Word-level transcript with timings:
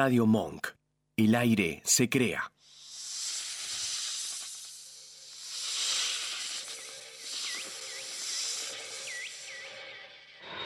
Radio 0.00 0.26
Monk. 0.26 0.68
El 1.16 1.34
aire 1.34 1.82
se 1.84 2.08
crea. 2.08 2.52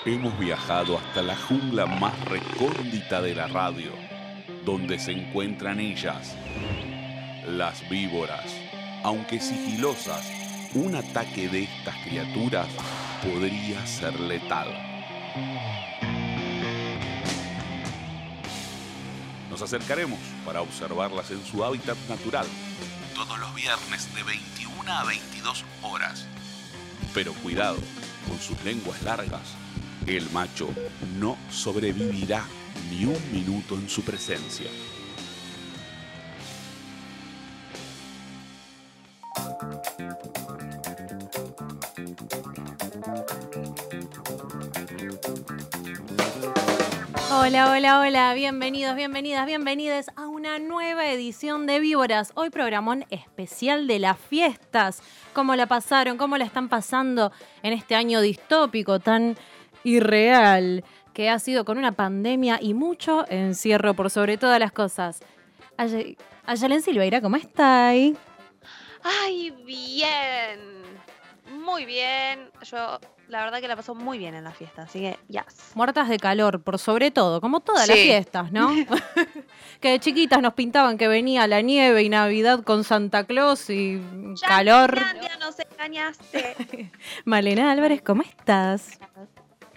Hemos 0.04 0.38
viajado 0.38 0.98
hasta 0.98 1.22
la 1.22 1.34
jungla 1.34 1.86
más 1.86 2.12
recóndita 2.26 3.22
de 3.22 3.34
la 3.34 3.46
radio, 3.46 3.92
donde 4.66 4.98
se 4.98 5.12
encuentran 5.12 5.80
ellas, 5.80 6.36
las 7.46 7.88
víboras. 7.88 8.44
Aunque 9.02 9.40
sigilosas, 9.40 10.30
un 10.74 10.94
ataque 10.94 11.48
de 11.48 11.62
estas 11.62 11.96
criaturas 12.04 12.68
podría 13.22 13.86
ser 13.86 14.20
letal. 14.20 14.68
Nos 19.52 19.60
acercaremos 19.60 20.18
para 20.46 20.62
observarlas 20.62 21.30
en 21.30 21.44
su 21.44 21.62
hábitat 21.62 21.98
natural, 22.08 22.46
todos 23.14 23.38
los 23.38 23.54
viernes 23.54 24.08
de 24.14 24.22
21 24.22 24.90
a 24.90 25.04
22 25.04 25.64
horas. 25.82 26.26
Pero 27.12 27.34
cuidado 27.34 27.76
con 28.26 28.40
sus 28.40 28.64
lenguas 28.64 29.02
largas 29.02 29.42
el 30.06 30.30
macho 30.30 30.70
no 31.18 31.36
sobrevivirá 31.50 32.46
ni 32.90 33.04
un 33.04 33.20
minuto 33.30 33.74
en 33.74 33.90
su 33.90 34.02
presencia. 34.02 34.70
Hola, 47.44 47.72
hola, 47.72 47.98
hola, 47.98 48.34
bienvenidos, 48.34 48.94
bienvenidas, 48.94 49.46
bienvenidas 49.46 50.06
a 50.14 50.28
una 50.28 50.60
nueva 50.60 51.10
edición 51.10 51.66
de 51.66 51.80
Víboras. 51.80 52.30
Hoy 52.36 52.50
programón 52.50 53.04
especial 53.10 53.88
de 53.88 53.98
las 53.98 54.16
fiestas. 54.16 55.02
¿Cómo 55.32 55.56
la 55.56 55.66
pasaron? 55.66 56.18
¿Cómo 56.18 56.38
la 56.38 56.44
están 56.44 56.68
pasando 56.68 57.32
en 57.64 57.72
este 57.72 57.96
año 57.96 58.20
distópico 58.20 59.00
tan 59.00 59.36
irreal 59.82 60.84
que 61.12 61.30
ha 61.30 61.40
sido 61.40 61.64
con 61.64 61.78
una 61.78 61.90
pandemia 61.90 62.60
y 62.62 62.74
mucho 62.74 63.28
encierro 63.28 63.94
por 63.94 64.08
sobre 64.08 64.38
todas 64.38 64.60
las 64.60 64.70
cosas. 64.70 65.18
Ayelen 66.46 66.80
Silveira, 66.80 67.20
¿cómo 67.20 67.34
está 67.34 67.88
ahí? 67.88 68.16
Ay, 69.02 69.50
bien. 69.66 70.60
Muy 71.60 71.86
bien. 71.86 72.52
Yo 72.62 73.00
la 73.32 73.44
verdad 73.44 73.62
que 73.62 73.68
la 73.68 73.76
pasó 73.76 73.94
muy 73.94 74.18
bien 74.18 74.34
en 74.34 74.44
la 74.44 74.52
fiesta, 74.52 74.82
así 74.82 75.00
que 75.00 75.18
ya. 75.26 75.46
Muertas 75.74 76.10
de 76.10 76.18
calor, 76.18 76.62
por 76.62 76.78
sobre 76.78 77.10
todo, 77.10 77.40
como 77.40 77.60
todas 77.60 77.88
las 77.88 77.96
fiestas, 77.96 78.52
¿no? 78.52 78.70
que 79.80 79.88
de 79.88 80.00
chiquitas 80.00 80.42
nos 80.42 80.52
pintaban 80.52 80.98
que 80.98 81.08
venía 81.08 81.46
la 81.46 81.62
nieve 81.62 82.02
y 82.02 82.10
Navidad 82.10 82.62
con 82.62 82.84
Santa 82.84 83.24
Claus 83.24 83.70
y 83.70 84.02
calor. 84.46 85.00
Ya 85.22 85.36
nos 85.38 85.56
engañaste. 85.58 86.90
Malena 87.24 87.72
Álvarez, 87.72 88.02
¿cómo 88.02 88.20
estás? 88.20 88.98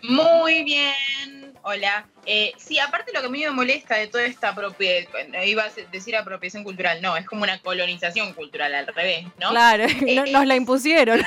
Muy 0.04 0.66
bien, 0.66 1.54
hola. 1.62 2.08
Eh, 2.26 2.52
sí, 2.58 2.78
aparte 2.78 3.14
lo 3.14 3.22
que 3.22 3.28
a 3.28 3.30
mí 3.30 3.40
me 3.40 3.52
molesta 3.52 3.96
de 3.96 4.08
toda 4.08 4.26
esta 4.26 4.50
apropiación, 4.50 5.34
iba 5.46 5.64
a 5.64 5.70
decir 5.94 6.18
apropiación 6.18 6.66
cultural, 6.66 7.02
no, 7.02 7.16
es 7.16 7.26
como 7.26 7.44
una 7.44 7.58
colonización 7.60 8.34
cultural 8.34 8.76
al 8.76 8.88
revés, 8.88 9.28
¿no? 9.40 9.52
Claro, 9.52 9.86
eh, 10.06 10.26
nos 10.30 10.46
la 10.46 10.56
impusieron. 10.58 11.22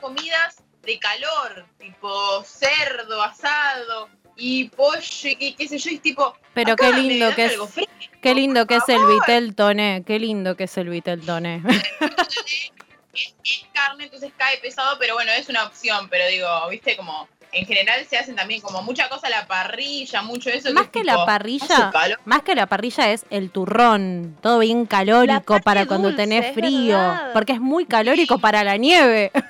Comidas 0.00 0.62
de 0.82 0.98
calor, 0.98 1.66
tipo 1.78 2.42
cerdo, 2.44 3.22
asado 3.22 4.08
y 4.36 4.68
pollo, 4.70 5.00
y 5.22 5.54
qué 5.54 5.68
sé 5.68 5.78
yo, 5.78 5.90
es 5.90 6.00
tipo... 6.00 6.34
Pero 6.54 6.74
qué 6.76 6.92
lindo 6.92 7.34
que 7.34 7.46
es... 7.46 7.58
Qué 8.22 8.34
lindo 8.34 8.66
que 8.66 8.76
es 8.76 8.88
el 8.88 9.04
vitel 9.06 9.54
toné, 9.54 10.02
qué 10.06 10.18
lindo 10.18 10.56
que 10.56 10.64
es 10.64 10.76
el 10.78 10.88
vitel 10.88 11.24
toné. 11.24 11.62
es, 13.14 13.64
carne, 13.72 14.04
entonces 14.04 14.32
cae 14.36 14.58
pesado, 14.58 14.98
pero 14.98 15.14
bueno, 15.14 15.32
es 15.32 15.48
una 15.48 15.64
opción, 15.64 16.08
pero 16.08 16.26
digo, 16.28 16.68
viste, 16.68 16.96
como 16.96 17.28
en 17.52 17.66
general 17.66 18.04
se 18.08 18.16
hacen 18.18 18.36
también 18.36 18.60
como 18.60 18.82
mucha 18.82 19.08
cosa 19.08 19.26
a 19.26 19.30
la 19.30 19.46
parrilla, 19.46 20.22
mucho 20.22 20.50
eso. 20.50 20.72
Más 20.72 20.88
que, 20.88 21.04
la 21.04 21.24
parrilla, 21.24 21.92
más 22.24 22.42
que 22.42 22.54
la 22.54 22.66
parrilla 22.66 23.12
es 23.12 23.26
el 23.30 23.50
turrón, 23.50 24.36
todo 24.40 24.60
bien 24.60 24.86
calórico 24.86 25.60
para 25.60 25.86
cuando 25.86 26.14
tenés 26.14 26.54
frío, 26.54 26.98
porque 27.32 27.52
es 27.52 27.60
muy 27.60 27.86
calórico 27.86 28.38
para 28.38 28.64
la 28.64 28.76
nieve. 28.76 29.32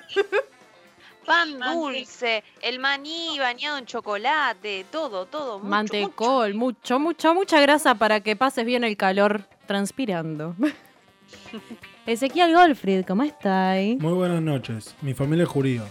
Pan 1.27 1.61
dulce, 1.61 2.43
el 2.61 2.81
maní 2.81 3.39
bañado 3.39 3.79
en 3.79 3.87
chocolate, 3.87 4.85
todo, 4.91 5.27
todo. 5.27 5.59
Mucho, 5.59 5.69
Mantecol, 5.69 6.55
mucho, 6.55 6.99
mucho, 6.99 7.35
mucha 7.35 7.61
grasa 7.61 7.95
para 7.95 8.21
que 8.21 8.35
pases 8.35 8.65
bien 8.65 8.83
el 8.83 8.97
calor 8.97 9.45
transpirando. 9.67 10.57
Ezequiel 12.07 12.53
Golfried, 12.53 13.05
¿cómo 13.07 13.23
estáis? 13.23 14.01
Muy 14.01 14.15
buenas 14.15 14.43
noches. 14.43 14.97
Mi 15.03 15.15
familia 15.15 15.45
es 15.45 15.49
judío. 15.49 15.85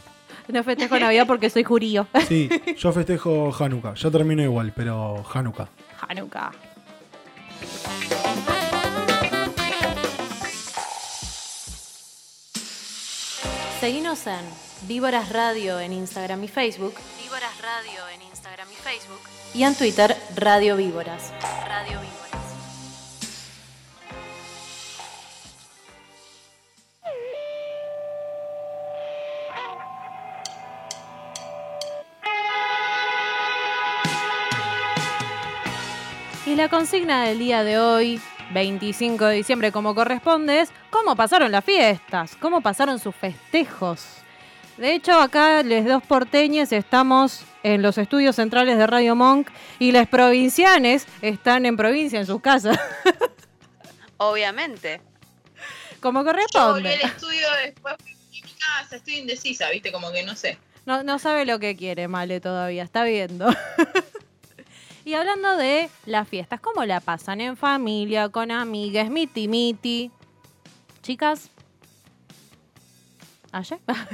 No 0.51 0.63
festejo 0.63 0.97
Navidad 0.99 1.27
porque 1.27 1.49
soy 1.49 1.63
judío. 1.63 2.07
Sí, 2.27 2.49
yo 2.77 2.91
festejo 2.91 3.51
Hanukkah. 3.57 3.93
Ya 3.95 4.11
termino 4.11 4.43
igual, 4.43 4.73
pero 4.75 5.23
Hanukkah. 5.33 5.69
Hanukkah. 6.07 6.51
Seguinos 13.79 14.27
en 14.27 14.45
Víboras 14.87 15.29
Radio 15.29 15.79
en 15.79 15.93
Instagram 15.93 16.43
y 16.43 16.47
Facebook. 16.47 16.95
Víboras 17.23 17.61
Radio 17.61 18.07
en 18.13 18.21
Instagram 18.23 18.67
y 18.71 18.75
Facebook. 18.75 19.21
Y 19.53 19.63
en 19.63 19.75
Twitter, 19.75 20.15
Radio 20.35 20.75
Víboras. 20.75 21.31
Radio 21.67 21.99
Víboras. 22.01 22.08
Y 36.49 36.55
la 36.55 36.67
consigna 36.67 37.25
del 37.25 37.37
día 37.37 37.63
de 37.63 37.77
hoy, 37.77 38.19
25 38.55 39.23
de 39.25 39.35
diciembre 39.35 39.71
como 39.71 39.93
corresponde, 39.93 40.61
es 40.61 40.71
cómo 40.89 41.15
pasaron 41.15 41.51
las 41.51 41.63
fiestas, 41.63 42.35
cómo 42.37 42.61
pasaron 42.61 42.97
sus 42.97 43.15
festejos. 43.15 44.03
De 44.75 44.95
hecho, 44.95 45.21
acá 45.21 45.61
les 45.61 45.85
dos 45.85 46.01
porteñes 46.01 46.71
estamos 46.71 47.43
en 47.61 47.83
los 47.83 47.99
estudios 47.99 48.35
centrales 48.35 48.79
de 48.79 48.87
Radio 48.87 49.15
Monk 49.15 49.51
y 49.77 49.91
las 49.91 50.07
provincianes 50.07 51.05
están 51.21 51.67
en 51.67 51.77
provincia, 51.77 52.19
en 52.19 52.25
sus 52.25 52.41
casas. 52.41 52.79
Obviamente. 54.17 55.01
Como 55.99 56.23
corresponde. 56.23 56.81
Yo 56.81 56.89
volví 56.89 57.03
al 57.03 57.11
estudio 57.11 57.47
después 57.63 57.95
de 57.99 58.05
mi 58.31 58.41
casa, 58.41 58.95
estoy 58.95 59.17
indecisa, 59.17 59.69
viste, 59.69 59.91
como 59.91 60.11
que 60.11 60.23
no 60.23 60.35
sé. 60.35 60.57
No, 60.87 61.03
no 61.03 61.19
sabe 61.19 61.45
lo 61.45 61.59
que 61.59 61.75
quiere, 61.75 62.07
Male, 62.07 62.41
todavía, 62.41 62.81
está 62.81 63.03
viendo. 63.03 63.53
Y 65.09 65.15
hablando 65.15 65.57
de 65.57 65.89
las 66.05 66.27
fiestas, 66.27 66.61
¿cómo 66.61 66.85
la 66.85 66.99
pasan? 66.99 67.41
¿En 67.41 67.57
familia, 67.57 68.29
con 68.29 68.51
amigas, 68.51 69.09
miti 69.09 69.47
miti? 69.47 70.11
Chicas. 71.01 71.49
¿Ayer? 73.51 73.79
Ah, 73.87 74.05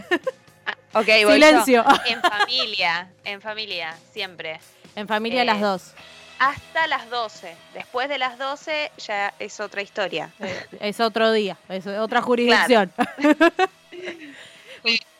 ok, 0.93 1.05
Silencio. 1.05 1.83
En 2.05 2.21
familia, 2.21 3.11
en 3.25 3.41
familia, 3.41 3.93
siempre. 4.13 4.61
En 4.95 5.05
familia 5.05 5.43
las 5.43 5.57
eh, 5.57 5.65
dos. 5.65 5.93
Hasta 6.39 6.87
las 6.87 7.09
12. 7.09 7.53
Después 7.73 8.07
de 8.07 8.17
las 8.17 8.37
12 8.37 8.93
ya 9.05 9.33
es 9.37 9.59
otra 9.59 9.81
historia. 9.81 10.31
Eh, 10.39 10.65
es 10.79 11.01
otro 11.01 11.33
día, 11.33 11.57
es 11.67 11.85
otra 11.87 12.21
jurisdicción. 12.21 12.93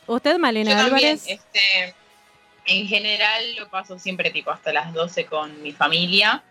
¿Usted, 0.08 0.38
Malena 0.38 0.86
Álvarez? 0.86 1.26
Este, 1.28 1.94
en 2.66 2.88
general 2.88 3.56
lo 3.58 3.70
paso 3.70 4.00
siempre 4.00 4.32
tipo 4.32 4.52
hasta 4.52 4.74
las 4.74 4.94
12 4.94 5.26
con 5.26 5.62
mi 5.62 5.72
familia 5.72 6.44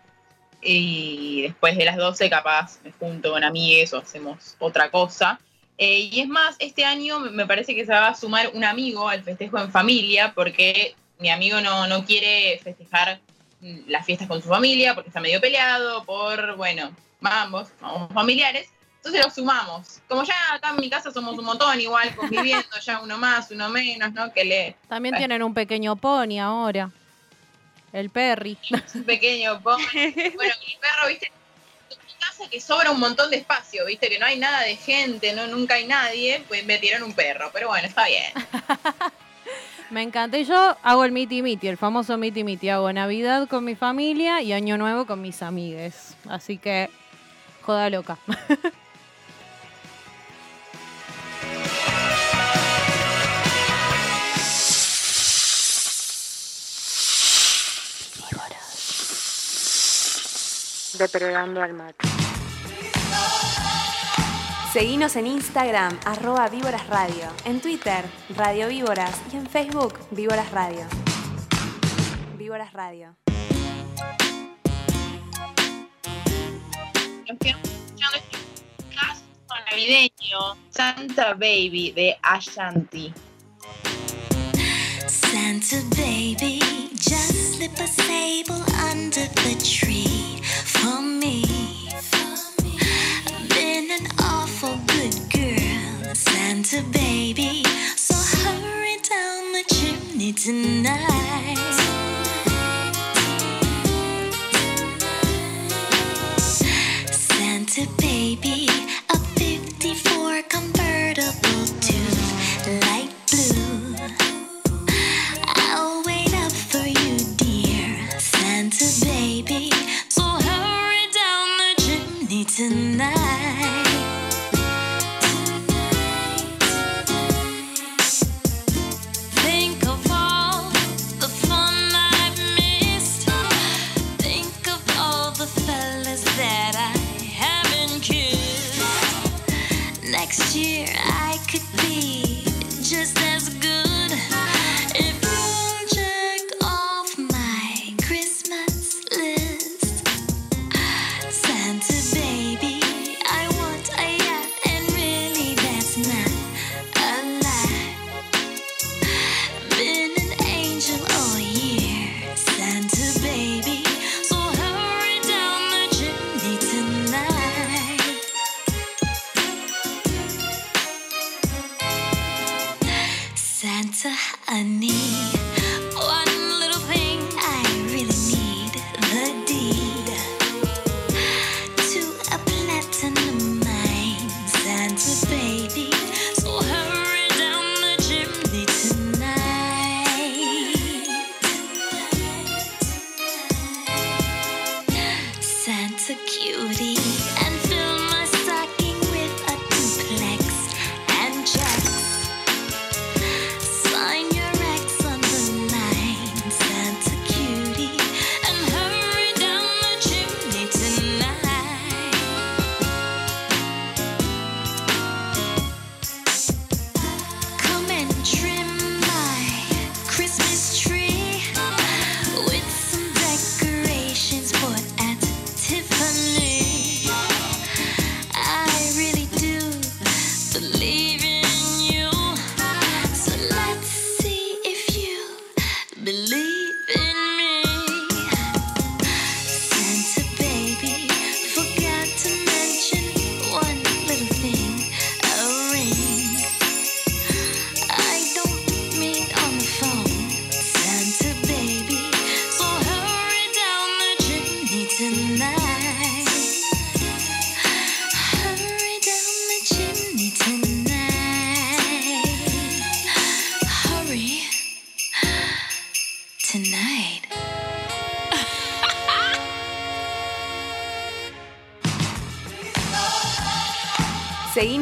y 0.61 1.43
después 1.43 1.77
de 1.77 1.85
las 1.85 1.97
12 1.97 2.29
capaz 2.29 2.79
me 2.83 2.91
junto 2.91 3.31
con 3.31 3.43
amigues 3.43 3.93
o 3.93 3.99
hacemos 3.99 4.55
otra 4.59 4.89
cosa. 4.89 5.39
Eh, 5.77 6.09
y 6.11 6.21
es 6.21 6.27
más, 6.27 6.55
este 6.59 6.85
año 6.85 7.19
me 7.19 7.45
parece 7.45 7.75
que 7.75 7.85
se 7.85 7.91
va 7.91 8.07
a 8.07 8.15
sumar 8.15 8.51
un 8.53 8.63
amigo 8.63 9.09
al 9.09 9.23
festejo 9.23 9.59
en 9.59 9.71
familia 9.71 10.31
porque 10.33 10.95
mi 11.19 11.29
amigo 11.29 11.59
no, 11.61 11.87
no 11.87 12.05
quiere 12.05 12.59
festejar 12.63 13.19
las 13.87 14.05
fiestas 14.05 14.27
con 14.27 14.41
su 14.41 14.49
familia 14.49 14.93
porque 14.93 15.09
está 15.09 15.19
medio 15.19 15.41
peleado 15.41 16.05
por, 16.05 16.55
bueno, 16.55 16.91
vamos, 17.19 17.69
vamos 17.81 18.13
familiares. 18.13 18.69
Entonces 19.05 19.23
lo 19.23 19.29
sumamos. 19.29 20.01
Como 20.07 20.23
ya 20.23 20.33
acá 20.51 20.71
en 20.71 20.77
mi 20.77 20.89
casa 20.89 21.11
somos 21.11 21.37
un 21.37 21.45
montón, 21.45 21.79
igual 21.79 22.15
conviviendo, 22.15 22.79
ya 22.83 22.99
uno 23.01 23.19
más, 23.19 23.51
uno 23.51 23.69
menos, 23.69 24.11
¿no? 24.13 24.33
Que 24.33 24.43
le. 24.43 24.75
También 24.89 25.15
tienen 25.15 25.43
un 25.43 25.53
pequeño 25.53 25.95
pony 25.95 26.39
ahora. 26.39 26.89
El 27.93 28.09
Perry. 28.09 28.57
Un 28.95 29.03
pequeño 29.03 29.61
pony. 29.61 29.77
Bueno, 29.93 30.53
el 30.67 30.79
perro, 30.79 31.07
viste, 31.07 31.31
en 31.91 31.97
mi 31.99 32.13
casa 32.19 32.49
que 32.49 32.59
sobra 32.59 32.89
un 32.89 32.99
montón 32.99 33.29
de 33.29 33.37
espacio, 33.37 33.85
viste, 33.85 34.09
que 34.09 34.17
no 34.17 34.25
hay 34.25 34.39
nada 34.39 34.61
de 34.61 34.75
gente, 34.75 35.33
no, 35.33 35.45
nunca 35.45 35.75
hay 35.75 35.85
nadie, 35.85 36.43
pues 36.47 36.65
me 36.65 36.79
tiraron 36.79 37.07
un 37.07 37.13
perro, 37.13 37.51
pero 37.53 37.67
bueno, 37.67 37.87
está 37.87 38.07
bien. 38.07 38.33
Me 39.91 40.01
encanta. 40.01 40.39
Y 40.39 40.45
yo 40.45 40.75
hago 40.81 41.05
el 41.05 41.11
miti 41.11 41.43
miti, 41.43 41.67
el 41.67 41.77
famoso 41.77 42.17
miti 42.17 42.43
miti. 42.43 42.69
Hago 42.69 42.91
Navidad 42.91 43.47
con 43.47 43.63
mi 43.63 43.75
familia 43.75 44.41
y 44.41 44.51
Año 44.51 44.79
Nuevo 44.79 45.05
con 45.05 45.21
mis 45.21 45.43
amigues. 45.43 46.15
Así 46.27 46.57
que, 46.57 46.89
joda 47.61 47.91
loca. 47.91 48.17
Depredando 60.97 61.61
al 61.61 61.73
mate. 61.73 62.07
Seguinos 64.71 65.15
en 65.15 65.27
Instagram, 65.27 65.97
arroba 66.05 66.47
Víboras 66.49 66.87
Radio, 66.87 67.27
en 67.43 67.59
Twitter, 67.59 68.05
Radio 68.35 68.67
Víboras 68.67 69.21
y 69.31 69.37
en 69.37 69.47
Facebook, 69.47 69.93
Víboras 70.11 70.51
Radio. 70.51 70.85
Víboras 72.37 72.73
Radio. 72.73 73.15
Escuchando 77.25 78.17
este 78.17 79.71
navideño, 79.71 80.57
Santa 80.69 81.33
Baby 81.33 81.91
de 81.91 82.17
Ashanti. 82.21 83.13
Santa 85.07 85.77
baby, 85.95 86.59
just 86.95 87.55
slip 87.55 87.77
a 87.79 87.87
sable 87.87 88.63
under 88.91 89.27
the 89.43 89.55
tree 89.63 90.04
Come 90.85 91.14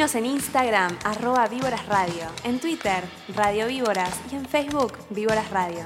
En 0.04 0.26
Instagram, 0.26 1.00
arroba 1.06 1.48
Víboras 1.48 1.86
Radio, 1.86 2.28
en 2.44 2.60
Twitter, 2.60 3.06
Radio 3.34 3.68
Víboras 3.68 4.20
y 4.30 4.36
en 4.36 4.46
Facebook, 4.46 4.98
Víboras 5.10 5.50
Radio. 5.50 5.86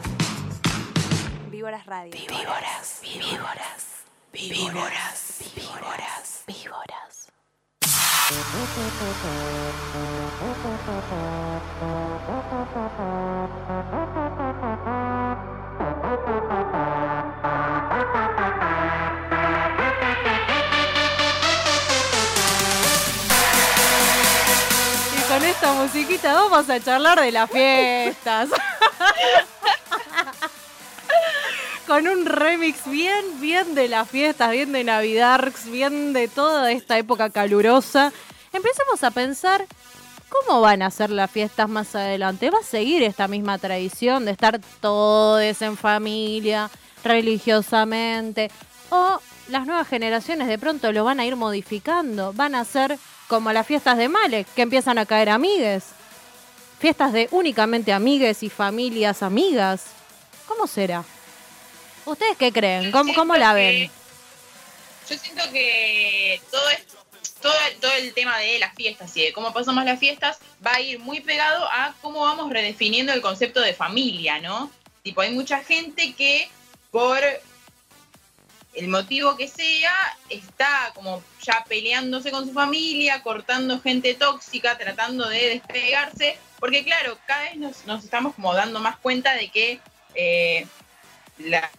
Víboras 1.52 1.86
Radio. 1.86 2.12
Víboras, 2.12 3.00
víboras, 3.04 4.06
víboras, 4.34 5.44
víboras, 5.56 6.44
víboras. 6.48 7.28
Y 16.72 16.97
con 25.38 25.46
esta 25.46 25.72
musiquita 25.74 26.34
vamos 26.34 26.68
a 26.68 26.80
charlar 26.80 27.22
de 27.22 27.32
las 27.32 27.48
fiestas. 27.52 28.50
con 31.86 32.08
un 32.08 32.26
remix 32.26 32.90
bien, 32.90 33.40
bien 33.40 33.76
de 33.76 33.88
las 33.88 34.10
fiestas, 34.10 34.50
bien 34.50 34.72
de 34.72 34.84
Navidad, 34.84 35.54
bien 35.66 36.12
de 36.14 36.28
toda 36.28 36.72
esta 36.72 36.98
época 36.98 37.30
calurosa. 37.30 38.12
Empecemos 38.52 39.04
a 39.04 39.12
pensar 39.12 39.68
cómo 40.28 40.60
van 40.60 40.82
a 40.82 40.90
ser 40.90 41.12
las 41.12 41.30
fiestas 41.30 41.70
más 41.70 41.94
adelante. 41.94 42.50
¿Va 42.50 42.58
a 42.58 42.64
seguir 42.64 43.04
esta 43.04 43.28
misma 43.28 43.60
tradición 43.60 44.26
de 44.26 44.32
estar 44.32 44.60
todos 44.82 45.62
en 45.62 45.78
familia, 45.78 46.72
religiosamente? 47.04 48.50
¿O 48.90 49.22
las 49.50 49.68
nuevas 49.68 49.88
generaciones 49.88 50.48
de 50.48 50.58
pronto 50.58 50.92
lo 50.92 51.04
van 51.04 51.20
a 51.20 51.28
ir 51.28 51.36
modificando? 51.36 52.34
¿Van 52.34 52.56
a 52.56 52.66
ser 52.66 52.98
como 53.28 53.52
las 53.52 53.66
fiestas 53.68 53.98
de 53.98 54.10
Malek, 54.10 54.48
que 54.54 54.62
empiezan 54.62 54.98
a 54.98 55.06
caer 55.06 55.30
amigues? 55.30 55.84
fiestas 56.80 57.12
de 57.12 57.28
únicamente 57.32 57.92
amigues 57.92 58.44
y 58.44 58.50
familias 58.52 59.24
amigas. 59.24 59.86
¿Cómo 60.48 60.68
será? 60.68 61.04
¿Ustedes 62.06 62.38
qué 62.38 62.52
creen? 62.52 62.92
¿Cómo, 62.92 63.16
cómo 63.16 63.36
la 63.36 63.54
ven? 63.54 63.90
Yo 65.10 65.18
siento 65.18 65.44
que 65.52 66.40
todo 66.52 66.70
es- 66.70 66.86
todo, 67.42 67.54
todo 67.82 67.92
el 67.94 68.14
tema 68.14 68.38
de 68.38 68.60
las 68.60 68.76
fiestas 68.76 69.16
y 69.18 69.22
de 69.24 69.34
cómo 69.34 69.52
pasamos 69.54 69.86
las 69.86 70.00
fiestas 70.00 70.38
va 70.66 70.74
a 70.76 70.82
ir 70.82 71.00
muy 71.00 71.20
pegado 71.22 71.66
a 71.72 71.96
cómo 72.02 72.22
vamos 72.22 72.48
redefiniendo 72.52 73.12
el 73.12 73.22
concepto 73.22 73.60
de 73.62 73.74
familia, 73.74 74.40
¿no? 74.40 74.70
Tipo, 75.04 75.22
hay 75.22 75.32
mucha 75.32 75.64
gente 75.64 76.14
que 76.14 76.50
por 76.92 77.20
el 78.78 78.90
motivo 78.90 79.36
que 79.36 79.48
sea 79.48 79.92
está 80.30 80.92
como 80.94 81.24
ya 81.42 81.66
peleándose 81.68 82.30
con 82.30 82.46
su 82.46 82.54
familia, 82.54 83.24
cortando 83.24 83.82
gente 83.82 84.14
tóxica, 84.14 84.78
tratando 84.78 85.28
de 85.28 85.50
despegarse, 85.50 86.38
porque 86.60 86.84
claro, 86.84 87.18
cada 87.26 87.44
vez 87.44 87.56
nos, 87.56 87.86
nos 87.86 88.04
estamos 88.04 88.36
como 88.36 88.54
dando 88.54 88.80
más 88.80 88.98
cuenta 88.98 89.34
de 89.34 89.50
que 89.50 89.80
eh, 90.14 90.68
las 91.40 91.70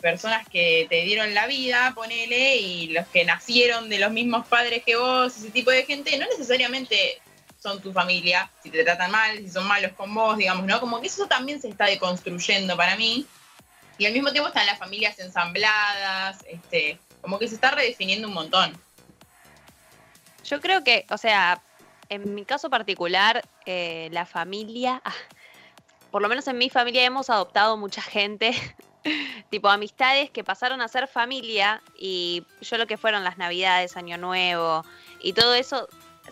personas 0.00 0.48
que 0.48 0.86
te 0.88 1.02
dieron 1.02 1.34
la 1.34 1.46
vida, 1.46 1.92
ponele, 1.94 2.56
y 2.56 2.88
los 2.88 3.06
que 3.08 3.26
nacieron 3.26 3.90
de 3.90 3.98
los 3.98 4.10
mismos 4.10 4.46
padres 4.46 4.82
que 4.84 4.96
vos, 4.96 5.36
ese 5.36 5.50
tipo 5.50 5.70
de 5.70 5.84
gente, 5.84 6.16
no 6.16 6.26
necesariamente 6.26 7.20
son 7.62 7.82
tu 7.82 7.92
familia, 7.92 8.50
si 8.62 8.70
te 8.70 8.82
tratan 8.82 9.10
mal, 9.10 9.38
si 9.38 9.50
son 9.50 9.66
malos 9.66 9.92
con 9.92 10.14
vos, 10.14 10.38
digamos, 10.38 10.64
¿no? 10.66 10.80
Como 10.80 11.00
que 11.02 11.08
eso 11.08 11.26
también 11.26 11.60
se 11.60 11.68
está 11.68 11.84
deconstruyendo 11.86 12.76
para 12.76 12.96
mí. 12.96 13.26
Y 13.98 14.06
al 14.06 14.12
mismo 14.12 14.30
tiempo 14.30 14.48
están 14.48 14.66
las 14.66 14.78
familias 14.78 15.18
ensambladas, 15.18 16.44
este, 16.48 16.98
como 17.20 17.38
que 17.38 17.48
se 17.48 17.54
está 17.54 17.70
redefiniendo 17.70 18.28
un 18.28 18.34
montón. 18.34 18.78
Yo 20.44 20.60
creo 20.60 20.84
que, 20.84 21.06
o 21.10 21.18
sea, 21.18 21.60
en 22.08 22.34
mi 22.34 22.44
caso 22.44 22.70
particular, 22.70 23.42
eh, 23.64 24.08
la 24.12 24.26
familia, 24.26 25.00
ah, 25.04 25.14
por 26.10 26.22
lo 26.22 26.28
menos 26.28 26.46
en 26.46 26.58
mi 26.58 26.70
familia 26.70 27.04
hemos 27.04 27.30
adoptado 27.30 27.76
mucha 27.76 28.02
gente, 28.02 28.52
tipo 29.50 29.68
amistades 29.68 30.30
que 30.30 30.44
pasaron 30.44 30.80
a 30.80 30.88
ser 30.88 31.08
familia 31.08 31.82
y 31.98 32.44
yo 32.60 32.78
lo 32.78 32.86
que 32.86 32.96
fueron 32.96 33.24
las 33.24 33.38
navidades, 33.38 33.96
año 33.96 34.18
nuevo 34.18 34.84
y 35.20 35.32
todo 35.32 35.54
eso, 35.54 35.88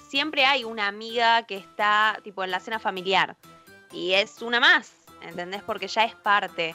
siempre 0.09 0.45
hay 0.45 0.65
una 0.65 0.87
amiga 0.87 1.45
que 1.45 1.57
está 1.57 2.19
tipo 2.23 2.45
en 2.45 2.51
la 2.51 2.61
cena 2.61 2.79
familiar 2.79 3.37
y 3.93 4.13
es 4.13 4.43
una 4.43 4.61
más, 4.61 4.93
¿entendés? 5.23 5.63
Porque 5.63 5.89
ya 5.89 6.05
es 6.05 6.15
parte. 6.15 6.75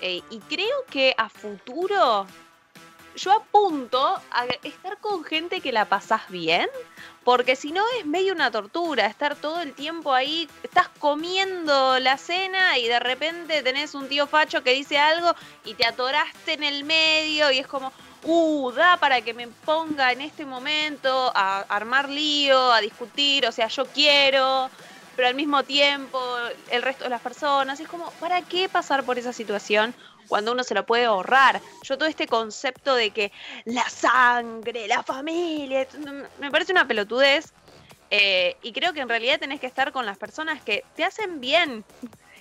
Eh, 0.00 0.22
y 0.30 0.38
creo 0.40 0.84
que 0.90 1.14
a 1.16 1.28
futuro 1.28 2.26
yo 3.16 3.32
apunto 3.32 3.98
a 4.30 4.46
estar 4.62 4.98
con 4.98 5.24
gente 5.24 5.60
que 5.60 5.72
la 5.72 5.84
pasás 5.84 6.22
bien, 6.28 6.68
porque 7.24 7.56
si 7.56 7.72
no 7.72 7.84
es 7.98 8.06
medio 8.06 8.32
una 8.32 8.50
tortura 8.50 9.06
estar 9.06 9.36
todo 9.36 9.60
el 9.60 9.74
tiempo 9.74 10.14
ahí, 10.14 10.48
estás 10.62 10.88
comiendo 10.98 11.98
la 11.98 12.16
cena 12.16 12.78
y 12.78 12.88
de 12.88 12.98
repente 12.98 13.62
tenés 13.62 13.94
un 13.94 14.08
tío 14.08 14.26
facho 14.26 14.62
que 14.62 14.72
dice 14.72 14.98
algo 14.98 15.34
y 15.64 15.74
te 15.74 15.84
atoraste 15.84 16.54
en 16.54 16.62
el 16.62 16.84
medio 16.84 17.50
y 17.50 17.58
es 17.58 17.66
como, 17.66 17.92
uh, 18.24 18.72
da 18.72 18.96
para 18.96 19.20
que 19.20 19.34
me 19.34 19.48
ponga 19.48 20.12
en 20.12 20.20
este 20.20 20.46
momento 20.46 21.32
a 21.34 21.60
armar 21.68 22.08
lío, 22.08 22.72
a 22.72 22.80
discutir, 22.80 23.46
o 23.46 23.52
sea, 23.52 23.68
yo 23.68 23.86
quiero, 23.86 24.70
pero 25.20 25.28
al 25.28 25.34
mismo 25.34 25.64
tiempo 25.64 26.18
el 26.66 26.80
resto 26.82 27.04
de 27.04 27.10
las 27.10 27.20
personas, 27.20 27.78
es 27.78 27.86
como, 27.86 28.16
¿para 28.18 28.40
qué 28.42 28.70
pasar 28.70 29.04
por 29.04 29.18
esa 29.18 29.34
situación? 29.34 29.94
cuando 30.26 30.52
uno 30.52 30.64
se 30.64 30.74
lo 30.74 30.86
puede 30.86 31.04
ahorrar. 31.04 31.62
Yo 31.82 31.98
todo 31.98 32.08
este 32.08 32.26
concepto 32.28 32.94
de 32.94 33.12
que 33.12 33.32
la 33.66 33.82
sangre, 33.90 34.86
la 34.88 35.02
familia, 35.02 35.86
me 36.36 36.50
parece 36.50 36.72
una 36.72 36.86
pelotudez. 36.88 37.52
eh, 38.10 38.56
y 38.62 38.72
creo 38.72 38.92
que 38.94 39.00
en 39.00 39.08
realidad 39.10 39.38
tenés 39.40 39.60
que 39.60 39.66
estar 39.66 39.92
con 39.92 40.06
las 40.06 40.18
personas 40.18 40.62
que 40.62 40.86
te 40.94 41.04
hacen 41.04 41.40
bien 41.40 41.86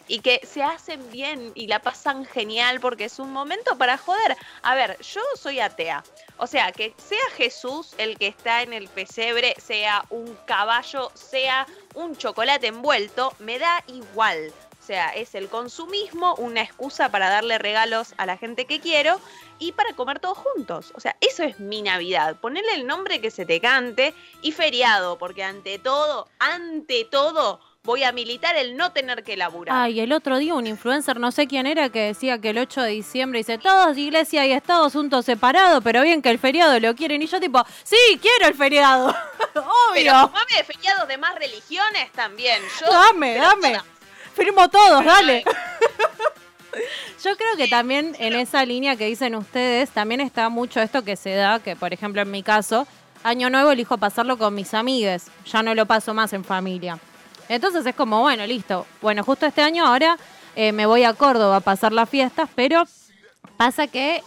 y 0.08 0.22
que 0.22 0.40
se 0.44 0.64
hacen 0.64 1.12
bien 1.12 1.52
y 1.56 1.68
la 1.68 1.80
pasan 1.82 2.26
genial 2.26 2.80
porque 2.80 3.06
es 3.06 3.20
un 3.20 3.32
momento 3.32 3.78
para 3.78 3.98
joder. 3.98 4.38
A 4.64 4.76
ver, 4.76 4.98
yo 5.02 5.22
soy 5.36 5.60
atea. 5.60 6.08
O 6.40 6.48
sea, 6.48 6.72
que 6.72 6.94
sea 6.98 7.20
Jesús 7.36 7.94
el 7.98 8.18
que 8.18 8.28
está 8.28 8.64
en 8.64 8.72
el 8.72 8.88
pesebre, 8.88 9.56
sea 9.60 10.06
un 10.10 10.36
caballo, 10.46 11.12
sea 11.14 11.68
un 11.96 12.16
chocolate 12.16 12.68
envuelto, 12.68 13.34
me 13.40 13.60
da 13.60 13.84
igual. 13.88 14.54
O 14.80 14.86
sea, 14.92 15.10
es 15.10 15.36
el 15.36 15.50
consumismo, 15.50 16.36
una 16.36 16.62
excusa 16.62 17.10
para 17.10 17.30
darle 17.30 17.58
regalos 17.58 18.14
a 18.18 18.26
la 18.26 18.38
gente 18.38 18.66
que 18.66 18.80
quiero 18.80 19.20
y 19.60 19.74
para 19.74 19.94
comer 19.94 20.20
todos 20.20 20.38
juntos. 20.38 20.94
O 20.96 21.02
sea, 21.02 21.18
eso 21.20 21.44
es 21.44 21.60
mi 21.60 21.82
Navidad. 21.82 22.40
Ponerle 22.40 22.74
el 22.74 22.88
nombre 22.88 23.20
que 23.20 23.32
se 23.32 23.46
te 23.46 23.60
cante 23.60 24.16
y 24.42 24.54
feriado, 24.54 25.18
porque 25.18 25.44
ante 25.44 25.78
todo, 25.78 26.30
ante 26.40 27.04
todo, 27.04 27.60
voy 27.84 28.04
a 28.04 28.12
militar 28.12 28.56
el 28.56 28.76
no 28.78 28.92
tener 28.92 29.24
que 29.24 29.38
laburar. 29.38 29.76
Ay, 29.76 30.00
el 30.00 30.12
otro 30.12 30.38
día 30.38 30.54
un 30.54 30.68
influencer, 30.68 31.20
no 31.20 31.32
sé 31.32 31.48
quién 31.48 31.66
era, 31.66 31.90
que 31.90 32.02
decía 32.02 32.40
que 32.40 32.50
el 32.52 32.58
8 32.58 32.82
de 32.84 32.92
diciembre 32.92 33.40
dice 33.40 33.58
todos 33.58 33.98
iglesia 33.98 34.46
y 34.46 34.52
Estado 34.52 34.86
asuntos 34.86 35.26
separados, 35.26 35.82
pero 35.84 36.02
bien 36.04 36.22
que 36.22 36.30
el 36.30 36.40
feriado 36.40 36.80
lo 36.80 36.94
quieren. 36.96 37.22
Y 37.22 37.28
yo 37.28 37.40
tipo, 37.40 37.64
sí, 37.84 37.98
quiero 38.22 38.48
el 38.48 38.54
feriado. 38.54 39.16
Pero 39.54 39.66
Obvio. 39.92 40.12
tomame 40.12 40.54
de 40.58 40.64
feriado 40.64 41.08
de 41.08 41.18
más 41.18 41.34
religiones 41.36 42.12
también. 42.12 42.62
Yo, 42.80 42.92
Dame, 42.92 43.34
pero 43.34 43.46
dame. 43.48 43.82
Firmo 44.36 44.70
todos, 44.70 45.04
dale. 45.04 45.44
Yo 47.24 47.36
creo 47.36 47.58
que 47.58 47.68
también 47.68 48.16
en 48.20 48.34
esa 48.36 48.64
línea 48.64 48.96
que 48.96 49.06
dicen 49.08 49.36
ustedes, 49.36 49.90
también 49.90 50.22
está 50.22 50.50
mucho 50.50 50.80
esto 50.82 51.04
que 51.04 51.16
se 51.16 51.34
da, 51.34 51.60
que 51.60 51.76
por 51.76 51.92
ejemplo 51.94 52.22
en 52.22 52.30
mi 52.32 52.44
caso, 52.44 52.88
año 53.24 53.50
nuevo 53.50 53.72
elijo 53.72 53.98
pasarlo 53.98 54.38
con 54.38 54.54
mis 54.54 54.74
amigues, 54.74 55.26
ya 55.46 55.64
no 55.64 55.74
lo 55.74 55.86
paso 55.88 56.14
más 56.14 56.32
en 56.34 56.46
familia. 56.46 57.00
Entonces 57.50 57.86
es 57.86 57.96
como, 57.96 58.22
bueno, 58.22 58.46
listo. 58.46 58.86
Bueno, 59.02 59.24
justo 59.24 59.48
este 59.48 59.62
año 59.62 59.86
ahora 59.86 60.18
eh, 60.56 60.72
me 60.72 60.86
voy 60.86 61.04
a 61.04 61.14
Córdoba 61.14 61.58
a 61.58 61.62
pasar 61.62 61.92
las 61.92 62.08
fiestas, 62.08 62.48
pero 62.56 62.84
pasa 63.58 63.88
que 63.88 64.24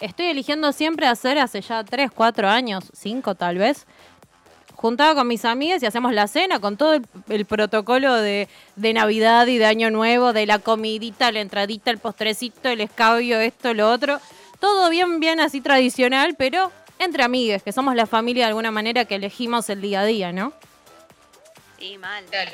estoy 0.00 0.26
eligiendo 0.26 0.72
siempre 0.72 1.06
hacer 1.06 1.38
hace 1.38 1.60
ya 1.60 1.82
3, 1.82 2.10
4 2.12 2.48
años, 2.48 2.84
5 2.94 3.34
tal 3.34 3.58
vez, 3.58 3.86
juntaba 4.76 5.14
con 5.14 5.28
mis 5.28 5.44
amigas 5.44 5.82
y 5.82 5.86
hacemos 5.86 6.12
la 6.12 6.28
cena 6.28 6.60
con 6.60 6.76
todo 6.76 7.00
el, 7.28 7.44
protocolo 7.46 8.14
de, 8.14 8.48
de 8.76 8.92
Navidad 8.92 9.46
y 9.48 9.58
de 9.58 9.66
Año 9.66 9.90
Nuevo, 9.90 10.32
de 10.32 10.46
la 10.46 10.60
comidita, 10.60 11.32
la 11.32 11.40
entradita, 11.40 11.90
el 11.90 11.98
postrecito, 11.98 12.68
el 12.68 12.80
escabio, 12.80 13.40
esto, 13.40 13.74
lo 13.74 13.90
otro. 13.90 14.20
Todo 14.60 14.88
bien, 14.88 15.18
bien 15.18 15.40
así 15.40 15.60
tradicional, 15.60 16.36
pero 16.36 16.70
entre 17.00 17.24
amigues, 17.24 17.62
que 17.64 17.72
somos 17.72 17.96
la 17.96 18.06
familia 18.06 18.44
de 18.44 18.50
alguna 18.50 18.70
manera 18.70 19.04
que 19.04 19.16
elegimos 19.16 19.68
el 19.68 19.80
día 19.80 20.00
a 20.00 20.04
día, 20.04 20.32
¿no? 20.32 20.52
Sí, 21.82 21.98
mal. 21.98 22.24
Claro. 22.26 22.52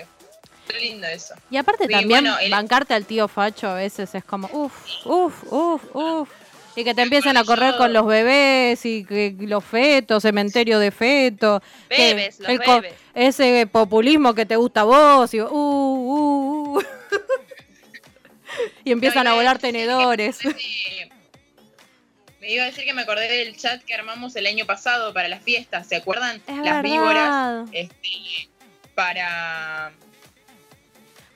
Qué 0.69 0.79
lindo 0.81 1.07
eso. 1.07 1.35
Y 1.51 1.57
aparte 1.59 1.85
Sí, 1.87 1.93
también 1.93 2.09
bueno, 2.25 2.39
el- 2.39 2.51
bancarte 2.51 2.95
al 2.95 3.05
tío 3.05 3.29
Facho 3.29 3.69
a 3.69 3.75
veces 3.75 4.15
es 4.15 4.25
como, 4.25 4.49
uff, 4.53 4.73
uff, 5.05 5.45
uff, 5.53 5.83
uff. 5.95 6.29
Y 6.77 6.85
que 6.85 6.95
te 6.95 7.03
empiecen 7.03 7.37
a 7.37 7.45
correr 7.45 7.77
con 7.77 7.93
los 7.93 8.07
bebés 8.07 8.85
y 8.87 9.05
que 9.05 9.35
los 9.41 9.65
fetos, 9.65 10.23
cementerio 10.23 10.79
de 10.79 10.91
fetos. 10.93 11.61
Bebes, 11.91 12.39
los 12.41 12.49
el 12.49 12.63
co- 12.63 12.81
bebes. 12.81 12.95
Ese 13.15 13.67
populismo 13.71 14.33
que 14.35 14.47
te 14.47 14.57
gusta 14.57 14.83
a 14.83 14.85
vos. 14.85 15.35
Y, 15.35 15.41
uh, 15.41 15.47
uh, 15.47 16.79
uh. 16.79 16.81
y 18.85 18.93
empiezan 18.93 19.25
No, 19.25 19.33
a 19.33 19.35
volar 19.35 19.57
que 19.57 19.63
tenedores. 19.73 20.39
me 22.41 22.53
iba 22.53 22.63
a 22.63 22.67
decir 22.67 22.85
que 22.85 22.95
me 22.95 23.03
acordé 23.03 23.29
del 23.29 23.57
chat 23.57 23.83
que 23.83 23.95
armamos 23.95 24.37
el 24.37 24.47
año 24.47 24.65
pasado 24.65 25.13
para 25.13 25.29
las 25.29 25.43
fiestas, 25.43 25.87
¿se 25.89 25.97
acuerdan? 25.97 26.37
Es 26.47 26.57
las 26.57 26.65
verdad. 26.65 26.83
víboras 26.83 27.69
este, 27.73 28.49
para, 28.99 29.93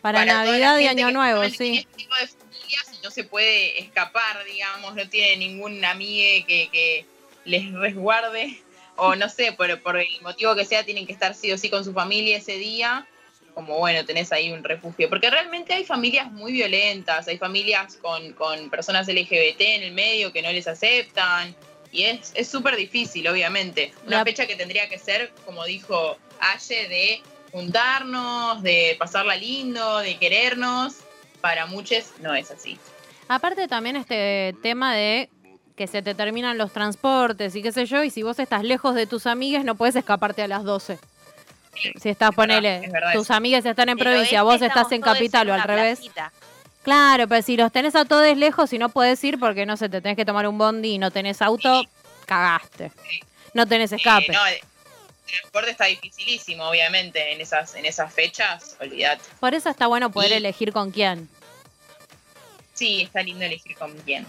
Para, 0.00 0.24
Navidad 0.24 0.80
y 0.80 0.88
Año 0.88 1.12
Nuevo, 1.12 1.44
sí. 1.48 1.78
este 1.78 1.96
tipo 1.96 2.14
de 2.16 2.26
familias 2.26 2.90
y 2.92 3.04
no 3.04 3.10
se 3.12 3.22
puede 3.22 3.80
escapar, 3.80 4.44
digamos, 4.44 4.96
no 4.96 5.08
tiene 5.08 5.36
ningún 5.36 5.84
amigo 5.84 6.44
que, 6.48 6.68
que 6.72 7.06
les 7.44 7.72
resguarde, 7.72 8.60
o 8.96 9.14
no 9.14 9.28
sé, 9.28 9.52
por, 9.52 9.80
por 9.80 9.96
el 9.96 10.08
motivo 10.22 10.56
que 10.56 10.64
sea, 10.64 10.84
tienen 10.84 11.06
que 11.06 11.12
estar 11.12 11.36
sí 11.36 11.52
o 11.52 11.56
sí 11.56 11.70
con 11.70 11.84
su 11.84 11.92
familia 11.92 12.38
ese 12.38 12.58
día. 12.58 13.06
Como 13.54 13.78
bueno, 13.78 14.04
tenés 14.04 14.32
ahí 14.32 14.50
un 14.50 14.64
refugio. 14.64 15.08
Porque 15.08 15.30
realmente 15.30 15.72
hay 15.72 15.84
familias 15.84 16.32
muy 16.32 16.50
violentas, 16.50 17.28
hay 17.28 17.38
familias 17.38 17.96
con, 18.02 18.32
con 18.32 18.70
personas 18.70 19.06
LGBT 19.06 19.60
en 19.60 19.82
el 19.84 19.92
medio 19.92 20.32
que 20.32 20.42
no 20.42 20.50
les 20.50 20.66
aceptan. 20.66 21.54
Y 21.92 22.04
es 22.04 22.32
es 22.34 22.48
súper 22.48 22.74
difícil, 22.74 23.28
obviamente. 23.28 23.92
Una 24.06 24.18
La- 24.18 24.24
fecha 24.24 24.46
que 24.48 24.56
tendría 24.56 24.88
que 24.88 24.98
ser, 24.98 25.30
como 25.44 25.64
dijo 25.64 26.16
Aye, 26.40 26.88
de 26.88 27.22
juntarnos, 27.52 28.62
de 28.62 28.96
pasarla 28.98 29.36
lindo, 29.36 29.98
de 29.98 30.16
querernos. 30.18 30.96
Para 31.40 31.66
muchos 31.66 32.04
no 32.20 32.34
es 32.34 32.50
así. 32.50 32.78
Aparte 33.28 33.68
también 33.68 33.96
este 33.96 34.54
tema 34.62 34.94
de 34.94 35.28
que 35.76 35.86
se 35.86 36.02
te 36.02 36.14
terminan 36.14 36.58
los 36.58 36.72
transportes 36.72 37.54
y 37.56 37.62
qué 37.62 37.72
sé 37.72 37.86
yo, 37.86 38.02
y 38.02 38.10
si 38.10 38.22
vos 38.22 38.38
estás 38.38 38.62
lejos 38.62 38.94
de 38.94 39.06
tus 39.06 39.26
amigas 39.26 39.64
no 39.64 39.74
puedes 39.74 39.96
escaparte 39.96 40.42
a 40.42 40.48
las 40.48 40.64
12. 40.64 40.98
Si 42.00 42.08
estás, 42.10 42.34
ponele, 42.34 42.84
es 42.84 42.92
verdad 42.92 43.12
tus 43.14 43.24
eso. 43.24 43.34
amigas 43.34 43.64
están 43.64 43.88
en 43.88 43.96
provincia, 43.98 44.44
oeste 44.44 44.66
vos 44.66 44.68
estás 44.68 44.92
en 44.92 45.00
capital 45.00 45.48
o 45.50 45.54
al 45.54 45.62
revés. 45.62 46.00
placita. 46.00 46.32
Claro, 46.82 47.28
pero 47.28 47.42
si 47.42 47.56
los 47.56 47.72
tenés 47.72 47.94
a 47.94 48.04
todos 48.04 48.36
lejos 48.36 48.72
y 48.72 48.78
no 48.78 48.88
podés 48.88 49.22
ir 49.24 49.38
porque 49.38 49.64
no 49.66 49.76
sé, 49.76 49.88
te 49.88 50.00
tenés 50.00 50.16
que 50.16 50.24
tomar 50.24 50.46
un 50.46 50.58
bondi 50.58 50.94
y 50.94 50.98
no 50.98 51.10
tenés 51.10 51.40
auto, 51.40 51.84
cagaste. 52.26 52.92
No 53.54 53.66
tenés 53.66 53.92
escape. 53.92 54.32
Eh, 54.32 54.32
no, 54.32 54.71
transporte 55.40 55.70
está 55.70 55.86
dificilísimo, 55.86 56.64
obviamente, 56.68 57.32
en 57.32 57.40
esas, 57.40 57.74
en 57.74 57.84
esas 57.86 58.12
fechas, 58.12 58.76
olvídate. 58.80 59.22
Por 59.40 59.54
eso 59.54 59.68
está 59.70 59.86
bueno 59.86 60.10
poder 60.10 60.30
Y- 60.32 60.34
elegir 60.34 60.72
con 60.72 60.90
quién. 60.90 61.28
Sí, 62.74 63.02
está 63.02 63.22
lindo 63.22 63.44
elegir 63.44 63.76
con 63.76 63.92
quién. 63.98 64.26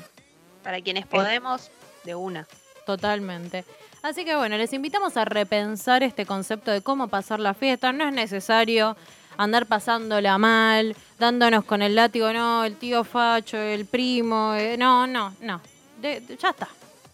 Para 0.64 0.82
quienes 0.82 1.06
podemos, 1.08 1.70
de 2.04 2.16
una. 2.16 2.48
Totalmente. 2.86 3.64
Así 4.02 4.26
que 4.26 4.36
bueno, 4.36 4.58
les 4.58 4.74
invitamos 4.74 5.16
a 5.16 5.24
repensar 5.26 6.04
este 6.04 6.26
concepto 6.26 6.72
de 6.72 6.82
cómo 6.82 7.08
pasar 7.08 7.40
la 7.40 7.54
fiesta. 7.54 7.94
No 7.94 8.06
es 8.08 8.14
necesario 8.14 8.98
andar 9.38 9.66
pasándola 9.66 10.38
mal, 10.38 10.96
dándonos 11.20 11.64
con 11.64 11.82
el 11.82 11.96
látigo, 11.96 12.32
no, 12.34 12.66
el 12.66 12.76
tío 12.78 13.04
Facho, 13.06 13.58
el 13.58 13.86
primo, 13.86 14.54
eh, 14.56 14.76
no, 14.78 15.08
no, 15.08 15.34
no. 15.40 15.62
De- 16.02 16.20
de- 16.20 16.36
ya 16.38 16.50
está. 16.50 16.68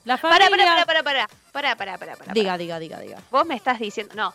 La 0.10 0.18
Para, 0.18 0.46
familia... 0.46 0.66
para, 0.66 0.86
para, 0.88 1.04
para, 1.04 1.28
para, 1.51 1.75
para, 1.75 1.75
para, 1.75 1.98
para, 2.00 2.16
para. 2.16 2.34
Diga, 2.34 2.58
diga, 2.58 2.80
diga, 2.80 3.00
diga. 3.00 3.20
Vos 3.30 3.46
me 3.46 3.54
estás 3.54 3.78
diciendo, 3.78 4.16
no. 4.16 4.34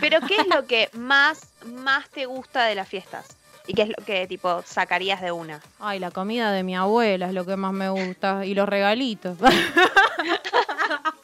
Pero 0.00 0.22
¿qué 0.22 0.36
es 0.36 0.46
lo 0.46 0.66
que 0.66 0.88
más, 0.94 1.42
más 1.66 2.08
te 2.08 2.24
gusta 2.24 2.64
de 2.64 2.74
las 2.74 2.88
fiestas? 2.88 3.36
¿Y 3.66 3.74
qué 3.74 3.82
es 3.82 3.88
lo 3.88 4.02
que, 4.02 4.26
tipo, 4.26 4.62
sacarías 4.62 5.20
de 5.20 5.30
una? 5.30 5.60
Ay, 5.78 5.98
la 5.98 6.10
comida 6.10 6.52
de 6.52 6.62
mi 6.62 6.74
abuela 6.74 7.26
es 7.26 7.34
lo 7.34 7.44
que 7.44 7.54
más 7.56 7.74
me 7.74 7.90
gusta. 7.90 8.46
Y 8.46 8.54
los 8.54 8.66
regalitos. 8.66 9.36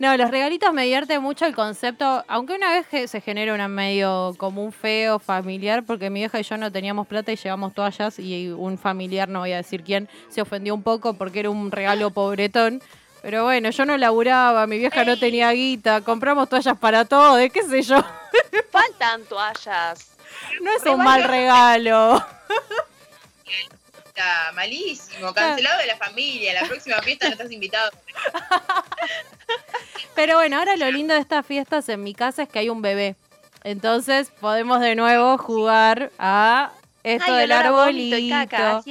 No, 0.00 0.16
los 0.16 0.30
regalitos 0.30 0.72
me 0.72 0.84
divierte 0.84 1.18
mucho 1.18 1.44
el 1.44 1.54
concepto, 1.54 2.24
aunque 2.26 2.54
una 2.54 2.70
vez 2.70 2.86
que 2.86 3.06
se 3.06 3.20
genera 3.20 3.52
una 3.52 3.68
medio 3.68 4.34
como 4.38 4.64
un 4.64 4.72
feo 4.72 5.18
familiar, 5.18 5.82
porque 5.84 6.08
mi 6.08 6.20
vieja 6.20 6.40
y 6.40 6.42
yo 6.42 6.56
no 6.56 6.72
teníamos 6.72 7.06
plata 7.06 7.32
y 7.32 7.36
llevamos 7.36 7.74
toallas 7.74 8.18
y 8.18 8.48
un 8.48 8.78
familiar, 8.78 9.28
no 9.28 9.40
voy 9.40 9.52
a 9.52 9.58
decir 9.58 9.84
quién, 9.84 10.08
se 10.30 10.40
ofendió 10.40 10.74
un 10.74 10.82
poco 10.82 11.12
porque 11.12 11.40
era 11.40 11.50
un 11.50 11.70
regalo 11.70 12.10
pobretón. 12.12 12.82
Pero 13.20 13.44
bueno, 13.44 13.68
yo 13.68 13.84
no 13.84 13.98
laburaba, 13.98 14.66
mi 14.66 14.78
vieja 14.78 15.04
no 15.04 15.18
tenía 15.18 15.50
guita, 15.50 16.00
compramos 16.00 16.48
toallas 16.48 16.78
para 16.78 17.04
todo, 17.04 17.36
de 17.36 17.50
qué 17.50 17.62
sé 17.62 17.82
yo. 17.82 18.02
Faltan 18.70 19.22
toallas. 19.24 20.12
No 20.62 20.70
es 20.72 20.86
un 20.86 21.04
mal 21.04 21.24
regalo. 21.24 22.24
Está 24.20 24.52
malísimo, 24.52 25.32
cancelado 25.32 25.80
de 25.80 25.86
la 25.86 25.96
familia. 25.96 26.52
La 26.60 26.68
próxima 26.68 27.00
fiesta 27.00 27.24
no 27.26 27.32
estás 27.32 27.50
invitado. 27.50 27.90
Pero 30.14 30.36
bueno, 30.36 30.58
ahora 30.58 30.76
lo 30.76 30.90
lindo 30.90 31.14
de 31.14 31.20
estas 31.20 31.46
fiestas 31.46 31.88
en 31.88 32.02
mi 32.02 32.12
casa 32.14 32.42
es 32.42 32.48
que 32.50 32.58
hay 32.58 32.68
un 32.68 32.82
bebé. 32.82 33.16
Entonces 33.64 34.30
podemos 34.40 34.80
de 34.80 34.94
nuevo 34.94 35.38
jugar 35.38 36.10
a 36.18 36.70
esto 37.02 37.32
Ay, 37.32 37.40
del 37.40 37.52
olor 37.52 37.66
a 37.66 37.70
vómito 37.70 38.18
y 38.18 38.30
arbolito. 38.30 38.56
caca. 38.56 38.82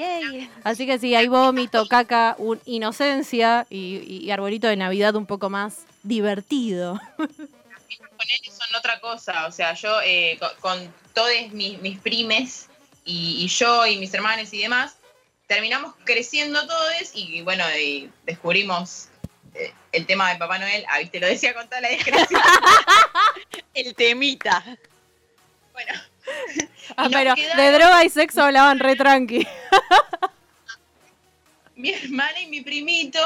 Así 0.63 0.87
que 0.87 0.97
sí, 0.97 1.13
hay 1.13 1.27
vómito, 1.27 1.85
caca, 1.87 2.33
un 2.39 2.59
inocencia 2.65 3.67
y, 3.69 3.97
y- 4.25 4.31
arbolito 4.31 4.67
de 4.67 4.77
Navidad 4.77 5.15
un 5.15 5.27
poco 5.27 5.51
más 5.51 5.83
divertido. 6.01 6.99
Con 7.17 7.29
él 8.27 8.51
son 8.51 8.75
otra 8.75 8.99
cosa. 8.99 9.45
O 9.45 9.51
sea, 9.51 9.73
yo 9.75 10.01
eh, 10.03 10.37
co- 10.39 10.49
con, 10.59 10.91
todos 11.13 11.29
mis, 11.51 11.79
mis 11.81 11.99
primes 11.99 12.67
y, 13.05 13.43
y 13.43 13.47
yo 13.47 13.85
y 13.85 13.97
mis 13.97 14.11
hermanos 14.13 14.51
y 14.53 14.61
demás, 14.61 14.95
terminamos 15.49 15.95
creciendo 16.05 16.65
todos 16.67 16.93
y 17.15 17.41
bueno, 17.41 17.65
y 17.75 18.07
descubrimos 18.23 19.07
eh, 19.55 19.73
el 19.91 20.05
tema 20.05 20.31
de 20.31 20.37
Papá 20.37 20.59
Noel. 20.59 20.85
Ah, 20.87 20.99
viste, 20.99 21.19
lo 21.19 21.25
decía 21.25 21.55
con 21.55 21.67
toda 21.67 21.81
la 21.81 21.89
discreción. 21.89 22.39
El 23.73 23.95
temita. 23.95 24.63
bueno, 25.73 25.93
Ah, 26.95 27.03
nos 27.05 27.13
pero 27.13 27.35
quedaron- 27.35 27.57
de 27.57 27.71
droga 27.71 28.05
y 28.05 28.09
sexo 28.09 28.43
hablaban 28.43 28.77
re 28.79 28.95
tranqui. 28.95 29.47
mi 31.75 31.91
hermana 31.93 32.39
y 32.41 32.47
mi 32.47 32.61
primito 32.61 33.19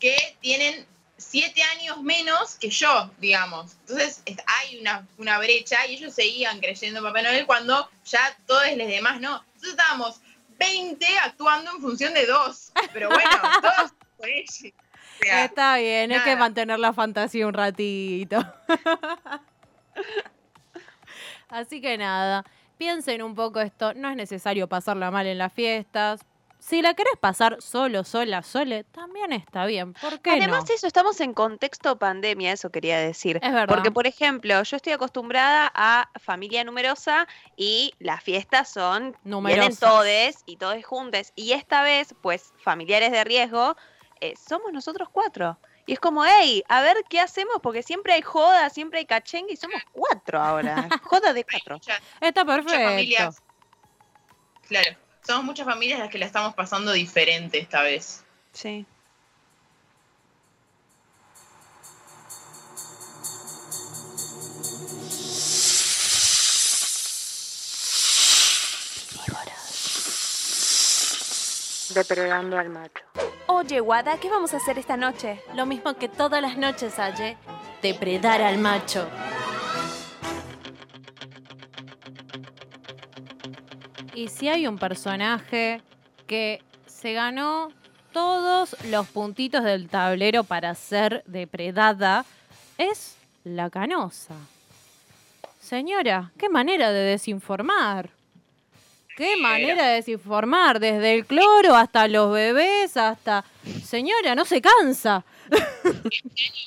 que 0.00 0.36
tienen 0.40 0.86
siete 1.16 1.62
años 1.62 2.02
menos 2.02 2.56
que 2.56 2.70
yo, 2.70 3.10
digamos. 3.18 3.72
Entonces 3.82 4.20
es- 4.24 4.38
hay 4.46 4.80
una, 4.80 5.06
una 5.18 5.38
brecha 5.38 5.86
y 5.86 5.94
ellos 5.94 6.12
seguían 6.14 6.58
creyendo 6.58 6.98
en 6.98 7.04
Papá 7.04 7.22
Noel 7.22 7.46
cuando 7.46 7.88
ya 8.04 8.36
todos 8.46 8.66
los 8.76 8.88
demás 8.88 9.20
no. 9.20 9.36
Entonces 9.54 9.70
estábamos 9.70 10.20
20 10.62 11.06
actuando 11.24 11.70
en 11.72 11.80
función 11.80 12.14
de 12.14 12.26
dos. 12.26 12.72
Pero 12.92 13.08
bueno, 13.08 13.30
todos 13.62 13.92
por 14.16 14.28
ellos. 14.28 14.72
O 15.20 15.24
sea, 15.24 15.44
Está 15.44 15.76
bien, 15.76 16.12
hay 16.12 16.20
que 16.20 16.30
nada. 16.30 16.36
mantener 16.36 16.78
la 16.78 16.92
fantasía 16.92 17.46
un 17.46 17.54
ratito. 17.54 18.38
Así 21.48 21.80
que 21.80 21.98
nada, 21.98 22.44
piensen 22.78 23.22
un 23.22 23.34
poco 23.34 23.60
esto, 23.60 23.92
no 23.94 24.08
es 24.08 24.16
necesario 24.16 24.68
pasarla 24.68 25.10
mal 25.10 25.26
en 25.26 25.38
las 25.38 25.52
fiestas. 25.52 26.20
Si 26.62 26.80
la 26.80 26.94
querés 26.94 27.16
pasar 27.18 27.60
solo, 27.60 28.04
sola, 28.04 28.40
sole, 28.42 28.84
también 28.84 29.32
está 29.32 29.66
bien. 29.66 29.94
¿Por 29.94 30.20
qué 30.20 30.30
Además, 30.30 30.68
no? 30.68 30.74
eso, 30.76 30.86
estamos 30.86 31.20
en 31.20 31.34
contexto 31.34 31.98
pandemia, 31.98 32.52
eso 32.52 32.70
quería 32.70 33.00
decir. 33.00 33.40
Es 33.42 33.52
verdad. 33.52 33.74
Porque, 33.74 33.90
por 33.90 34.06
ejemplo, 34.06 34.62
yo 34.62 34.76
estoy 34.76 34.92
acostumbrada 34.92 35.72
a 35.74 36.08
familia 36.20 36.62
numerosa 36.62 37.26
y 37.56 37.94
las 37.98 38.22
fiestas 38.22 38.68
son, 38.72 39.02
vienen 39.02 39.18
Numerosas. 39.24 39.80
todes 39.80 40.36
y 40.46 40.56
todos 40.56 40.84
juntos. 40.84 41.32
Y 41.34 41.50
esta 41.50 41.82
vez, 41.82 42.14
pues, 42.22 42.52
familiares 42.58 43.10
de 43.10 43.24
riesgo, 43.24 43.76
eh, 44.20 44.34
somos 44.36 44.72
nosotros 44.72 45.08
cuatro. 45.10 45.58
Y 45.86 45.94
es 45.94 45.98
como, 45.98 46.24
hey, 46.24 46.62
a 46.68 46.80
ver 46.80 46.96
qué 47.10 47.18
hacemos, 47.18 47.56
porque 47.60 47.82
siempre 47.82 48.12
hay 48.12 48.22
joda, 48.22 48.70
siempre 48.70 49.00
hay 49.00 49.06
cachengue 49.06 49.54
y 49.54 49.56
somos 49.56 49.82
cuatro 49.90 50.40
ahora. 50.40 50.88
Joda 51.02 51.32
de 51.32 51.44
cuatro. 51.44 51.80
Está 52.20 52.44
perfecto. 52.44 52.88
familias. 52.88 53.42
Claro, 54.68 54.96
somos 55.22 55.44
muchas 55.44 55.66
familias 55.66 55.98
las 55.98 56.10
que 56.10 56.18
la 56.18 56.26
estamos 56.26 56.54
pasando 56.54 56.92
diferente 56.92 57.58
esta 57.58 57.82
vez. 57.82 58.24
Sí. 58.52 58.86
Depredando 71.94 72.58
al 72.58 72.70
macho. 72.70 73.04
Oye, 73.48 73.82
Wada, 73.82 74.16
¿qué 74.16 74.30
vamos 74.30 74.54
a 74.54 74.56
hacer 74.56 74.78
esta 74.78 74.96
noche? 74.96 75.42
Lo 75.54 75.66
mismo 75.66 75.94
que 75.94 76.08
todas 76.08 76.40
las 76.40 76.56
noches, 76.56 76.98
Aye, 76.98 77.36
depredar 77.82 78.40
al 78.40 78.56
macho. 78.56 79.06
Y 84.22 84.28
si 84.28 84.48
hay 84.48 84.68
un 84.68 84.78
personaje 84.78 85.80
que 86.28 86.62
se 86.86 87.12
ganó 87.12 87.72
todos 88.12 88.76
los 88.84 89.08
puntitos 89.08 89.64
del 89.64 89.88
tablero 89.88 90.44
para 90.44 90.76
ser 90.76 91.24
depredada, 91.26 92.24
es 92.78 93.16
la 93.42 93.68
canosa. 93.68 94.36
Señora, 95.58 96.30
qué 96.38 96.48
manera 96.48 96.92
de 96.92 97.00
desinformar. 97.00 98.10
Qué 99.16 99.36
manera 99.36 99.88
de 99.88 99.94
desinformar, 99.96 100.80
desde 100.80 101.14
el 101.14 101.26
cloro 101.26 101.76
hasta 101.76 102.08
los 102.08 102.32
bebés, 102.32 102.96
hasta... 102.96 103.44
Señora, 103.84 104.34
no 104.34 104.44
se 104.44 104.60
cansa. 104.60 105.24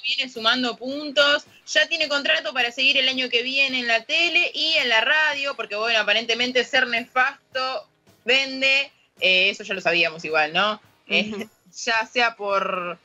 viene 0.03 0.31
sumando 0.31 0.77
puntos, 0.77 1.45
ya 1.65 1.87
tiene 1.87 2.07
contrato 2.07 2.53
para 2.53 2.71
seguir 2.71 2.97
el 2.97 3.09
año 3.09 3.29
que 3.29 3.41
viene 3.41 3.79
en 3.79 3.87
la 3.87 4.03
tele 4.03 4.51
y 4.53 4.73
en 4.73 4.89
la 4.89 5.01
radio, 5.01 5.55
porque 5.55 5.75
bueno, 5.75 5.99
aparentemente 5.99 6.63
ser 6.63 6.87
nefasto 6.87 7.87
vende, 8.23 8.91
eh, 9.19 9.49
eso 9.49 9.63
ya 9.63 9.73
lo 9.73 9.81
sabíamos 9.81 10.23
igual, 10.23 10.53
¿no? 10.53 10.79
Eh, 11.07 11.31
Ujú. 11.31 11.49
ya 11.85 12.05
sea 12.05 12.35
por, 12.35 12.97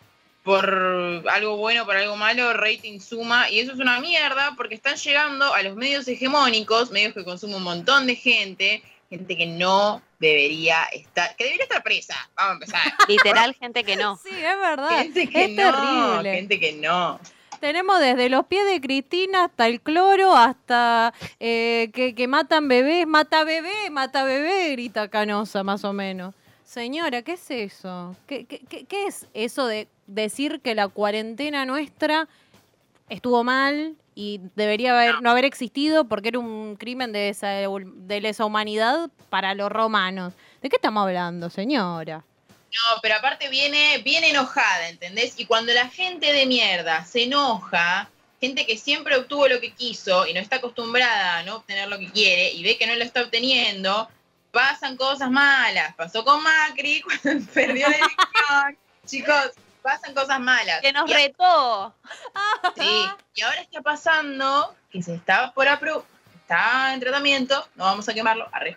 por 0.44 1.24
algo 1.31 1.57
bueno, 1.57 1.87
por 1.87 1.96
algo 1.96 2.16
malo, 2.16 2.53
rating 2.53 3.00
suma, 3.00 3.50
y 3.50 3.61
eso 3.61 3.72
es 3.72 3.79
una 3.79 4.00
mierda 4.00 4.55
porque 4.57 4.74
están 4.74 4.96
llegando 4.96 5.55
a 5.55 5.62
los 5.62 5.76
medios 5.76 6.07
hegemónicos, 6.09 6.90
medios 6.90 7.14
que 7.14 7.24
consumen 7.24 7.57
un 7.57 7.62
montón 7.62 8.07
de 8.07 8.16
gente, 8.16 8.83
gente 9.10 9.36
que 9.36 9.46
no 9.46 10.00
debería 10.20 10.84
estar, 10.92 11.34
que 11.36 11.44
debería 11.44 11.64
estar 11.64 11.82
presa, 11.82 12.14
vamos 12.36 12.50
a 12.50 12.54
empezar. 12.54 12.80
Literal, 13.08 13.54
gente 13.54 13.84
que 13.84 13.96
no. 13.96 14.16
Sí, 14.22 14.30
es 14.30 14.42
verdad. 14.58 15.02
Gente 15.02 15.28
que 15.28 15.44
es 15.44 15.50
no, 15.50 15.62
terrible. 15.72 16.34
gente 16.34 16.60
que 16.60 16.72
no. 16.74 17.20
Tenemos 17.60 18.00
desde 18.00 18.30
los 18.30 18.46
pies 18.46 18.64
de 18.66 18.80
Cristina 18.80 19.44
hasta 19.44 19.66
el 19.66 19.82
cloro, 19.82 20.34
hasta 20.34 21.12
eh, 21.40 21.90
que, 21.92 22.14
que 22.14 22.26
matan 22.26 22.68
bebés, 22.68 23.06
mata 23.06 23.44
bebé, 23.44 23.90
mata 23.90 24.24
bebé, 24.24 24.70
grita 24.72 25.08
Canosa 25.08 25.62
más 25.62 25.84
o 25.84 25.92
menos. 25.92 26.34
Señora, 26.64 27.20
¿qué 27.22 27.32
es 27.32 27.50
eso? 27.50 28.16
¿Qué, 28.26 28.46
qué- 28.46 28.60
qué- 28.60 28.84
qué 28.84 29.06
es 29.08 29.26
eso 29.34 29.66
de 29.66 29.88
decir 30.06 30.60
que 30.62 30.74
la 30.74 30.88
cuarentena 30.88 31.66
nuestra 31.66 32.28
estuvo 33.10 33.42
mal 33.44 33.96
y 34.20 34.38
debería 34.54 34.92
haber, 34.92 35.22
no 35.22 35.30
haber 35.30 35.46
existido 35.46 36.04
porque 36.04 36.28
era 36.28 36.38
un 36.38 36.76
crimen 36.76 37.11
de, 37.11 37.30
esa, 37.30 37.48
de 37.48 38.20
lesa 38.20 38.44
humanidad 38.44 39.09
para 39.30 39.54
los 39.54 39.72
romanos? 39.72 40.35
¿De 40.61 40.68
qué 40.68 40.76
estamos 40.76 41.06
hablando, 41.06 41.48
señora? 41.48 42.18
No, 42.18 43.00
pero 43.00 43.14
aparte 43.14 43.48
viene, 43.48 43.96
viene 44.04 44.28
enojada, 44.28 44.90
¿entendés? 44.90 45.40
Y 45.40 45.46
cuando 45.46 45.72
la 45.72 45.88
gente 45.88 46.35
de 46.35 46.44
mierda 46.44 47.02
se 47.06 47.24
enoja, 47.24 48.11
gente 48.42 48.66
que 48.66 48.76
siempre 48.76 49.16
obtuvo 49.16 49.48
lo 49.48 49.59
que 49.59 49.72
quiso 49.72 50.26
y 50.26 50.35
no 50.35 50.40
está 50.40 50.56
acostumbrada 50.56 51.38
a 51.38 51.42
no 51.42 51.56
obtener 51.56 51.88
lo 51.88 51.98
que 51.98 52.11
quiere 52.11 52.52
y 52.52 52.62
ve 52.62 52.76
que 52.76 52.87
no 52.87 52.96
lo 52.96 53.04
está 53.04 53.22
obteniendo, 53.22 54.06
pasan 54.50 54.98
cosas 54.98 55.30
malas. 55.30 55.94
Pasó 55.94 56.26
con 56.26 56.42
Macri 56.42 57.00
cuando 57.22 57.50
perdió 57.54 57.88
la 57.88 57.96
elección. 57.96 58.78
Chicos, 59.06 59.52
pasan 59.80 60.14
cosas 60.14 60.40
malas. 60.40 60.80
Que 60.80 60.92
nos 60.92 61.08
Y 61.10 61.14
retó. 61.14 61.94
Sí, 62.76 63.06
y 63.34 63.42
ahora 63.42 63.60
está 63.60 63.80
pasando 63.82 64.74
que 64.90 65.02
se 65.02 65.14
está 65.14 65.52
por 65.52 65.66
apro 65.68 66.04
está 66.42 66.92
en 66.94 67.00
tratamiento, 67.00 67.68
no 67.76 67.84
vamos 67.84 68.08
a 68.08 68.14
quemarlo, 68.14 68.48
arre. 68.52 68.76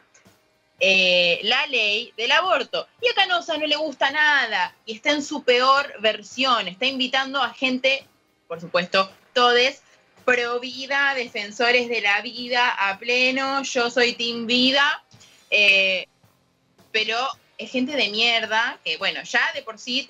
eh, 0.80 1.40
la 1.44 1.66
ley 1.68 2.14
del 2.18 2.32
aborto. 2.32 2.88
Y 3.02 3.08
a 3.10 3.14
Canosa 3.16 3.58
no 3.58 3.66
le 3.66 3.76
gusta 3.76 4.12
nada 4.12 4.76
y 4.86 4.96
está 4.96 5.12
en 5.12 5.24
su 5.24 5.44
peor 5.44 5.94
versión. 6.00 6.68
Está 6.68 6.86
invitando 6.86 7.42
a 7.42 7.54
gente, 7.54 8.06
por 8.48 8.60
supuesto, 8.62 9.10
todes, 9.34 9.82
pro 10.26 10.60
vida, 10.60 11.14
defensores 11.16 11.90
de 11.90 12.02
la 12.02 12.22
vida 12.22 12.70
a 12.70 12.98
pleno. 13.00 13.64
Yo 13.64 13.90
soy 13.90 14.14
Team 14.14 14.46
Vida. 14.46 15.04
eh, 15.50 16.08
pero 16.92 17.18
es 17.58 17.72
gente 17.72 17.94
de 17.96 18.10
mierda 18.10 18.78
que, 18.84 18.98
bueno, 18.98 19.24
ya 19.24 19.42
de 19.56 19.64
por 19.64 19.80
sí 19.80 20.10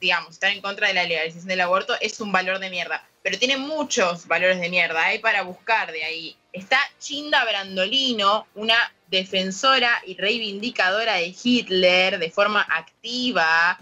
digamos, 0.00 0.34
estar 0.34 0.50
en 0.50 0.60
contra 0.60 0.88
de 0.88 0.94
la 0.94 1.04
legalización 1.04 1.48
del 1.48 1.60
aborto 1.60 1.94
es 2.00 2.20
un 2.20 2.32
valor 2.32 2.58
de 2.58 2.70
mierda, 2.70 3.04
pero 3.22 3.38
tiene 3.38 3.56
muchos 3.56 4.26
valores 4.26 4.60
de 4.60 4.68
mierda, 4.68 5.04
hay 5.04 5.18
para 5.18 5.42
buscar 5.42 5.92
de 5.92 6.04
ahí. 6.04 6.36
Está 6.52 6.78
Chinda 6.98 7.44
Brandolino, 7.44 8.46
una 8.54 8.76
defensora 9.08 10.02
y 10.06 10.16
reivindicadora 10.16 11.14
de 11.14 11.34
Hitler 11.42 12.18
de 12.18 12.30
forma 12.30 12.66
activa, 12.68 13.78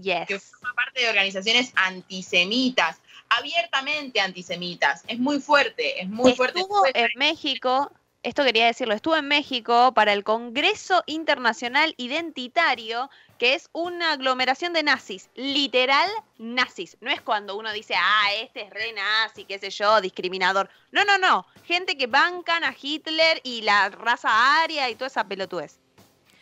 Yes. 0.00 0.26
que 0.28 0.38
forma 0.38 0.74
parte 0.74 1.00
de 1.00 1.08
organizaciones 1.08 1.72
antisemitas, 1.74 3.00
abiertamente 3.28 4.20
antisemitas. 4.20 5.02
Es 5.08 5.18
muy 5.18 5.40
fuerte, 5.40 6.00
es 6.00 6.08
muy 6.08 6.34
fuerte. 6.34 6.60
Estuvo 6.60 6.86
en 6.94 7.10
México, 7.16 7.90
esto 8.22 8.44
quería 8.44 8.66
decirlo, 8.66 8.94
estuvo 8.94 9.16
en 9.16 9.26
México 9.26 9.92
para 9.94 10.12
el 10.12 10.24
Congreso 10.24 11.02
Internacional 11.06 11.94
Identitario, 11.96 13.10
que 13.38 13.54
es 13.54 13.68
una 13.72 14.12
aglomeración 14.12 14.72
de 14.72 14.82
nazis, 14.82 15.30
literal 15.34 16.10
nazis. 16.38 16.96
No 17.00 17.10
es 17.10 17.20
cuando 17.20 17.56
uno 17.56 17.72
dice, 17.72 17.94
ah, 17.96 18.32
este 18.40 18.62
es 18.62 18.70
re 18.70 18.92
nazi, 18.92 19.44
qué 19.44 19.58
sé 19.58 19.70
yo, 19.70 20.00
discriminador. 20.00 20.68
No, 20.90 21.04
no, 21.04 21.18
no. 21.18 21.46
Gente 21.64 21.96
que 21.96 22.06
bancan 22.08 22.64
a 22.64 22.74
Hitler 22.80 23.40
y 23.44 23.62
la 23.62 23.88
raza 23.90 24.62
aria 24.62 24.90
y 24.90 24.94
toda 24.94 25.06
esa 25.06 25.24
pelotudez. 25.26 25.76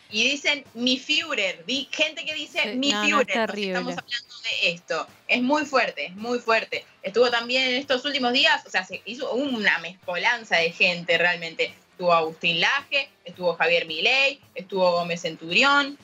Y 0.08 0.22
dicen 0.30 0.64
mi 0.74 0.98
Führer, 0.98 1.64
di- 1.66 1.88
gente 1.90 2.24
que 2.24 2.32
dice 2.32 2.60
Sí, 2.62 2.68
mi 2.78 2.90
no, 2.92 3.04
no, 3.08 3.20
es 3.20 3.26
Führer. 3.26 3.58
estamos 3.58 3.98
hablando 3.98 4.34
de 4.44 4.70
esto. 4.70 5.06
Es 5.26 5.42
muy 5.42 5.66
fuerte, 5.66 6.06
es 6.06 6.14
muy 6.14 6.38
fuerte. 6.38 6.86
Estuvo 7.02 7.28
también 7.30 7.70
en 7.70 7.74
estos 7.74 8.04
últimos 8.04 8.32
días, 8.32 8.64
o 8.66 8.70
sea, 8.70 8.84
se 8.84 9.02
hizo 9.04 9.32
una 9.32 9.78
mezcolanza 9.80 10.56
de 10.58 10.70
gente 10.70 11.18
realmente. 11.18 11.74
Estuvo 11.90 12.12
Agustín 12.12 12.60
Laje, 12.60 13.10
estuvo 13.24 13.54
Javier 13.56 13.86
Milei, 13.86 14.40
estuvo 14.54 14.92
Gómez 14.92 15.22
Centurión. 15.22 15.98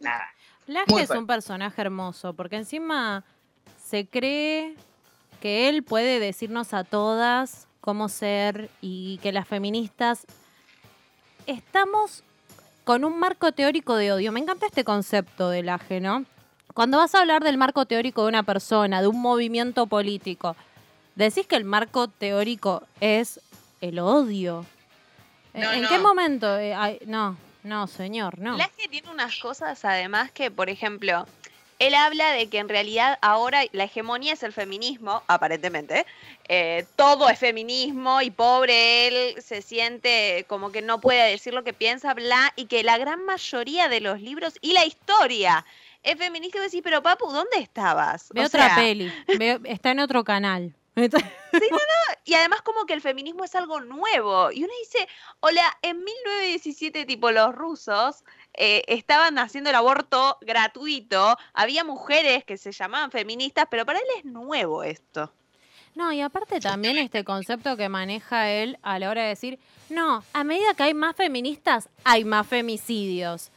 Nada. 0.00 0.26
Laje 0.66 0.92
Muy 0.92 1.02
es 1.02 1.10
un 1.10 1.26
personaje 1.26 1.80
hermoso, 1.80 2.32
porque 2.34 2.56
encima 2.56 3.24
se 3.84 4.06
cree 4.06 4.74
que 5.40 5.68
él 5.68 5.82
puede 5.84 6.18
decirnos 6.18 6.74
a 6.74 6.82
todas 6.84 7.68
cómo 7.80 8.08
ser 8.08 8.68
y 8.80 9.18
que 9.22 9.30
las 9.32 9.46
feministas 9.46 10.26
estamos 11.46 12.22
con 12.84 13.04
un 13.04 13.18
marco 13.18 13.52
teórico 13.52 13.96
de 13.96 14.12
odio. 14.12 14.32
Me 14.32 14.40
encanta 14.40 14.66
este 14.66 14.84
concepto 14.84 15.50
de 15.50 15.62
Laje, 15.62 16.00
¿no? 16.00 16.24
Cuando 16.74 16.98
vas 16.98 17.14
a 17.14 17.20
hablar 17.20 17.42
del 17.42 17.56
marco 17.56 17.86
teórico 17.86 18.22
de 18.22 18.28
una 18.28 18.42
persona, 18.42 19.00
de 19.00 19.06
un 19.08 19.20
movimiento 19.20 19.86
político, 19.86 20.56
decís 21.14 21.46
que 21.46 21.56
el 21.56 21.64
marco 21.64 22.08
teórico 22.08 22.82
es 23.00 23.40
el 23.80 23.98
odio. 23.98 24.66
¿En- 25.54 25.62
No, 25.62 25.72
¿En 25.72 25.82
no. 25.82 25.88
qué 25.88 25.98
momento? 25.98 26.58
Eh, 26.58 26.74
ay, 26.74 26.98
no, 27.06 27.36
no, 27.66 27.86
señor, 27.86 28.38
no. 28.38 28.56
Laje 28.56 28.88
tiene 28.90 29.10
unas 29.10 29.38
cosas 29.38 29.84
además 29.84 30.30
que, 30.30 30.50
por 30.50 30.70
ejemplo, 30.70 31.26
él 31.78 31.94
habla 31.94 32.30
de 32.32 32.48
que 32.48 32.58
en 32.58 32.68
realidad 32.70 33.18
ahora 33.20 33.62
la 33.72 33.84
hegemonía 33.84 34.32
es 34.32 34.42
el 34.42 34.52
feminismo, 34.52 35.22
aparentemente. 35.28 36.06
eh, 36.48 36.86
todo 36.96 37.28
es 37.28 37.38
feminismo 37.38 38.22
y 38.22 38.30
pobre 38.30 39.08
él 39.08 39.42
se 39.42 39.60
siente 39.62 40.46
como 40.48 40.70
que 40.72 40.80
no 40.80 41.00
puede 41.00 41.28
decir 41.30 41.52
lo 41.52 41.64
que 41.64 41.72
piensa, 41.74 42.14
bla, 42.14 42.52
y 42.56 42.66
que 42.66 42.82
la 42.82 42.96
gran 42.98 43.24
mayoría 43.24 43.88
de 43.88 44.00
los 44.00 44.20
libros 44.22 44.54
y 44.62 44.72
la 44.72 44.84
historia 44.86 45.66
es 46.02 46.16
feminista. 46.16 46.58
Y 46.58 46.62
decís, 46.62 46.80
pero 46.82 47.02
papu, 47.02 47.30
¿dónde 47.32 47.58
estabas? 47.58 48.28
Ve 48.32 48.42
O 48.42 48.46
otra 48.46 48.66
sea, 48.68 48.76
peli, 48.76 49.12
ve- 49.26 49.60
está 49.64 49.90
en 49.90 50.00
otro 50.00 50.24
canal. 50.24 50.72
Y 52.24 52.34
además 52.34 52.62
como 52.62 52.86
que 52.86 52.92
el 52.94 53.00
feminismo 53.00 53.44
es 53.44 53.54
algo 53.54 53.80
nuevo. 53.80 54.50
Y 54.50 54.64
uno 54.64 54.72
dice, 54.80 55.08
hola, 55.40 55.78
en 55.82 56.02
1917 56.02 57.04
tipo 57.04 57.30
los 57.30 57.54
rusos 57.54 58.24
eh, 58.54 58.82
estaban 58.88 59.38
haciendo 59.38 59.70
el 59.70 59.76
aborto 59.76 60.38
gratuito, 60.40 61.36
había 61.54 61.84
mujeres 61.84 62.44
que 62.44 62.56
se 62.56 62.72
llamaban 62.72 63.12
feministas, 63.12 63.66
pero 63.70 63.86
para 63.86 64.00
él 64.00 64.06
es 64.18 64.24
nuevo 64.24 64.82
esto. 64.82 65.32
No, 65.94 66.12
y 66.12 66.20
aparte 66.20 66.60
también 66.60 66.98
este 66.98 67.24
concepto 67.24 67.76
que 67.76 67.88
maneja 67.88 68.50
él 68.50 68.78
a 68.82 68.98
la 68.98 69.08
hora 69.08 69.22
de 69.22 69.28
decir, 69.28 69.58
no, 69.88 70.24
a 70.32 70.44
medida 70.44 70.74
que 70.74 70.82
hay 70.82 70.94
más 70.94 71.16
feministas, 71.16 71.88
hay 72.04 72.24
más 72.24 72.46
femicidios. 72.46 73.50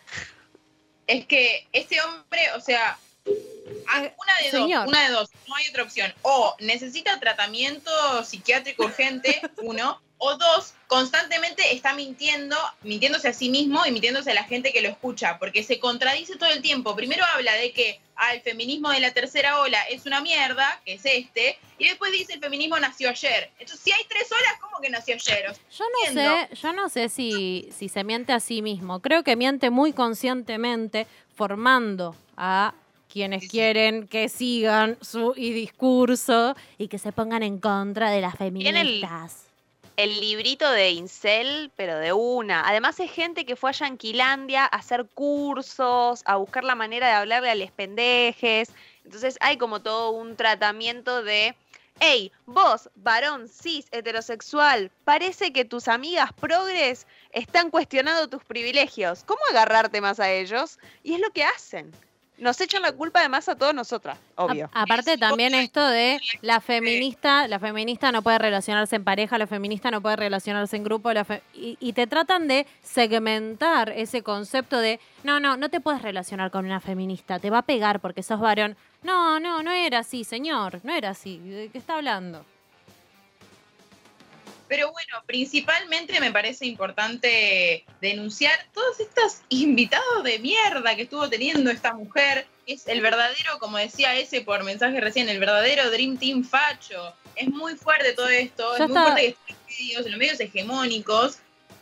Es 1.08 1.26
que 1.26 1.68
este 1.74 2.00
hombre, 2.02 2.42
o 2.56 2.62
sea, 2.62 2.98
una 3.26 4.38
de 4.44 4.52
señor. 4.52 4.82
dos, 4.86 4.90
una 4.90 5.08
de 5.08 5.12
dos, 5.14 5.30
no 5.48 5.56
hay 5.56 5.66
otra 5.70 5.84
opción. 5.84 6.14
O 6.22 6.56
necesita 6.60 7.20
tratamiento 7.20 7.92
psiquiátrico 8.24 8.86
urgente, 8.86 9.42
uno, 9.58 10.02
o 10.18 10.36
dos, 10.36 10.74
constantemente 10.88 11.74
está 11.74 11.94
mintiendo, 11.94 12.58
mintiéndose 12.84 13.30
a 13.30 13.34
sí 13.34 13.50
mismo 13.50 13.86
y 13.86 13.92
mintiéndose 13.92 14.32
a 14.32 14.34
la 14.34 14.44
gente 14.44 14.74
que 14.74 14.82
lo 14.82 14.90
escucha, 14.90 15.38
porque 15.40 15.64
se 15.64 15.80
contradice 15.80 16.36
todo 16.36 16.50
el 16.50 16.62
tiempo. 16.62 16.96
Primero 16.96 17.24
habla 17.34 17.54
de 17.54 17.72
que 17.72 18.02
ah, 18.18 18.34
el 18.34 18.42
feminismo 18.42 18.90
de 18.90 19.00
la 19.00 19.12
tercera 19.14 19.60
ola 19.62 19.82
es 19.84 20.06
una 20.06 20.20
mierda, 20.20 20.82
que 20.86 20.96
es 20.96 21.06
este, 21.06 21.58
y 21.78 21.88
después 21.88 22.12
dice 22.12 22.34
el 22.34 22.42
feminismo 22.42 22.78
nació 22.80 23.10
ayer. 23.10 23.50
Entonces, 23.60 23.80
si 23.80 23.94
hay 23.94 24.04
tres 24.10 24.30
olas, 24.30 24.60
¿cómo 24.60 24.80
que 24.82 24.90
nació 24.90 25.16
ayer? 25.16 25.50
O 25.50 25.54
sea, 25.54 25.64
Yo 25.72 25.86
no 25.86 26.08
entiendo. 26.10 26.48
sé, 26.50 26.56
yo 26.62 26.74
no 26.74 26.90
sé 26.90 27.08
si, 27.10 27.70
si 27.78 27.88
se 27.88 28.04
miente 28.04 28.34
a 28.34 28.42
sí 28.42 28.62
mismo. 28.62 29.00
Creo 29.02 29.24
que 29.24 29.38
miente 29.38 29.70
muy 29.70 29.94
conscientemente, 29.94 31.08
formando 31.34 32.14
a 32.36 32.74
quienes 33.12 33.50
quieren 33.50 34.08
que 34.08 34.30
sigan 34.30 34.98
su 35.02 35.34
y 35.36 35.52
discurso 35.52 36.56
y 36.78 36.88
que 36.88 37.00
se 37.00 37.12
pongan 37.12 37.44
en 37.44 37.60
contra 37.60 38.12
de 38.12 38.22
las 38.22 38.36
feministas. 38.36 39.46
El 39.98 40.22
librito 40.22 40.72
de 40.72 40.92
Incel, 40.92 41.72
pero 41.76 41.98
de 41.98 42.14
una. 42.14 42.66
Además 42.66 43.00
es 43.02 43.12
gente 43.12 43.46
que 43.46 43.58
fue 43.58 43.72
a 43.72 43.74
Yanquilandia 43.74 44.64
a 44.64 44.78
hacer 44.78 45.06
cursos, 45.14 46.22
a 46.24 46.38
buscar 46.38 46.64
la 46.64 46.76
manera 46.76 47.08
de 47.08 47.14
hablarle 47.14 47.50
a 47.50 47.56
les 47.56 47.72
pendejes. 47.72 48.70
Entonces 49.04 49.38
hay 49.42 49.58
como 49.58 49.82
todo 49.82 50.12
un 50.12 50.38
tratamiento 50.38 51.22
de, 51.22 51.54
hey, 52.00 52.32
vos, 52.46 52.90
varón, 52.96 53.50
cis, 53.50 53.88
heterosexual, 53.92 54.90
parece 55.04 55.52
que 55.52 55.66
tus 55.66 55.90
amigas 55.90 56.32
progres 56.32 57.06
están 57.32 57.70
cuestionando 57.70 58.30
tus 58.30 58.44
privilegios. 58.46 59.24
¿Cómo 59.26 59.42
agarrarte 59.50 60.00
más 60.00 60.22
a 60.22 60.32
ellos? 60.32 60.80
Y 61.04 61.16
es 61.16 61.20
lo 61.20 61.32
que 61.32 61.44
hacen. 61.44 61.92
Nos 62.40 62.60
echan 62.62 62.82
la 62.82 62.92
culpa 62.94 63.20
además 63.20 63.50
a 63.50 63.56
todas 63.56 63.76
nosotras, 63.76 64.18
obvio. 64.36 64.70
A- 64.74 64.84
aparte 64.84 65.18
también 65.18 65.54
esto 65.54 65.86
de 65.86 66.20
la 66.42 66.62
feminista, 66.62 67.48
la 67.48 67.60
feminista 67.60 68.12
no 68.12 68.22
puede 68.22 68.38
relacionarse 68.40 68.96
en 68.96 69.04
pareja, 69.04 69.38
la 69.38 69.46
feminista 69.48 69.92
no 69.92 70.02
puede 70.02 70.16
relacionarse 70.16 70.78
en 70.78 70.84
grupo, 70.84 71.12
la 71.12 71.26
fe- 71.26 71.42
y, 71.54 71.78
y 71.82 71.94
te 71.94 72.08
tratan 72.08 72.48
de 72.48 72.66
segmentar 72.82 73.90
ese 73.90 74.22
concepto 74.24 74.78
de 74.80 75.00
no, 75.24 75.40
no, 75.40 75.58
no 75.58 75.70
te 75.70 75.80
puedes 75.82 76.02
relacionar 76.02 76.52
con 76.52 76.66
una 76.66 76.80
feminista, 76.80 77.40
te 77.40 77.50
va 77.50 77.60
a 77.60 77.62
pegar 77.64 78.00
porque 78.00 78.24
sos 78.24 78.40
varón. 78.40 78.78
No, 79.04 79.40
no, 79.40 79.64
no 79.64 79.72
era 79.72 80.00
así, 80.00 80.24
señor, 80.24 80.80
no 80.84 80.94
era 80.94 81.10
así. 81.10 81.40
¿De 81.40 81.70
qué 81.70 81.78
está 81.78 81.96
hablando? 81.96 82.46
Pero 84.70 84.92
bueno, 84.92 85.24
principalmente 85.26 86.20
me 86.22 86.32
parece 86.32 86.68
importante 86.68 87.84
denunciar 88.02 88.54
todos 88.72 89.00
estos 89.00 89.40
invitados 89.50 90.24
de 90.24 90.38
mierda 90.40 90.96
que 90.96 91.02
estuvo 91.02 91.28
teniendo 91.28 91.72
esta 91.72 91.94
mujer. 91.94 92.46
Es 92.68 92.88
el 92.88 93.02
verdadero, 93.02 93.58
como 93.60 93.78
decía 93.80 94.16
ese 94.16 94.42
por 94.42 94.64
mensaje 94.64 95.02
recién, 95.02 95.28
el 95.28 95.40
verdadero 95.40 95.90
Dream 95.90 96.18
Team 96.18 96.44
facho. 96.44 97.14
Es 97.36 97.48
muy 97.50 97.76
fuerte 97.76 98.14
todo 98.14 98.28
esto, 98.30 98.76
es 98.76 98.82
muy 98.88 98.96
fuerte 98.96 99.36
que 99.48 99.54
estén 99.54 99.56
en 99.58 99.58
los 99.58 99.68
medios, 99.88 100.06
en 100.06 100.12
los 100.12 100.20
medios 100.20 100.40
hegemónicos, 100.40 101.38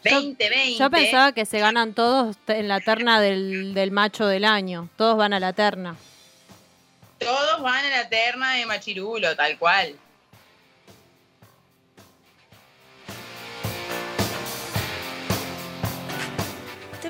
Yo- 0.06 0.12
2020. 0.22 0.78
Yo 0.78 0.90
pensaba 0.90 1.32
que 1.34 1.46
se 1.46 1.60
ganan 1.60 1.94
todos 1.94 2.38
en 2.48 2.70
la 2.70 2.80
terna 2.80 3.20
del, 3.20 3.74
del 3.74 3.92
macho 3.92 4.28
del 4.28 4.46
año, 4.46 4.88
todos 4.96 5.18
van 5.18 5.34
a 5.34 5.42
la 5.42 5.52
terna. 5.52 5.98
Todos 7.20 7.62
van 7.62 7.84
a 7.86 7.90
la 7.90 8.08
terna 8.08 8.54
de 8.54 8.66
Machirulo, 8.66 9.36
tal 9.36 9.58
cual. 9.58 9.96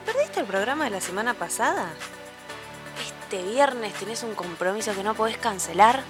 Perdiste 0.07 0.39
el 0.39 0.45
programa 0.45 0.85
de 0.85 0.91
la 0.91 1.01
semana 1.01 1.33
pasada? 1.33 1.91
Este 3.05 3.43
viernes 3.43 3.93
tenés 3.95 4.23
un 4.23 4.35
compromiso 4.35 4.95
que 4.95 5.03
no 5.03 5.15
podés 5.15 5.37
cancelar. 5.37 6.01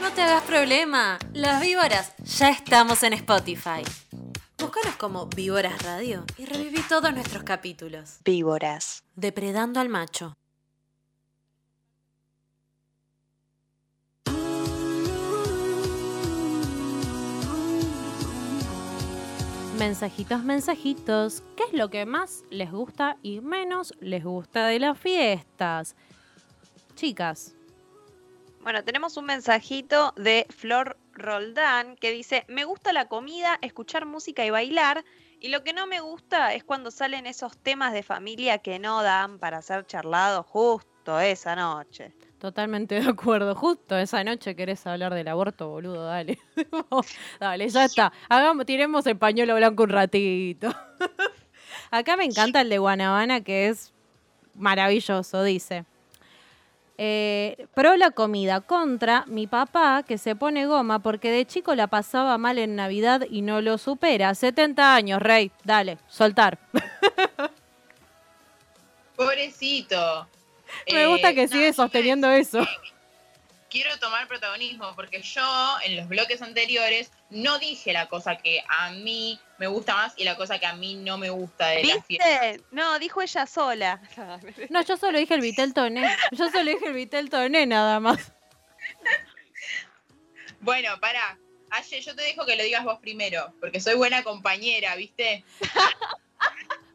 No 0.00 0.12
te 0.12 0.22
hagas 0.22 0.44
problema, 0.44 1.18
las 1.32 1.60
víboras 1.60 2.12
ya 2.22 2.50
estamos 2.50 3.02
en 3.02 3.14
Spotify. 3.14 3.82
Búscanos 4.58 4.94
como 4.96 5.26
Víboras 5.26 5.82
Radio 5.82 6.24
y 6.38 6.46
reviví 6.46 6.80
todos 6.88 7.12
nuestros 7.12 7.42
capítulos. 7.42 8.20
Víboras. 8.24 9.02
Depredando 9.16 9.80
al 9.80 9.88
macho. 9.88 10.36
Mensajitos, 19.76 20.42
mensajitos. 20.42 21.42
¿Qué 21.56 21.64
es 21.64 21.72
lo 21.74 21.90
que 21.90 22.06
más 22.06 22.44
les 22.50 22.72
gusta 22.72 23.18
y 23.22 23.40
menos 23.40 23.94
les 24.00 24.24
gusta 24.24 24.66
de 24.66 24.78
las 24.80 24.98
fiestas? 24.98 25.96
Chicas, 26.94 27.54
Bueno, 28.62 28.82
tenemos 28.82 29.16
un 29.16 29.26
mensajito 29.26 30.12
de 30.16 30.46
Flor 30.50 30.96
Roldán 31.12 31.96
que 31.96 32.10
dice, 32.10 32.44
me 32.48 32.64
gusta 32.64 32.92
la 32.92 33.06
comida, 33.06 33.58
escuchar 33.60 34.06
música 34.06 34.44
y 34.44 34.50
bailar, 34.50 35.04
y 35.40 35.48
lo 35.48 35.62
que 35.62 35.72
no 35.72 35.86
me 35.86 36.00
gusta 36.00 36.54
es 36.54 36.64
cuando 36.64 36.90
salen 36.90 37.26
esos 37.26 37.56
temas 37.58 37.92
de 37.92 38.02
familia 38.02 38.58
que 38.58 38.78
no 38.78 39.02
dan 39.02 39.38
para 39.38 39.62
ser 39.62 39.86
charlados 39.86 40.46
justo 40.46 41.20
esa 41.20 41.54
noche. 41.54 42.12
Totalmente 42.38 43.00
de 43.00 43.08
acuerdo. 43.08 43.54
Justo 43.54 43.96
esa 43.96 44.24
noche 44.24 44.54
querés 44.54 44.86
hablar 44.86 45.14
del 45.14 45.28
aborto, 45.28 45.68
boludo, 45.68 46.04
dale. 46.04 46.38
dale, 47.40 47.68
ya 47.68 47.84
está. 47.84 48.12
Hagamos, 48.28 48.66
tiremos 48.66 49.06
el 49.06 49.16
pañuelo 49.16 49.54
blanco 49.56 49.84
un 49.84 49.90
ratito. 49.90 50.68
Acá 51.90 52.16
me 52.16 52.24
encanta 52.24 52.60
el 52.60 52.68
de 52.68 52.78
Guanabana, 52.78 53.40
que 53.42 53.68
es 53.68 53.92
maravilloso, 54.54 55.42
dice. 55.42 55.84
Eh, 56.98 57.66
pro 57.74 57.94
la 57.96 58.10
comida, 58.10 58.62
contra 58.62 59.24
mi 59.26 59.46
papá 59.46 60.02
que 60.02 60.16
se 60.16 60.34
pone 60.34 60.64
goma 60.66 61.00
porque 61.00 61.30
de 61.30 61.44
chico 61.44 61.74
la 61.74 61.88
pasaba 61.88 62.38
mal 62.38 62.56
en 62.58 62.74
Navidad 62.74 63.26
y 63.28 63.42
no 63.42 63.60
lo 63.60 63.76
supera. 63.76 64.34
70 64.34 64.94
años, 64.94 65.20
rey, 65.20 65.50
dale, 65.64 65.98
soltar. 66.08 66.58
Pobrecito. 69.16 70.26
Me 70.92 71.06
gusta 71.06 71.30
Eh, 71.30 71.34
que 71.34 71.46
no, 71.46 71.52
sigue 71.52 71.72
sosteniendo 71.72 72.30
eso. 72.32 72.66
Quiero 73.68 73.98
tomar 73.98 74.26
protagonismo 74.28 74.94
porque 74.94 75.20
yo 75.22 75.42
en 75.84 75.96
los 75.96 76.08
bloques 76.08 76.40
anteriores 76.40 77.10
no 77.30 77.58
dije 77.58 77.92
la 77.92 78.06
cosa 78.08 78.36
que 78.36 78.62
a 78.68 78.90
mí 78.90 79.38
me 79.58 79.66
gusta 79.66 79.94
más 79.94 80.14
y 80.16 80.24
la 80.24 80.36
cosa 80.36 80.58
que 80.58 80.66
a 80.66 80.74
mí 80.74 80.94
no 80.94 81.18
me 81.18 81.28
gusta 81.30 81.68
de 81.68 81.84
la 81.84 82.02
fiesta. 82.02 82.26
¿Viste? 82.52 82.64
No, 82.70 82.98
dijo 82.98 83.20
ella 83.20 83.46
sola. 83.46 84.00
No, 84.70 84.82
yo 84.82 84.96
solo 84.96 85.18
dije 85.18 85.34
el 85.34 85.40
Vitel 85.40 85.74
Toné. 85.74 86.16
Yo 86.32 86.48
solo 86.50 86.70
dije 86.70 86.86
el 86.86 86.94
Vitel 86.94 87.28
Toné 87.28 87.66
nada 87.66 88.00
más. 88.00 88.32
Bueno, 90.60 90.98
pará. 91.00 91.38
Aye, 91.70 92.00
yo 92.00 92.14
te 92.14 92.22
dejo 92.22 92.46
que 92.46 92.56
lo 92.56 92.62
digas 92.62 92.84
vos 92.84 92.98
primero, 93.00 93.52
porque 93.60 93.80
soy 93.80 93.94
buena 93.94 94.22
compañera, 94.22 94.94
¿viste? 94.96 95.44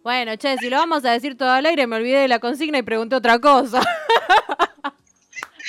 Bueno, 0.04 0.36
che, 0.36 0.58
si 0.58 0.70
lo 0.70 0.78
vamos 0.78 1.06
a 1.06 1.12
decir 1.12 1.38
todo 1.38 1.50
al 1.50 1.66
aire, 1.66 1.86
me 1.86 1.98
olvidé 1.98 2.20
de 2.20 2.28
la 2.28 2.40
consigna 2.40 2.80
y 2.80 2.82
pregunté 2.82 3.16
otra 3.16 3.40
cosa. 3.40 3.82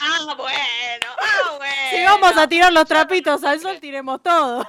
Ah, 0.04 0.34
bueno, 0.36 1.06
ah, 1.16 1.56
bueno. 1.58 1.90
Si 1.90 2.02
vamos 2.02 2.36
a 2.36 2.48
tirar 2.48 2.72
los 2.72 2.86
trapitos 2.86 3.44
al 3.44 3.60
sol, 3.60 3.78
tiremos 3.78 4.20
todo. 4.22 4.66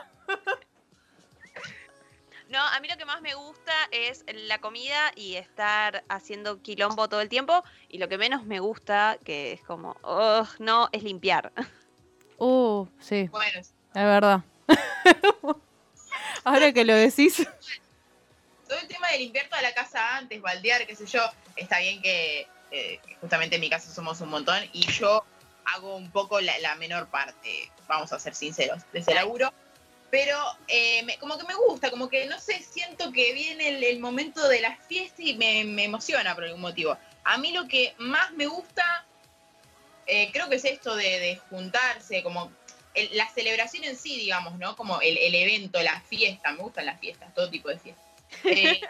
No, 2.49 2.59
a 2.59 2.79
mí 2.81 2.87
lo 2.87 2.97
que 2.97 3.05
más 3.05 3.19
me 3.21 3.33
gusta 3.33 3.73
es 3.89 4.23
la 4.47 4.59
comida 4.59 5.11
y 5.15 5.37
estar 5.37 6.03
haciendo 6.07 6.61
quilombo 6.61 7.09
todo 7.09 7.21
el 7.21 7.27
tiempo. 7.27 7.63
Y 7.89 7.97
lo 7.97 8.07
que 8.07 8.19
menos 8.19 8.45
me 8.45 8.59
gusta, 8.59 9.17
que 9.23 9.53
es 9.53 9.61
como, 9.63 9.95
ugh, 10.03 10.47
no, 10.59 10.87
es 10.91 11.01
limpiar. 11.01 11.51
Uh, 12.37 12.85
sí, 12.99 13.27
Bueno, 13.31 13.59
es 13.59 13.73
verdad. 13.93 14.41
Ahora 16.43 16.71
que 16.73 16.85
lo 16.85 16.93
decís. 16.93 17.47
Todo 18.73 18.81
el 18.81 18.87
tema 18.87 19.07
de 19.11 19.19
limpiar 19.19 19.47
toda 19.49 19.61
la 19.61 19.71
casa 19.73 20.17
antes, 20.17 20.41
baldear, 20.41 20.87
qué 20.87 20.95
sé 20.95 21.05
yo, 21.05 21.21
está 21.55 21.77
bien 21.77 22.01
que 22.01 22.47
eh, 22.71 22.99
justamente 23.21 23.55
en 23.55 23.61
mi 23.61 23.69
casa 23.69 23.93
somos 23.93 24.19
un 24.21 24.29
montón 24.29 24.57
y 24.73 24.91
yo 24.91 25.23
hago 25.65 25.95
un 25.95 26.09
poco 26.11 26.41
la, 26.41 26.57
la 26.57 26.73
menor 26.75 27.07
parte, 27.07 27.71
vamos 27.87 28.11
a 28.11 28.19
ser 28.19 28.33
sinceros, 28.33 28.81
de 28.91 28.99
ese 28.99 29.13
laburo. 29.13 29.53
Pero 30.09 30.37
eh, 30.67 31.03
me- 31.03 31.17
como 31.19 31.37
que 31.37 31.43
me 31.45 31.53
gusta, 31.53 31.91
como 31.91 32.09
que 32.09 32.25
no 32.25 32.39
sé, 32.39 32.63
siento 32.63 33.11
que 33.11 33.33
viene 33.33 33.69
el, 33.69 33.83
el 33.83 33.99
momento 33.99 34.47
de 34.47 34.61
la 34.61 34.75
fiesta 34.77 35.21
y 35.21 35.35
me, 35.35 35.63
me 35.65 35.83
emociona 35.83 36.33
por 36.33 36.43
algún 36.45 36.61
motivo. 36.61 36.97
A 37.23 37.37
mí 37.37 37.51
lo 37.51 37.67
que 37.67 37.93
más 37.99 38.31
me 38.31 38.47
gusta, 38.47 39.05
eh, 40.07 40.31
creo 40.33 40.49
que 40.49 40.55
es 40.55 40.65
esto 40.65 40.95
de, 40.95 41.19
de 41.19 41.35
juntarse, 41.49 42.23
como 42.23 42.51
el- 42.95 43.15
la 43.17 43.29
celebración 43.29 43.83
en 43.83 43.97
sí, 43.97 44.17
digamos, 44.17 44.57
¿no? 44.57 44.75
Como 44.75 44.99
el, 45.01 45.17
el 45.17 45.35
evento, 45.35 45.81
la 45.83 45.99
fiesta, 46.01 46.51
me 46.51 46.63
gustan 46.63 46.87
las 46.87 46.99
fiestas, 46.99 47.31
todo 47.35 47.49
tipo 47.51 47.69
de 47.69 47.77
fiestas. 47.79 48.03
Eh, 48.43 48.81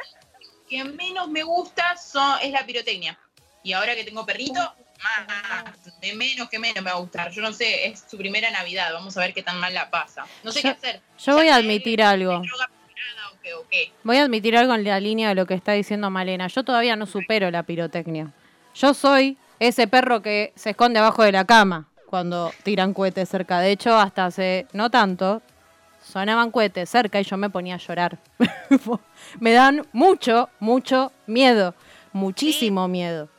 que 0.70 0.84
menos 0.84 1.30
me 1.30 1.44
gusta 1.44 1.96
son, 1.98 2.38
es 2.42 2.52
la 2.52 2.66
pirotecnia. 2.66 3.18
Y 3.64 3.74
ahora 3.74 3.96
que 3.96 4.04
tengo 4.04 4.26
perrito, 4.26 4.60
más, 5.04 6.00
de 6.02 6.14
menos 6.16 6.50
que 6.50 6.60
menos 6.60 6.84
me 6.84 6.90
va 6.90 6.98
a 6.98 7.00
gustar. 7.00 7.32
Yo 7.32 7.42
no 7.42 7.52
sé, 7.54 7.88
es 7.88 8.04
su 8.10 8.18
primera 8.18 8.50
Navidad, 8.52 8.92
vamos 8.94 9.16
a 9.18 9.20
ver 9.22 9.34
qué 9.34 9.44
tan 9.44 9.60
mal 9.60 9.74
la 9.74 9.90
pasa. 9.90 10.26
No 10.44 10.52
sé 10.52 10.62
Yo- 10.62 10.70
qué 10.70 10.70
hacer. 10.70 11.02
Yo 11.24 11.36
voy 11.36 11.48
a 11.50 11.56
admitir 11.56 12.02
algo. 12.02 12.40
droga 12.40 12.68
preparada 12.68 13.30
o 13.34 13.40
qué, 13.42 13.54
o 13.54 13.68
qué. 13.70 13.92
Voy 14.04 14.18
a 14.18 14.24
admitir 14.24 14.58
algo 14.58 14.74
en 14.76 14.84
la 14.84 15.00
línea 15.00 15.30
de 15.30 15.36
lo 15.36 15.46
que 15.46 15.54
está 15.54 15.74
diciendo 15.74 16.10
Malena. 16.10 16.48
Yo 16.48 16.64
todavía 16.64 16.96
no 16.96 17.06
supero 17.06 17.52
la 17.52 17.64
pirotecnia. 17.64 18.32
Yo 18.76 18.94
soy 18.94 19.38
ese 19.60 19.88
perro 19.88 20.22
que 20.22 20.52
se 20.56 20.72
esconde 20.72 21.00
abajo 21.00 21.24
de 21.24 21.32
la 21.32 21.46
cama 21.46 21.88
cuando 22.08 22.52
tiran 22.64 22.94
cohetes 22.94 23.30
cerca. 23.30 23.60
De 23.60 23.72
hecho, 23.72 23.98
hasta 23.98 24.26
hace 24.26 24.68
no 24.74 24.90
tanto, 24.90 25.42
sonaban 26.04 26.52
cohetes 26.52 26.90
cerca 26.90 27.20
y 27.20 27.24
yo 27.24 27.38
me 27.38 27.50
ponía 27.50 27.76
a 27.76 27.80
llorar. 27.80 28.20
me 29.40 29.54
dan 29.54 29.88
mucho, 29.92 30.50
mucho 30.60 31.12
miedo. 31.26 31.74
Muchísimo 32.12 32.88
miedo. 32.88 33.30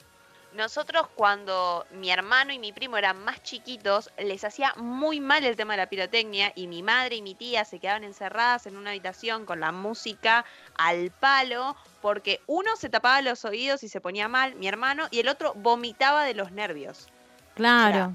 Nosotros 0.55 1.09
cuando 1.17 1.85
mi 1.91 2.11
hermano 2.11 2.53
y 2.53 2.61
mi 2.61 2.73
primo 2.73 2.97
eran 2.97 3.19
más 3.25 3.43
chiquitos, 3.43 4.11
les 4.19 4.45
hacía 4.45 4.73
muy 4.77 5.19
mal 5.19 5.45
el 5.45 5.57
tema 5.57 5.73
de 5.73 5.79
la 5.79 5.89
pirotecnia 5.89 6.53
y 6.55 6.69
mi 6.69 6.81
madre 6.81 7.17
y 7.17 7.23
mi 7.23 7.35
tía 7.35 7.65
se 7.65 7.81
quedaban 7.81 8.05
encerradas 8.05 8.67
en 8.67 8.77
una 8.77 8.91
habitación 8.91 9.47
con 9.47 9.59
la 9.59 9.73
música 9.73 10.45
al 10.79 11.11
palo 11.11 11.75
porque 12.01 12.41
uno 12.47 12.77
se 12.77 12.89
tapaba 12.89 13.21
los 13.21 13.45
oídos 13.45 13.83
y 13.83 13.89
se 13.89 14.01
ponía 14.01 14.29
mal, 14.29 14.55
mi 14.55 14.69
hermano, 14.69 15.09
y 15.11 15.19
el 15.19 15.29
otro 15.29 15.55
vomitaba 15.55 16.25
de 16.25 16.35
los 16.35 16.53
nervios. 16.53 17.09
Claro. 17.57 18.13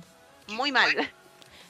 Muy 0.48 0.72
mal. 0.72 1.12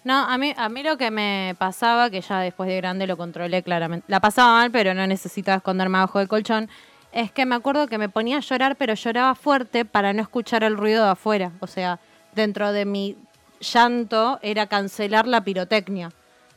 No, 0.04 0.18
a 0.18 0.38
mí, 0.38 0.54
a 0.56 0.70
mí 0.70 0.84
lo 0.84 0.98
que 0.98 1.12
me 1.12 1.56
pasaba, 1.58 2.10
que 2.10 2.22
ya 2.22 2.40
después 2.40 2.70
de 2.70 2.78
grande 2.78 3.08
lo 3.08 3.18
controlé 3.18 3.64
claramente, 3.64 4.06
la 4.08 4.20
pasaba 4.20 4.54
mal, 4.54 4.72
pero 4.72 4.94
no 4.94 5.06
necesitaba 5.08 5.58
esconderme 5.58 5.98
abajo 5.98 6.20
del 6.20 6.28
colchón, 6.28 6.70
es 7.12 7.32
que 7.32 7.46
me 7.46 7.56
acuerdo 7.56 7.88
que 7.88 7.98
me 7.98 8.10
ponía 8.10 8.38
a 8.38 8.42
llorar, 8.42 8.76
pero 8.76 8.94
lloraba 8.94 9.36
fuerte 9.36 9.86
para 9.86 10.14
no 10.14 10.22
escuchar 10.22 10.64
el 10.64 10.78
ruido 10.78 11.04
de 11.04 11.12
afuera. 11.12 11.52
O 11.60 11.68
sea, 11.68 12.00
dentro 12.34 12.72
de 12.72 12.86
mi 12.86 13.18
llanto 13.60 14.40
era 14.42 14.68
cancelar 14.68 15.28
la 15.28 15.44
pirotecnia. 15.44 16.12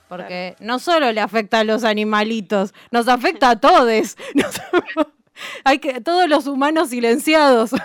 Porque 0.08 0.56
no 0.60 0.78
solo 0.78 1.10
le 1.10 1.22
afecta 1.22 1.60
a 1.60 1.64
los 1.64 1.84
animalitos, 1.84 2.74
nos 2.90 3.08
afecta 3.08 3.50
a 3.50 3.60
todos. 3.60 4.16
Hay 5.64 5.78
que, 5.78 6.02
todos 6.02 6.28
los 6.28 6.46
humanos 6.46 6.90
silenciados. 6.90 7.70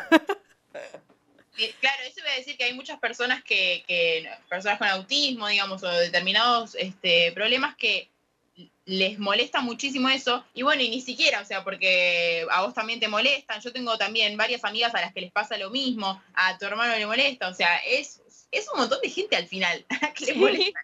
Claro, 1.80 1.98
eso 2.08 2.20
iba 2.20 2.30
a 2.32 2.36
decir 2.36 2.56
que 2.58 2.66
hay 2.66 2.74
muchas 2.74 3.00
personas 3.00 3.44
que, 3.44 3.84
que 3.88 4.30
personas 4.50 4.78
con 4.78 4.88
autismo, 4.88 5.48
digamos, 5.48 5.84
o 5.84 5.88
determinados 5.90 6.76
este, 6.76 7.32
problemas 7.34 7.76
que 7.76 8.10
les 8.86 9.20
molesta 9.20 9.62
muchísimo 9.62 10.08
eso. 10.10 10.44
Y 10.54 10.64
bueno, 10.64 10.82
y 10.82 10.90
ni 10.90 11.02
siquiera, 11.02 11.42
o 11.42 11.46
sea, 11.46 11.64
porque 11.64 12.46
a 12.50 12.62
vos 12.64 12.74
también 12.74 13.00
te 13.00 13.08
molestan. 13.08 13.60
Yo 13.62 13.74
tengo 13.74 13.98
también 13.98 14.38
varias 14.38 14.64
amigas 14.64 14.96
a 14.96 15.02
las 15.02 15.14
que 15.14 15.22
les 15.22 15.32
pasa 15.32 15.58
lo 15.58 15.70
mismo, 15.70 16.22
a 16.34 16.58
tu 16.58 16.66
hermano 16.66 16.96
le 16.96 17.06
molesta. 17.06 17.50
O 17.50 17.54
sea, 17.54 17.78
es, 17.86 18.22
es 18.52 18.68
un 18.74 18.80
montón 18.80 19.00
de 19.02 19.10
gente 19.10 19.36
al 19.36 19.48
final 19.48 19.86
que 20.16 20.26
Sí. 20.26 20.34
molesta. 20.36 20.80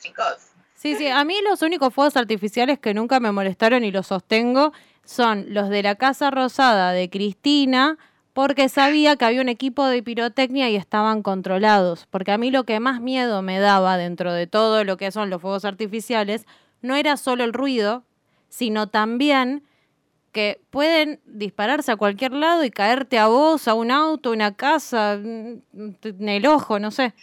Chicos. 0.00 0.36
Sí, 0.76 0.94
sí, 0.94 1.08
a 1.08 1.24
mí 1.24 1.34
los 1.42 1.62
únicos 1.62 1.92
fuegos 1.92 2.16
artificiales 2.16 2.78
que 2.78 2.94
nunca 2.94 3.18
me 3.18 3.32
molestaron 3.32 3.82
y 3.84 3.90
los 3.90 4.06
sostengo 4.06 4.72
son 5.04 5.46
los 5.52 5.68
de 5.70 5.82
la 5.82 5.96
Casa 5.96 6.30
Rosada 6.30 6.92
de 6.92 7.10
Cristina, 7.10 7.98
porque 8.36 8.68
sabía 8.68 9.16
que 9.16 9.24
había 9.24 9.40
un 9.40 9.48
equipo 9.48 9.86
de 9.86 10.02
pirotecnia 10.02 10.68
y 10.68 10.76
estaban 10.76 11.22
controlados. 11.22 12.06
Porque 12.10 12.32
a 12.32 12.36
mí 12.36 12.50
lo 12.50 12.64
que 12.64 12.80
más 12.80 13.00
miedo 13.00 13.40
me 13.40 13.58
daba 13.58 13.96
dentro 13.96 14.30
de 14.34 14.46
todo 14.46 14.84
lo 14.84 14.98
que 14.98 15.10
son 15.10 15.30
los 15.30 15.40
fuegos 15.40 15.64
artificiales 15.64 16.44
no 16.82 16.96
era 16.96 17.16
solo 17.16 17.44
el 17.44 17.54
ruido, 17.54 18.04
sino 18.50 18.88
también 18.88 19.62
que 20.32 20.60
pueden 20.68 21.18
dispararse 21.24 21.92
a 21.92 21.96
cualquier 21.96 22.32
lado 22.32 22.62
y 22.62 22.70
caerte 22.70 23.18
a 23.18 23.28
vos, 23.28 23.68
a 23.68 23.72
un 23.72 23.90
auto, 23.90 24.32
una 24.32 24.54
casa, 24.54 25.16
mm, 25.18 25.62
en 26.02 26.28
el 26.28 26.44
ojo, 26.44 26.78
no 26.78 26.90
sé. 26.90 27.14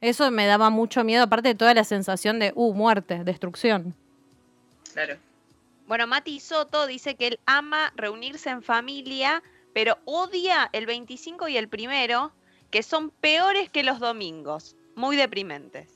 Eso 0.00 0.30
me 0.30 0.46
daba 0.46 0.70
mucho 0.70 1.04
miedo, 1.04 1.24
aparte 1.24 1.48
de 1.48 1.54
toda 1.56 1.74
la 1.74 1.84
sensación 1.84 2.38
de, 2.38 2.52
uh, 2.54 2.72
muerte, 2.72 3.22
destrucción. 3.22 3.94
Claro. 4.94 5.16
Bueno, 5.86 6.06
Mati 6.06 6.40
Soto 6.40 6.86
dice 6.86 7.16
que 7.16 7.26
él 7.26 7.40
ama 7.44 7.92
reunirse 7.96 8.48
en 8.48 8.62
familia, 8.62 9.42
pero 9.74 9.98
odia 10.06 10.70
el 10.72 10.86
25 10.86 11.48
y 11.48 11.58
el 11.58 11.68
primero, 11.68 12.32
que 12.70 12.82
son 12.82 13.10
peores 13.10 13.68
que 13.68 13.82
los 13.82 13.98
domingos. 14.00 14.76
Muy 14.96 15.16
deprimentes. 15.16 15.90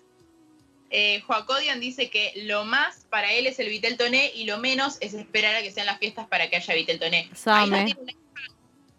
Eh, 0.90 1.20
Joacodian 1.26 1.80
dice 1.80 2.10
que 2.10 2.32
lo 2.44 2.64
más 2.64 3.06
para 3.10 3.32
él 3.32 3.46
es 3.46 3.58
el 3.58 3.68
Vitel 3.68 3.96
Toné 3.96 4.32
y 4.34 4.44
lo 4.44 4.58
menos 4.58 4.96
es 5.00 5.14
esperar 5.14 5.54
a 5.54 5.62
que 5.62 5.70
sean 5.70 5.86
las 5.86 5.98
fiestas 5.98 6.26
para 6.26 6.50
que 6.50 6.56
haya 6.56 6.74
Vitel 6.74 6.98
Toné. 6.98 7.30
Ahí 7.46 7.70
tiene 7.70 7.96
un 7.96 8.06
life 8.06 8.18
hack. 8.34 8.52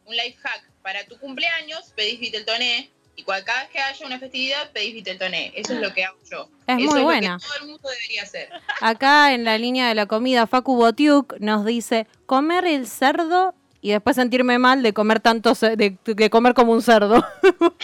Un 0.06 0.16
life 0.16 0.38
hack. 0.42 0.64
Para 0.82 1.06
tu 1.06 1.18
cumpleaños 1.20 1.92
pedís 1.96 2.20
Vitel 2.20 2.46
Toné 2.46 2.90
Y 3.16 3.24
cada 3.24 3.64
vez 3.64 3.70
que 3.72 3.80
haya 3.80 4.06
una 4.06 4.18
festividad, 4.18 4.72
pedís 4.72 4.94
Viteltoné. 4.94 5.52
Eso 5.54 5.74
es 5.74 5.82
lo 5.82 5.94
que 5.94 6.06
hago 6.06 6.18
yo. 6.32 6.50
Es 6.68 6.78
Eso 6.78 6.92
muy 6.92 7.02
buena. 7.02 7.38
que 7.38 7.46
todo 7.46 7.56
el 7.62 7.68
mundo 7.68 7.90
debería 7.90 8.24
hacer. 8.24 8.50
Acá 8.80 9.34
en 9.34 9.44
la 9.44 9.58
línea 9.58 9.90
de 9.90 9.96
la 9.96 10.06
comida, 10.06 10.48
Facu 10.48 10.78
Botiuk 10.78 11.38
nos 11.40 11.66
dice 11.66 12.08
comer 12.26 12.64
el 12.66 12.88
cerdo 12.88 13.56
y 13.82 13.92
después 13.92 14.16
sentirme 14.16 14.58
mal 14.60 14.84
de 14.84 14.94
comer 14.94 15.20
tanto, 15.20 15.54
de, 15.54 15.98
de 16.04 16.30
comer 16.30 16.54
como 16.54 16.72
un 16.74 16.82
cerdo. 16.82 17.26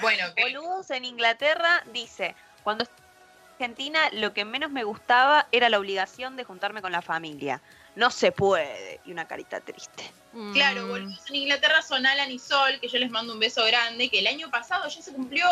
Bueno, 0.00 0.24
que- 0.34 0.42
Boludos 0.42 0.90
en 0.90 1.04
Inglaterra 1.04 1.82
dice, 1.92 2.34
cuando 2.62 2.84
estuve 2.84 2.98
en 3.00 3.54
Argentina 3.54 4.00
lo 4.12 4.34
que 4.34 4.44
menos 4.44 4.70
me 4.70 4.84
gustaba 4.84 5.46
era 5.52 5.68
la 5.70 5.78
obligación 5.78 6.36
de 6.36 6.44
juntarme 6.44 6.82
con 6.82 6.92
la 6.92 7.00
familia. 7.02 7.62
No 7.94 8.10
se 8.10 8.30
puede. 8.30 9.00
Y 9.06 9.12
una 9.12 9.26
carita 9.26 9.60
triste. 9.60 10.04
Claro, 10.52 10.82
Mm. 10.84 10.88
boludos 10.90 11.22
en 11.30 11.36
Inglaterra 11.36 11.80
son 11.80 12.04
Alan 12.04 12.30
y 12.30 12.38
Sol, 12.38 12.78
que 12.78 12.88
yo 12.88 12.98
les 12.98 13.10
mando 13.10 13.32
un 13.32 13.40
beso 13.40 13.64
grande, 13.64 14.10
que 14.10 14.18
el 14.18 14.26
año 14.26 14.50
pasado 14.50 14.86
ya 14.86 15.00
se 15.00 15.12
cumplió 15.14 15.46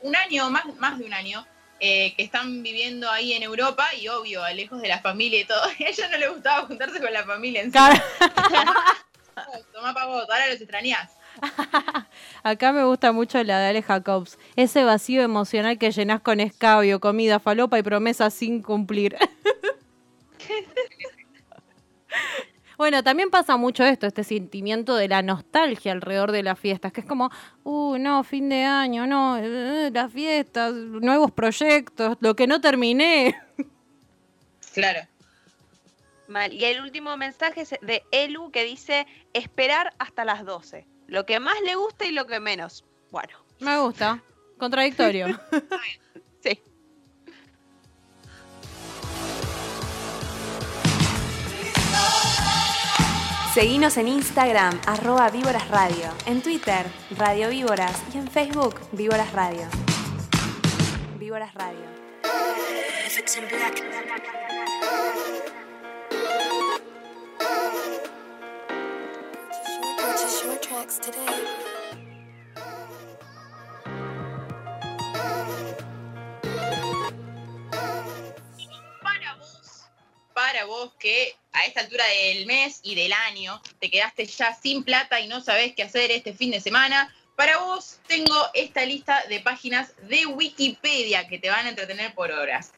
un 0.00 0.16
año, 0.16 0.48
más, 0.48 0.64
más 0.78 0.98
de 0.98 1.04
un 1.04 1.12
año, 1.12 1.46
eh, 1.80 2.14
que 2.16 2.22
están 2.22 2.62
viviendo 2.62 3.10
ahí 3.10 3.32
en 3.32 3.42
Europa 3.42 3.86
y 4.00 4.08
obvio, 4.08 4.42
lejos 4.54 4.80
de 4.82 4.88
la 4.88 5.00
familia 5.00 5.40
y 5.40 5.44
todo. 5.44 5.62
A 5.64 5.72
ella 5.78 6.08
no 6.10 6.18
le 6.18 6.28
gustaba 6.28 6.66
juntarse 6.66 7.00
con 7.00 7.12
la 7.12 7.24
familia 7.24 7.62
en 7.62 7.70
Cara- 7.70 8.02
Tomá 9.72 9.94
pa' 9.94 10.04
vos, 10.06 10.26
ahora 10.28 10.48
los 10.48 10.60
extrañás. 10.60 11.10
Acá 12.42 12.72
me 12.72 12.84
gusta 12.84 13.12
mucho 13.12 13.42
la 13.42 13.58
de 13.58 13.68
Ale 13.68 13.82
Jacobs. 13.82 14.38
Ese 14.56 14.84
vacío 14.84 15.22
emocional 15.22 15.78
que 15.78 15.90
llenás 15.92 16.20
con 16.20 16.40
escabio, 16.40 17.00
comida, 17.00 17.40
falopa 17.40 17.78
y 17.78 17.82
promesas 17.82 18.34
sin 18.34 18.60
cumplir. 18.62 19.16
Bueno, 22.80 23.04
también 23.04 23.28
pasa 23.28 23.58
mucho 23.58 23.84
esto, 23.84 24.06
este 24.06 24.24
sentimiento 24.24 24.96
de 24.96 25.06
la 25.06 25.20
nostalgia 25.20 25.92
alrededor 25.92 26.32
de 26.32 26.42
las 26.42 26.58
fiestas, 26.58 26.94
que 26.94 27.02
es 27.02 27.06
como, 27.06 27.30
uh, 27.62 27.98
no, 27.98 28.24
fin 28.24 28.48
de 28.48 28.64
año, 28.64 29.06
no, 29.06 29.36
eh, 29.36 29.90
las 29.92 30.10
fiestas, 30.10 30.72
nuevos 30.72 31.30
proyectos, 31.30 32.16
lo 32.20 32.34
que 32.34 32.46
no 32.46 32.58
terminé. 32.62 33.38
Claro. 34.72 35.00
Mal. 36.26 36.54
Y 36.54 36.64
el 36.64 36.80
último 36.80 37.14
mensaje 37.18 37.60
es 37.60 37.74
de 37.82 38.02
Elu 38.12 38.50
que 38.50 38.64
dice 38.64 39.06
esperar 39.34 39.92
hasta 39.98 40.24
las 40.24 40.46
12. 40.46 40.86
Lo 41.06 41.26
que 41.26 41.38
más 41.38 41.60
le 41.66 41.74
gusta 41.74 42.06
y 42.06 42.12
lo 42.12 42.26
que 42.26 42.40
menos. 42.40 42.86
Bueno, 43.10 43.36
Me 43.58 43.76
gusta, 43.78 44.22
contradictorio. 44.56 45.26
Seguinos 53.54 53.96
en 53.96 54.06
Instagram, 54.06 54.80
arroba 54.86 55.28
Víboras 55.28 55.66
Radio, 55.70 56.08
en 56.26 56.40
Twitter, 56.40 56.86
Radio 57.18 57.48
Víboras 57.48 58.00
y 58.14 58.18
en 58.18 58.28
Facebook, 58.28 58.76
Víboras 58.92 59.32
Radio. 59.32 59.66
Víboras 61.18 61.52
Radio. 61.54 61.90
Para 80.40 80.64
vos 80.64 80.90
que 80.98 81.36
a 81.52 81.66
esta 81.66 81.80
altura 81.80 82.02
del 82.06 82.46
mes 82.46 82.80
y 82.82 82.94
del 82.94 83.12
año 83.12 83.60
te 83.78 83.90
quedaste 83.90 84.24
ya 84.24 84.54
sin 84.54 84.84
plata 84.84 85.20
y 85.20 85.28
no 85.28 85.42
sabés 85.42 85.74
qué 85.74 85.82
hacer 85.82 86.10
este 86.10 86.32
fin 86.32 86.50
de 86.50 86.62
semana, 86.62 87.14
para 87.36 87.58
vos 87.58 87.98
tengo 88.06 88.34
esta 88.54 88.86
lista 88.86 89.22
de 89.28 89.40
páginas 89.40 89.92
de 90.08 90.24
Wikipedia 90.24 91.28
que 91.28 91.38
te 91.38 91.50
van 91.50 91.66
a 91.66 91.68
entretener 91.68 92.14
por 92.14 92.32
horas. 92.32 92.72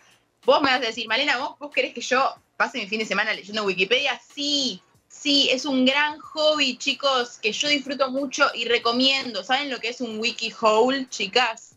Vos 0.44 0.60
me 0.60 0.72
vas 0.72 0.80
a 0.80 0.86
decir, 0.86 1.06
Malena, 1.06 1.36
¿vos, 1.36 1.56
vos 1.60 1.70
querés 1.72 1.94
que 1.94 2.00
yo 2.00 2.34
pase 2.56 2.78
mi 2.78 2.88
fin 2.88 2.98
de 2.98 3.06
semana 3.06 3.32
leyendo 3.32 3.62
Wikipedia? 3.62 4.20
Sí, 4.34 4.82
sí, 5.06 5.48
es 5.52 5.64
un 5.64 5.84
gran 5.84 6.18
hobby, 6.18 6.76
chicos, 6.78 7.38
que 7.38 7.52
yo 7.52 7.68
disfruto 7.68 8.10
mucho 8.10 8.50
y 8.56 8.64
recomiendo. 8.64 9.44
¿Saben 9.44 9.70
lo 9.70 9.78
que 9.78 9.90
es 9.90 10.00
un 10.00 10.18
wiki 10.18 10.52
hole, 10.60 11.06
chicas? 11.08 11.76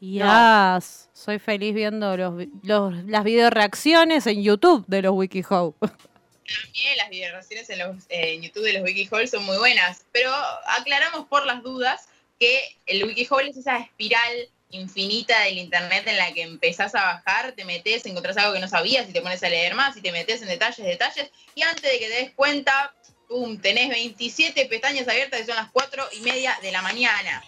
Yes. 0.00 1.10
Soy 1.24 1.38
feliz 1.38 1.74
viendo 1.74 2.16
los, 2.16 2.34
los- 2.62 2.94
las 3.04 3.22
video 3.24 3.48
reacciones 3.50 4.26
en 4.26 4.42
YouTube 4.42 4.84
de 4.88 5.02
los 5.02 5.12
WikiHow. 5.14 5.74
También 5.80 6.96
las 6.96 7.08
videoreacciones 7.10 7.70
en, 7.70 7.78
los, 7.78 7.96
en 8.08 8.42
YouTube 8.42 8.64
de 8.64 8.72
los 8.74 8.82
wikihole 8.82 9.26
son 9.28 9.44
muy 9.44 9.56
buenas, 9.58 10.02
pero 10.10 10.30
aclaramos 10.66 11.26
por 11.28 11.46
las 11.46 11.62
dudas 11.62 12.08
que 12.40 12.60
el 12.86 13.04
wikihole 13.04 13.50
es 13.50 13.56
esa 13.56 13.78
espiral 13.78 14.48
infinita 14.70 15.38
del 15.42 15.58
internet 15.58 16.04
en 16.08 16.16
la 16.16 16.32
que 16.32 16.42
empezás 16.42 16.94
a 16.94 17.04
bajar, 17.04 17.52
te 17.52 17.64
metes, 17.64 18.04
encontrás 18.06 18.36
algo 18.38 18.54
que 18.54 18.60
no 18.60 18.68
sabías 18.68 19.08
y 19.08 19.12
te 19.12 19.20
pones 19.22 19.42
a 19.44 19.48
leer 19.48 19.74
más 19.74 19.96
y 19.96 20.00
te 20.02 20.10
metes 20.12 20.42
en 20.42 20.48
detalles, 20.48 20.84
detalles, 20.84 21.30
y 21.54 21.62
antes 21.62 21.82
de 21.82 21.98
que 21.98 22.08
te 22.08 22.14
des 22.14 22.30
cuenta, 22.32 22.92
pum, 23.28 23.58
tenés 23.58 23.90
27 23.90 24.66
pestañas 24.66 25.06
abiertas 25.06 25.40
y 25.42 25.44
son 25.44 25.56
las 25.56 25.70
4 25.70 26.04
y 26.18 26.20
media 26.22 26.58
de 26.62 26.72
la 26.72 26.82
mañana. 26.82 27.44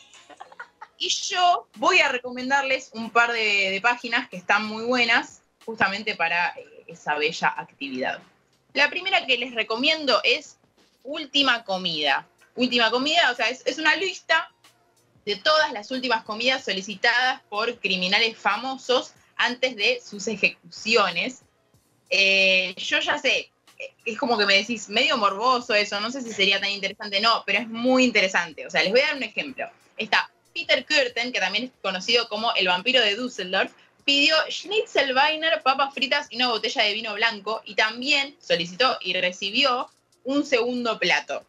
Y 1.04 1.10
yo 1.10 1.68
voy 1.76 1.98
a 1.98 2.08
recomendarles 2.08 2.88
un 2.94 3.10
par 3.10 3.30
de, 3.30 3.78
páginas 3.82 4.26
que 4.30 4.38
están 4.38 4.64
muy 4.64 4.86
buenas 4.86 5.42
justamente 5.66 6.14
para 6.16 6.54
eh, 6.56 6.84
esa 6.86 7.16
bella 7.16 7.52
actividad. 7.58 8.22
La 8.72 8.88
primera 8.88 9.26
que 9.26 9.36
les 9.36 9.54
recomiendo 9.54 10.18
es 10.24 10.56
Última 11.02 11.62
Comida. 11.62 12.26
Última 12.54 12.90
Comida, 12.90 13.30
o 13.30 13.34
sea, 13.34 13.50
es, 13.50 13.66
es 13.66 13.76
una 13.76 13.94
lista 13.96 14.50
de 15.26 15.36
todas 15.36 15.72
las 15.72 15.90
últimas 15.90 16.24
comidas 16.24 16.64
solicitadas 16.64 17.42
por 17.50 17.78
criminales 17.80 18.38
famosos 18.38 19.12
antes 19.36 19.76
de 19.76 20.00
sus 20.02 20.26
ejecuciones. 20.26 21.42
Eh, 22.08 22.74
yo 22.78 23.00
ya 23.00 23.18
sé, 23.18 23.50
eh, 23.78 23.94
es 24.06 24.16
como 24.16 24.38
que 24.38 24.46
me 24.46 24.54
decís, 24.54 24.88
medio 24.88 25.18
morboso 25.18 25.74
eso, 25.74 26.00
no 26.00 26.10
sé 26.10 26.22
si 26.22 26.32
sería 26.32 26.62
tan 26.62 26.70
interesante, 26.70 27.20
no, 27.20 27.42
pero 27.44 27.58
es 27.58 27.68
muy 27.68 28.04
interesante. 28.04 28.66
O 28.66 28.70
sea, 28.70 28.82
les 28.82 28.90
voy 28.90 29.00
a 29.00 29.08
dar 29.08 29.16
un 29.16 29.22
ejemplo. 29.22 29.68
Está 29.98 30.30
Peter 30.54 30.84
Kürten, 30.84 31.32
que 31.32 31.40
también 31.40 31.64
es 31.64 31.70
conocido 31.82 32.28
como 32.28 32.54
el 32.54 32.68
vampiro 32.68 33.00
de 33.00 33.16
Düsseldorf, 33.16 33.72
pidió 34.04 34.36
Schnitzelweiner, 34.48 35.62
papas 35.62 35.92
fritas 35.92 36.28
y 36.30 36.36
una 36.36 36.48
botella 36.48 36.82
de 36.82 36.94
vino 36.94 37.14
blanco 37.14 37.62
y 37.64 37.74
también 37.74 38.36
solicitó 38.40 38.98
y 39.00 39.14
recibió 39.14 39.90
un 40.24 40.44
segundo 40.44 40.98
plato. 40.98 41.44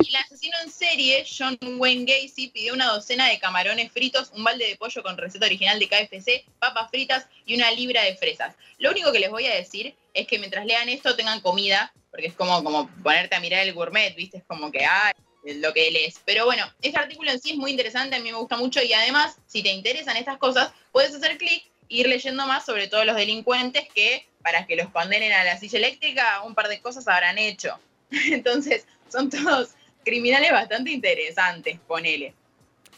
Y 0.00 0.10
el 0.10 0.16
asesino 0.16 0.56
en 0.62 0.70
serie, 0.70 1.26
John 1.26 1.58
Wayne 1.60 2.04
Gacy, 2.04 2.48
pidió 2.48 2.72
una 2.72 2.86
docena 2.86 3.28
de 3.28 3.38
camarones 3.38 3.90
fritos, 3.92 4.30
un 4.32 4.44
balde 4.44 4.66
de 4.66 4.76
pollo 4.76 5.02
con 5.02 5.16
receta 5.16 5.46
original 5.46 5.78
de 5.78 5.88
KFC, 5.88 6.44
papas 6.58 6.90
fritas 6.90 7.26
y 7.46 7.54
una 7.54 7.70
libra 7.72 8.02
de 8.02 8.16
fresas. 8.16 8.54
Lo 8.78 8.90
único 8.90 9.12
que 9.12 9.18
les 9.18 9.30
voy 9.30 9.46
a 9.46 9.54
decir 9.54 9.94
es 10.14 10.26
que 10.26 10.38
mientras 10.38 10.66
lean 10.66 10.88
esto 10.88 11.16
tengan 11.16 11.40
comida, 11.40 11.92
porque 12.10 12.28
es 12.28 12.34
como, 12.34 12.62
como 12.62 12.88
ponerte 13.02 13.34
a 13.34 13.40
mirar 13.40 13.66
el 13.66 13.74
gourmet, 13.74 14.14
¿viste? 14.14 14.38
Es 14.38 14.44
como 14.44 14.70
que, 14.70 14.84
ah, 14.84 15.12
lo 15.56 15.72
que 15.72 15.90
lees. 15.90 16.20
Pero 16.24 16.44
bueno, 16.44 16.64
este 16.82 16.98
artículo 16.98 17.30
en 17.30 17.40
sí 17.40 17.50
es 17.52 17.56
muy 17.56 17.70
interesante, 17.70 18.16
a 18.16 18.20
mí 18.20 18.30
me 18.30 18.38
gusta 18.38 18.56
mucho 18.56 18.82
y 18.82 18.92
además, 18.92 19.36
si 19.46 19.62
te 19.62 19.70
interesan 19.70 20.16
estas 20.16 20.38
cosas, 20.38 20.72
puedes 20.92 21.14
hacer 21.14 21.38
clic 21.38 21.64
e 21.64 21.70
ir 21.88 22.08
leyendo 22.08 22.46
más 22.46 22.64
sobre 22.66 22.88
todos 22.88 23.06
los 23.06 23.16
delincuentes 23.16 23.88
que, 23.94 24.26
para 24.42 24.66
que 24.66 24.76
los 24.76 24.88
condenen 24.90 25.32
a 25.32 25.44
la 25.44 25.58
silla 25.58 25.78
eléctrica, 25.78 26.42
un 26.42 26.54
par 26.54 26.68
de 26.68 26.80
cosas 26.80 27.08
habrán 27.08 27.38
hecho. 27.38 27.78
Entonces, 28.10 28.86
son 29.10 29.30
todos 29.30 29.70
criminales 30.04 30.52
bastante 30.52 30.90
interesantes, 30.90 31.78
ponele. 31.86 32.34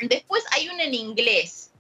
Después 0.00 0.44
hay 0.52 0.68
una 0.68 0.84
en 0.84 0.94
inglés, 0.94 1.70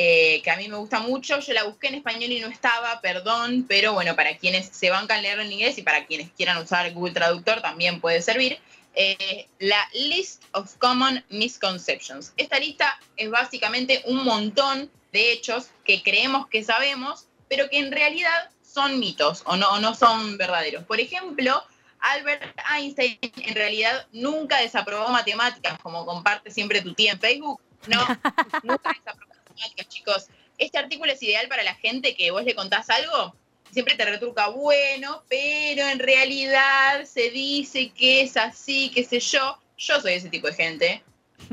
eh, 0.00 0.40
que 0.42 0.50
a 0.50 0.56
mí 0.56 0.68
me 0.68 0.76
gusta 0.76 1.00
mucho. 1.00 1.40
Yo 1.40 1.52
la 1.52 1.64
busqué 1.64 1.88
en 1.88 1.96
español 1.96 2.30
y 2.30 2.40
no 2.40 2.48
estaba, 2.48 3.00
perdón, 3.00 3.64
pero 3.68 3.94
bueno, 3.94 4.14
para 4.14 4.36
quienes 4.36 4.68
se 4.68 4.90
bancan 4.90 5.22
leerlo 5.22 5.42
en 5.42 5.52
inglés 5.52 5.76
y 5.78 5.82
para 5.82 6.06
quienes 6.06 6.30
quieran 6.30 6.58
usar 6.58 6.92
Google 6.92 7.14
Traductor 7.14 7.60
también 7.62 8.00
puede 8.00 8.22
servir. 8.22 8.58
Eh, 9.00 9.46
la 9.60 9.88
List 9.94 10.42
of 10.54 10.74
Common 10.78 11.24
Misconceptions. 11.28 12.32
Esta 12.36 12.58
lista 12.58 12.98
es 13.16 13.30
básicamente 13.30 14.02
un 14.06 14.24
montón 14.24 14.90
de 15.12 15.30
hechos 15.30 15.68
que 15.84 16.02
creemos 16.02 16.48
que 16.48 16.64
sabemos, 16.64 17.28
pero 17.48 17.70
que 17.70 17.78
en 17.78 17.92
realidad 17.92 18.50
son 18.60 18.98
mitos 18.98 19.42
o 19.46 19.56
no, 19.56 19.70
o 19.70 19.78
no 19.78 19.94
son 19.94 20.36
verdaderos. 20.36 20.82
Por 20.82 20.98
ejemplo, 20.98 21.62
Albert 22.00 22.58
Einstein 22.74 23.20
en 23.22 23.54
realidad 23.54 24.04
nunca 24.10 24.58
desaprobó 24.58 25.08
matemáticas, 25.10 25.78
como 25.78 26.04
comparte 26.04 26.50
siempre 26.50 26.82
tu 26.82 26.92
tía 26.92 27.12
en 27.12 27.20
Facebook. 27.20 27.60
No, 27.86 28.00
nunca 28.64 28.90
desaprobó 28.98 29.32
matemáticas, 29.46 29.88
chicos. 29.88 30.26
Este 30.58 30.76
artículo 30.76 31.12
es 31.12 31.22
ideal 31.22 31.46
para 31.46 31.62
la 31.62 31.76
gente 31.76 32.16
que 32.16 32.32
vos 32.32 32.42
le 32.42 32.56
contás 32.56 32.90
algo, 32.90 33.36
siempre 33.72 33.94
te 33.94 34.04
retruca, 34.04 34.48
bueno, 34.48 35.22
pero 35.28 35.86
en 35.86 35.98
realidad 35.98 37.04
se 37.04 37.30
dice 37.30 37.90
que 37.90 38.22
es 38.22 38.36
así, 38.36 38.90
qué 38.94 39.04
sé 39.04 39.20
yo. 39.20 39.58
Yo 39.76 40.00
soy 40.00 40.14
ese 40.14 40.28
tipo 40.28 40.48
de 40.48 40.54
gente. 40.54 41.02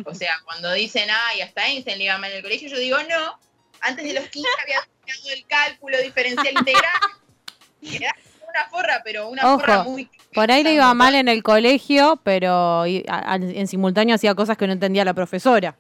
O 0.06 0.14
sea, 0.14 0.34
cuando 0.46 0.72
dicen, 0.74 1.10
ay, 1.10 1.42
hasta 1.42 1.68
Einstein 1.68 1.98
le 1.98 2.06
iba 2.06 2.18
mal 2.18 2.32
en 2.32 2.38
el 2.38 2.44
colegio, 2.44 2.70
yo 2.70 2.78
digo, 2.78 2.98
no, 3.04 3.40
antes 3.82 4.06
de 4.06 4.14
los 4.14 4.28
15 4.28 4.50
había 4.64 4.80
terminado 5.06 5.36
el 5.36 5.46
cálculo 5.46 5.98
diferencial 6.02 6.54
integral. 6.54 7.02
Era 7.82 8.16
una 8.50 8.70
forra, 8.70 9.02
pero 9.04 9.30
una 9.30 9.42
forra 9.44 9.84
muy... 9.84 10.10
por 10.34 10.52
ahí 10.52 10.64
le 10.64 10.74
iba 10.74 10.92
mal 10.94 11.14
en 11.14 11.28
el 11.28 11.44
colegio, 11.44 12.20
pero 12.24 12.86
en 12.86 13.68
simultáneo 13.68 14.16
hacía 14.16 14.34
cosas 14.34 14.58
que 14.58 14.66
no 14.66 14.74
entendía 14.74 15.06
la 15.06 15.14
profesora. 15.14 15.76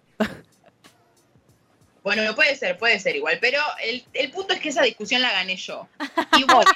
Bueno, 2.05 2.23
no 2.23 2.35
puede 2.35 2.55
ser, 2.55 2.77
puede 2.77 2.99
ser 2.99 3.15
igual, 3.15 3.39
pero 3.41 3.59
el, 3.83 4.05
el 4.13 4.29
punto 4.29 4.53
es 4.53 4.59
que 4.59 4.69
esa 4.69 4.83
discusión 4.83 5.23
la 5.23 5.31
gané 5.31 5.55
yo. 5.55 5.89
Y 6.37 6.43
bueno, 6.43 6.69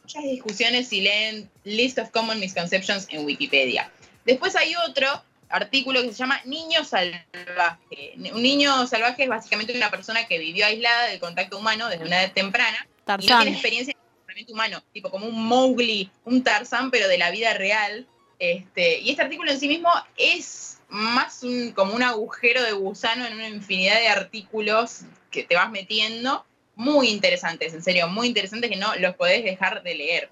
muchas 0.00 0.22
discusiones 0.22 0.88
si 0.88 1.00
leen 1.00 1.50
List 1.64 1.98
of 1.98 2.10
Common 2.10 2.38
Misconceptions 2.38 3.08
en 3.10 3.26
Wikipedia. 3.26 3.90
Después 4.24 4.54
hay 4.54 4.76
otro 4.88 5.08
artículo 5.48 6.02
que 6.02 6.10
se 6.10 6.14
llama 6.14 6.40
Niño 6.44 6.84
Salvaje. 6.84 8.14
Un 8.32 8.40
niño 8.40 8.86
salvaje 8.86 9.24
es 9.24 9.28
básicamente 9.28 9.76
una 9.76 9.90
persona 9.90 10.28
que 10.28 10.38
vivió 10.38 10.66
aislada 10.66 11.06
del 11.06 11.18
contacto 11.18 11.58
humano 11.58 11.88
desde 11.88 12.04
una 12.04 12.22
edad 12.22 12.32
temprana 12.32 12.78
y 12.78 12.86
no 12.86 13.04
Tarzán. 13.06 13.42
tiene 13.42 13.56
experiencia 13.56 13.90
en 13.90 13.98
el 13.98 14.04
comportamiento 14.04 14.52
humano, 14.52 14.82
tipo 14.92 15.10
como 15.10 15.26
un 15.26 15.46
Mowgli, 15.46 16.12
un 16.24 16.44
Tarzán, 16.44 16.92
pero 16.92 17.08
de 17.08 17.18
la 17.18 17.32
vida 17.32 17.54
real. 17.54 18.06
Este, 18.38 19.00
y 19.00 19.10
este 19.10 19.22
artículo 19.22 19.50
en 19.50 19.58
sí 19.58 19.66
mismo 19.66 19.90
es 20.16 20.77
más 20.88 21.42
un- 21.42 21.72
como 21.72 21.94
un 21.94 22.02
agujero 22.02 22.62
de 22.62 22.72
gusano 22.72 23.26
en 23.26 23.34
una 23.34 23.48
infinidad 23.48 23.96
de 24.00 24.08
artículos 24.08 25.00
que 25.30 25.44
te 25.44 25.54
vas 25.54 25.70
metiendo. 25.70 26.44
Muy 26.74 27.08
interesantes, 27.08 27.74
en 27.74 27.82
serio, 27.82 28.08
muy 28.08 28.28
interesantes 28.28 28.70
que 28.70 28.76
no 28.76 28.94
los 28.96 29.14
podés 29.16 29.42
dejar 29.44 29.82
de 29.82 29.94
leer. 29.94 30.30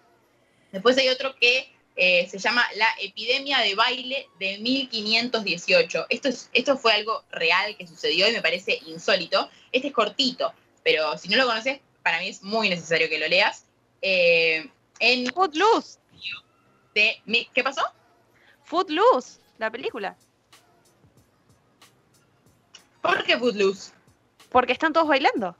Después 0.72 0.96
hay 0.98 1.08
otro 1.08 1.34
que 1.36 1.72
eh, 1.96 2.28
se 2.30 2.38
llama 2.38 2.64
La 2.76 2.88
epidemia 3.00 3.58
de 3.60 3.74
baile 3.74 4.28
de 4.38 4.58
1518. 4.58 6.06
Esto, 6.10 6.28
es, 6.28 6.50
esto 6.52 6.76
fue 6.76 6.92
algo 6.92 7.24
real 7.30 7.74
que 7.76 7.86
sucedió 7.86 8.28
y 8.28 8.32
me 8.32 8.42
parece 8.42 8.78
insólito. 8.86 9.48
Este 9.72 9.88
es 9.88 9.94
cortito, 9.94 10.52
pero 10.84 11.16
si 11.18 11.28
no 11.28 11.36
lo 11.38 11.46
conoces, 11.46 11.80
para 12.02 12.20
mí 12.20 12.28
es 12.28 12.42
muy 12.42 12.68
necesario 12.68 13.08
que 13.08 13.18
lo 13.18 13.26
leas. 13.28 13.64
Eh, 14.02 14.70
en 15.00 15.26
Footloose. 15.32 15.98
de, 16.94 17.48
¿Qué 17.54 17.62
pasó? 17.64 17.82
Footloose, 18.64 19.40
la 19.58 19.70
película. 19.70 20.16
¿Por 23.06 23.24
qué 23.24 23.38
Footloose? 23.38 23.92
Porque 24.50 24.72
están 24.72 24.92
todos 24.92 25.08
bailando. 25.08 25.56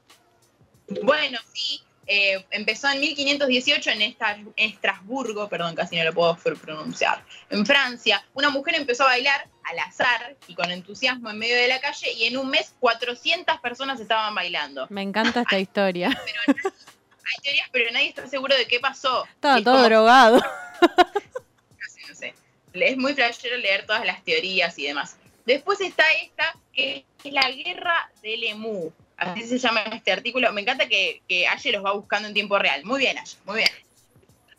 Bueno, 1.03 1.37
sí, 1.53 1.81
eh, 2.07 2.45
empezó 2.51 2.89
en 2.89 3.01
1518 3.01 3.89
en, 3.91 4.15
Estrasburgo, 4.55 5.49
perdón, 5.49 5.75
casi 5.75 5.97
no 5.97 6.05
lo 6.05 6.13
puedo 6.13 6.35
pr- 6.37 6.57
pronunciar, 6.57 7.23
en 7.49 7.65
Francia. 7.65 8.23
Una 8.33 8.49
mujer 8.49 8.75
empezó 8.75 9.03
a 9.03 9.07
bailar 9.07 9.47
al 9.65 9.79
azar 9.79 10.37
y 10.47 10.55
con 10.55 10.71
entusiasmo 10.71 11.29
en 11.29 11.37
medio 11.37 11.57
de 11.57 11.67
la 11.67 11.81
calle 11.81 12.11
y 12.13 12.23
en 12.25 12.37
un 12.37 12.49
mes 12.49 12.73
400 12.79 13.59
personas 13.59 13.99
estaban 13.99 14.33
bailando. 14.33 14.87
Me 14.89 15.01
encanta 15.01 15.41
esta 15.41 15.59
historia. 15.59 16.09
Hay 16.47 17.43
teorías, 17.43 17.67
pero 17.73 17.91
nadie 17.91 18.07
está 18.07 18.25
seguro 18.27 18.55
de 18.55 18.65
qué 18.67 18.79
pasó. 18.79 19.25
Estaba 19.25 19.57
Es 19.57 19.63
todo 19.65 19.73
como- 19.75 19.85
drogado. 19.89 20.37
no 22.09 22.15
sé. 22.15 22.33
Es 22.73 22.95
muy 22.97 23.13
flashero 23.13 23.57
leer 23.57 23.85
todas 23.85 24.05
las 24.05 24.23
teorías 24.23 24.79
y 24.79 24.85
demás. 24.87 25.17
Después 25.47 25.79
está 25.79 26.03
esta, 26.21 26.53
que 26.73 27.05
es 27.23 27.31
la 27.31 27.49
guerra 27.49 28.11
del 28.21 28.43
emú. 28.43 28.91
Así 29.15 29.47
se 29.47 29.57
llama 29.57 29.79
este 29.93 30.11
artículo. 30.11 30.51
Me 30.51 30.59
encanta 30.59 30.89
que, 30.89 31.21
que 31.25 31.47
Aye 31.47 31.71
los 31.71 31.85
va 31.85 31.93
buscando 31.93 32.27
en 32.27 32.33
tiempo 32.33 32.59
real. 32.59 32.83
Muy 32.83 32.99
bien, 32.99 33.17
Aye, 33.17 33.37
muy 33.45 33.55
bien. 33.55 33.69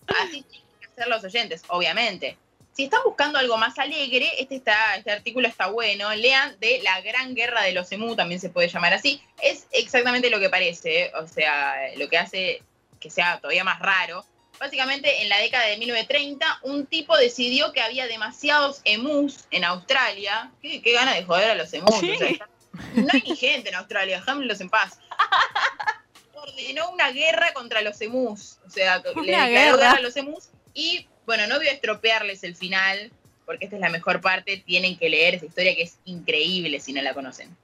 Así 0.06 0.42
tienen 0.50 0.66
que 0.80 0.86
hacer 0.86 1.08
los 1.08 1.22
oyentes, 1.22 1.62
obviamente. 1.68 2.38
Si 2.72 2.84
están 2.84 3.02
buscando 3.04 3.38
algo 3.38 3.58
más 3.58 3.78
alegre, 3.78 4.30
este, 4.38 4.56
está, 4.56 4.96
este 4.96 5.10
artículo 5.10 5.46
está 5.46 5.66
bueno. 5.66 6.10
Lean 6.14 6.58
de 6.58 6.80
la 6.82 7.02
gran 7.02 7.34
guerra 7.34 7.64
de 7.64 7.72
los 7.72 7.92
emú, 7.92 8.16
también 8.16 8.40
se 8.40 8.48
puede 8.48 8.68
llamar 8.68 8.94
así. 8.94 9.22
Es 9.42 9.66
exactamente 9.72 10.30
lo 10.30 10.40
que 10.40 10.48
parece, 10.48 11.02
¿eh? 11.02 11.12
o 11.20 11.26
sea, 11.26 11.74
lo 11.96 12.08
que 12.08 12.16
hace 12.16 12.62
que 12.98 13.10
sea 13.10 13.40
todavía 13.40 13.62
más 13.62 13.78
raro. 13.78 14.24
Básicamente, 14.58 15.22
en 15.22 15.28
la 15.28 15.38
década 15.38 15.66
de 15.66 15.76
1930, 15.76 16.60
un 16.62 16.86
tipo 16.86 17.16
decidió 17.16 17.72
que 17.72 17.80
había 17.80 18.06
demasiados 18.06 18.80
emus 18.84 19.46
en 19.50 19.64
Australia. 19.64 20.50
Qué, 20.60 20.82
qué 20.82 20.92
gana 20.92 21.14
de 21.14 21.24
joder 21.24 21.50
a 21.50 21.54
los 21.54 21.72
emus. 21.72 21.94
o 21.94 22.00
sea, 22.00 22.48
no 22.94 23.08
hay 23.12 23.22
ni 23.22 23.36
gente 23.36 23.68
en 23.68 23.76
Australia, 23.76 24.18
déjamenlos 24.18 24.60
en 24.60 24.70
paz. 24.70 24.98
Ordenó 26.34 26.90
una 26.90 27.10
guerra 27.10 27.52
contra 27.52 27.82
los 27.82 28.00
emus. 28.00 28.58
O 28.66 28.70
sea, 28.70 28.98
le 28.98 29.02
declaró 29.10 29.24
guerra. 29.24 29.46
guerra 29.46 29.90
a 29.92 30.00
los 30.00 30.16
emus. 30.16 30.48
Y 30.74 31.06
bueno, 31.26 31.46
no 31.46 31.56
voy 31.56 31.68
a 31.68 31.72
estropearles 31.72 32.42
el 32.44 32.56
final, 32.56 33.12
porque 33.44 33.66
esta 33.66 33.76
es 33.76 33.82
la 33.82 33.90
mejor 33.90 34.20
parte. 34.20 34.56
Tienen 34.58 34.98
que 34.98 35.08
leer 35.08 35.36
esa 35.36 35.46
historia 35.46 35.74
que 35.74 35.82
es 35.82 35.98
increíble 36.04 36.80
si 36.80 36.92
no 36.92 37.02
la 37.02 37.14
conocen. 37.14 37.56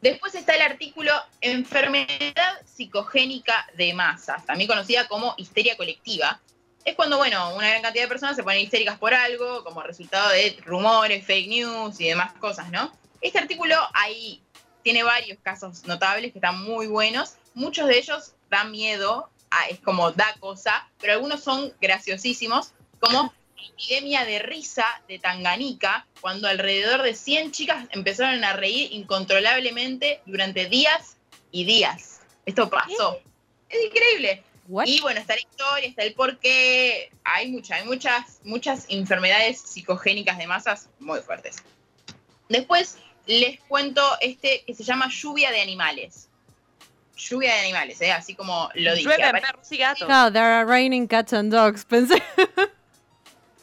Después 0.00 0.34
está 0.34 0.54
el 0.54 0.62
artículo 0.62 1.12
Enfermedad 1.40 2.60
psicogénica 2.64 3.66
de 3.74 3.92
masas, 3.94 4.46
también 4.46 4.68
conocida 4.68 5.08
como 5.08 5.34
histeria 5.36 5.76
colectiva. 5.76 6.40
Es 6.84 6.94
cuando, 6.94 7.18
bueno, 7.18 7.54
una 7.54 7.68
gran 7.68 7.82
cantidad 7.82 8.04
de 8.04 8.08
personas 8.08 8.36
se 8.36 8.44
ponen 8.44 8.60
histéricas 8.60 8.98
por 8.98 9.12
algo, 9.12 9.64
como 9.64 9.82
resultado 9.82 10.30
de 10.30 10.56
rumores, 10.64 11.26
fake 11.26 11.48
news 11.48 12.00
y 12.00 12.08
demás 12.08 12.32
cosas, 12.34 12.70
¿no? 12.70 12.92
Este 13.20 13.38
artículo 13.38 13.74
ahí 13.92 14.40
tiene 14.84 15.02
varios 15.02 15.38
casos 15.42 15.84
notables 15.84 16.32
que 16.32 16.38
están 16.38 16.62
muy 16.62 16.86
buenos. 16.86 17.34
Muchos 17.54 17.88
de 17.88 17.98
ellos 17.98 18.34
dan 18.48 18.70
miedo, 18.70 19.28
es 19.68 19.80
como 19.80 20.12
da 20.12 20.32
cosa, 20.38 20.88
pero 21.00 21.14
algunos 21.14 21.42
son 21.42 21.74
graciosísimos, 21.80 22.72
como 23.00 23.34
epidemia 23.58 24.24
de 24.24 24.38
risa 24.38 24.86
de 25.08 25.18
Tanganica, 25.18 26.06
cuando 26.20 26.48
alrededor 26.48 27.02
de 27.02 27.14
100 27.14 27.52
chicas 27.52 27.86
empezaron 27.90 28.44
a 28.44 28.52
reír 28.52 28.92
incontrolablemente 28.92 30.20
durante 30.26 30.66
días 30.66 31.16
y 31.50 31.64
días. 31.64 32.20
Esto 32.46 32.68
pasó. 32.68 33.20
Es 33.68 33.84
increíble. 33.84 34.42
Y 34.84 35.00
bueno, 35.00 35.20
está 35.20 35.34
la 35.34 35.40
historia, 35.40 35.88
está 35.88 36.02
el 36.02 36.14
porqué. 36.14 37.10
Hay 37.24 37.50
muchas, 37.50 37.80
hay 37.80 37.86
muchas, 37.86 38.40
muchas 38.44 38.84
enfermedades 38.88 39.60
psicogénicas 39.60 40.36
de 40.36 40.46
masas 40.46 40.90
muy 40.98 41.20
fuertes. 41.20 41.56
Después 42.48 42.98
les 43.26 43.60
cuento 43.60 44.02
este 44.20 44.64
que 44.66 44.74
se 44.74 44.84
llama 44.84 45.08
lluvia 45.10 45.50
de 45.50 45.60
animales. 45.60 46.28
Lluvia 47.16 47.54
de 47.54 47.60
animales, 47.60 48.00
¿eh? 48.00 48.12
así 48.12 48.34
como 48.34 48.70
lo 48.74 48.94
dije. 48.94 49.04
Llueven 49.04 49.32
perros 49.32 49.72
y 49.72 49.78
gatos. 49.78 50.08
No, 50.08 50.30
there 50.30 50.44
are 50.44 50.64
raining 50.64 51.06
cats 51.06 51.32
and 51.32 51.52
dogs. 51.52 51.84
Pensé. 51.84 52.22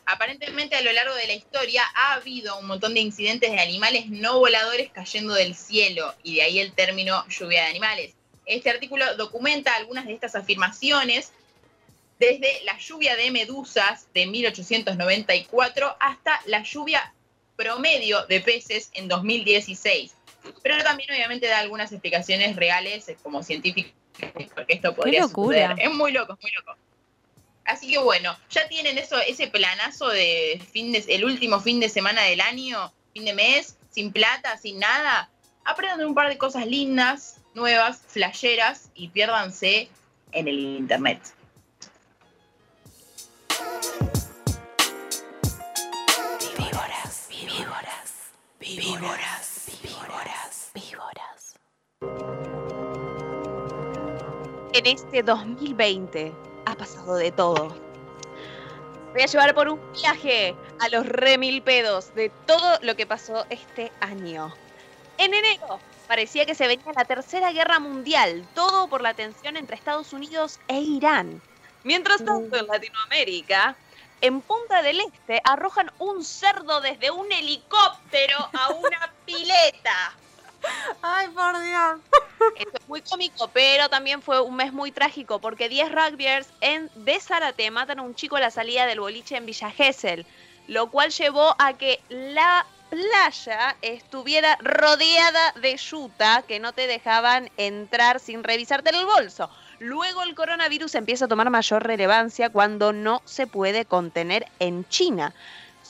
Aparentemente 0.06 0.76
a 0.76 0.82
lo 0.82 0.92
largo 0.92 1.16
de 1.16 1.28
la 1.28 1.34
historia 1.34 1.84
ha 1.96 2.14
habido 2.14 2.60
un 2.60 2.68
montón 2.68 2.94
de 2.94 3.00
incidentes 3.00 3.52
de 3.52 3.60
animales 3.60 4.08
no 4.08 4.40
voladores 4.40 4.92
cayendo 4.92 5.34
del 5.34 5.56
cielo 5.56 6.14
y 6.22 6.36
de 6.36 6.42
ahí 6.44 6.60
el 6.60 6.74
término 6.74 7.28
lluvia 7.28 7.64
de 7.64 7.70
animales. 7.70 8.14
Este 8.46 8.70
artículo 8.70 9.16
documenta 9.18 9.76
algunas 9.76 10.06
de 10.06 10.14
estas 10.14 10.36
afirmaciones 10.36 11.32
desde 12.20 12.64
la 12.64 12.78
lluvia 12.78 13.16
de 13.16 13.32
medusas 13.32 14.08
de 14.14 14.28
1894 14.28 15.98
hasta 16.00 16.40
la 16.46 16.62
lluvia 16.62 17.14
promedio 17.56 18.26
de 18.28 18.42
peces 18.42 18.92
en 18.94 19.08
2016. 19.08 20.14
Pero 20.62 20.84
también 20.84 21.10
obviamente 21.12 21.48
da 21.48 21.60
algunas 21.60 21.92
explicaciones 21.92 22.56
reales 22.56 23.10
eh, 23.10 23.18
como 23.24 23.42
científicas 23.42 23.94
porque 24.54 24.74
esto 24.74 24.96
podría 24.96 25.22
locura. 25.22 25.70
suceder. 25.70 25.88
Es 25.90 25.94
muy 25.94 26.12
loco, 26.12 26.34
es 26.34 26.44
muy 26.44 26.52
loco. 26.52 26.78
Así 27.66 27.92
que 27.92 27.98
bueno, 27.98 28.38
ya 28.52 28.68
tienen 28.68 28.98
eso, 29.00 29.18
ese 29.20 29.48
planazo 29.48 30.08
de 30.10 30.64
fin 30.72 30.92
de, 30.92 31.04
el 31.08 31.26
último 31.26 31.60
fin 31.60 31.80
de 31.80 31.90
semana 31.90 32.22
del 32.22 32.40
año, 32.42 32.94
fin 33.12 33.26
de 33.26 33.34
mes, 33.34 33.76
sin 33.90 34.12
plata, 34.12 34.58
sin 34.58 34.80
nada. 34.80 35.30
Aprendan 35.64 36.06
un 36.06 36.14
par 36.14 36.30
de 36.30 36.38
cosas 36.38 36.68
lindas, 36.68 37.42
nuevas, 37.56 38.02
flasheras 38.08 38.92
y 38.94 39.08
piérdanse 39.08 39.90
en 40.32 40.48
el 40.48 40.60
internet. 40.60 41.20
Víboras, 46.56 47.30
víboras, 47.30 48.14
víboras, 48.60 49.66
víboras, 49.82 50.72
víboras. 50.76 51.56
En 54.74 54.86
este 54.86 55.24
2020 55.24 56.45
ha 56.66 56.76
pasado 56.76 57.16
de 57.16 57.32
todo. 57.32 57.76
Voy 59.14 59.22
a 59.22 59.28
llevar 59.28 59.56
por 59.56 59.70
un 59.70 59.80
viaje 59.94 60.56
a 60.80 60.90
los 60.90 61.06
remil 61.06 61.62
pedos 61.62 62.14
de 62.16 62.30
todo 62.46 62.80
lo 62.82 62.96
que 62.96 63.06
pasó 63.06 63.46
este 63.50 63.92
año. 64.02 64.54
En 65.18 65.34
enero 65.34 65.80
parecía 66.08 66.46
que 66.46 66.56
se 66.56 66.68
venía 66.68 66.92
la 66.94 67.06
tercera 67.06 67.52
guerra 67.54 67.80
mundial, 67.80 68.46
todo 68.54 68.88
por 68.88 69.02
la 69.02 69.14
tensión 69.14 69.56
entre 69.56 69.78
Estados 69.78 70.12
Unidos 70.12 70.60
e 70.68 70.80
Irán. 70.80 71.42
Mientras 71.84 72.26
tanto, 72.26 72.58
en 72.58 72.68
Latinoamérica, 72.68 73.76
en 74.22 74.42
Punta 74.42 74.82
del 74.82 75.00
Este 75.02 75.42
arrojan 75.44 75.92
un 76.00 76.24
cerdo 76.24 76.82
desde 76.82 77.12
un 77.12 77.32
helicóptero 77.32 78.50
a 78.54 78.70
una 78.72 79.14
pileta. 79.26 80.14
Ay, 81.02 81.28
por 81.30 81.62
Dios. 81.62 82.00
Esto 82.58 82.78
es 82.80 82.88
muy 82.88 83.02
cómico, 83.02 83.50
pero 83.54 83.90
también 83.90 84.22
fue 84.22 84.42
un 84.42 84.56
mes 84.56 84.74
muy 84.74 84.92
trágico 84.92 85.40
porque 85.40 85.70
10 85.70 85.92
rugbyers 85.92 86.48
en 86.62 86.90
de 86.96 87.20
Zárate 87.20 87.70
matan 87.72 88.00
a 88.00 88.02
un 88.04 88.16
chico 88.16 88.36
a 88.36 88.40
la 88.40 88.52
salida 88.52 88.86
del 88.86 89.00
boliche 89.00 89.38
en 89.38 89.46
Villa 89.46 89.72
Gesell, 89.72 90.26
lo 90.68 90.90
cual 90.90 91.12
llevó 91.12 91.56
a 91.60 91.74
que 91.74 92.00
la 92.10 92.66
playa 92.90 93.76
estuviera 93.82 94.58
rodeada 94.62 95.54
de 95.62 95.76
yuta 95.78 96.44
que 96.48 96.60
no 96.60 96.74
te 96.74 96.88
dejaban 96.88 97.50
entrar 97.58 98.20
sin 98.20 98.44
revisarte 98.44 98.92
el 98.92 99.06
bolso. 99.06 99.50
Luego 99.80 100.24
el 100.24 100.36
coronavirus 100.36 100.96
empieza 100.96 101.26
a 101.26 101.28
tomar 101.28 101.50
mayor 101.50 101.86
relevancia 101.86 102.50
cuando 102.50 102.94
no 102.94 103.22
se 103.26 103.48
puede 103.48 103.86
contener 103.86 104.46
en 104.60 104.88
China. 104.88 105.34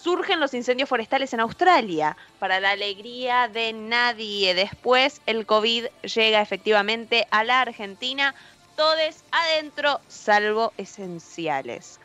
Surgen 0.06 0.40
los 0.40 0.54
incendios 0.54 0.88
forestales 0.88 1.34
en 1.34 1.40
Australia. 1.40 2.16
Para 2.38 2.60
la 2.60 2.70
alegría 2.70 3.48
de 3.48 3.74
nadie. 3.74 4.54
Después 4.54 5.20
el 5.26 5.48
COVID 5.48 5.86
llega 6.04 6.42
efectivamente 6.42 7.26
a 7.32 7.44
la 7.44 7.62
Argentina. 7.62 8.36
Todes 8.76 9.24
adentro, 9.32 10.00
salvo 10.08 10.74
esenciales. 10.78 12.00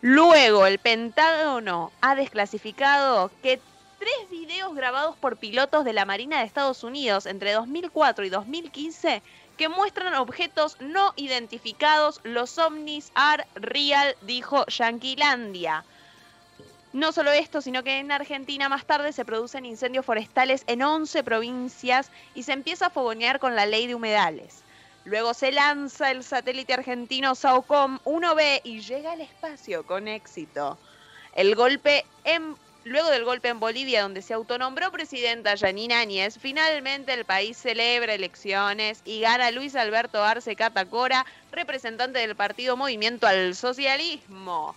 Luego 0.00 0.64
el 0.64 0.78
Pentágono 0.78 1.92
ha 2.00 2.14
desclasificado 2.14 3.30
que 3.42 3.60
tres 3.98 4.30
videos 4.30 4.74
grabados 4.74 5.14
por 5.16 5.36
pilotos 5.36 5.84
de 5.84 5.92
la 5.92 6.06
Marina 6.06 6.38
de 6.38 6.46
Estados 6.46 6.84
Unidos 6.84 7.26
entre 7.26 7.52
2004 7.52 8.24
y 8.24 8.30
2015 8.30 9.22
que 9.58 9.68
muestran 9.68 10.14
objetos 10.14 10.78
no 10.80 11.12
identificados, 11.16 12.22
los 12.24 12.56
ovnis 12.56 13.12
are 13.14 13.46
real, 13.56 14.16
dijo 14.22 14.64
Yanquilandia. 14.68 15.84
No 16.92 17.12
solo 17.12 17.30
esto, 17.30 17.60
sino 17.60 17.84
que 17.84 17.98
en 17.98 18.10
Argentina 18.10 18.68
más 18.68 18.84
tarde 18.84 19.12
se 19.12 19.24
producen 19.24 19.64
incendios 19.64 20.04
forestales 20.04 20.64
en 20.66 20.82
11 20.82 21.22
provincias 21.22 22.10
y 22.34 22.42
se 22.42 22.52
empieza 22.52 22.86
a 22.86 22.90
fogonear 22.90 23.38
con 23.38 23.54
la 23.54 23.66
ley 23.66 23.86
de 23.86 23.94
humedales. 23.94 24.62
Luego 25.04 25.32
se 25.32 25.52
lanza 25.52 26.10
el 26.10 26.24
satélite 26.24 26.74
argentino 26.74 27.34
SAOCOM 27.34 28.00
1B 28.04 28.60
y 28.64 28.80
llega 28.80 29.12
al 29.12 29.20
espacio 29.20 29.86
con 29.86 30.08
éxito. 30.08 30.78
El 31.34 31.54
golpe 31.54 32.04
Luego 32.84 33.10
del 33.10 33.24
golpe 33.24 33.48
en 33.48 33.60
Bolivia, 33.60 34.00
donde 34.00 34.22
se 34.22 34.32
autonombró 34.32 34.90
presidenta 34.90 35.54
Yanina 35.54 36.00
Áñez, 36.00 36.38
finalmente 36.38 37.12
el 37.12 37.26
país 37.26 37.58
celebra 37.58 38.14
elecciones 38.14 39.02
y 39.04 39.20
gana 39.20 39.50
Luis 39.50 39.76
Alberto 39.76 40.24
Arce 40.24 40.56
Catacora, 40.56 41.26
representante 41.52 42.20
del 42.20 42.36
partido 42.36 42.78
Movimiento 42.78 43.26
al 43.26 43.54
Socialismo. 43.54 44.74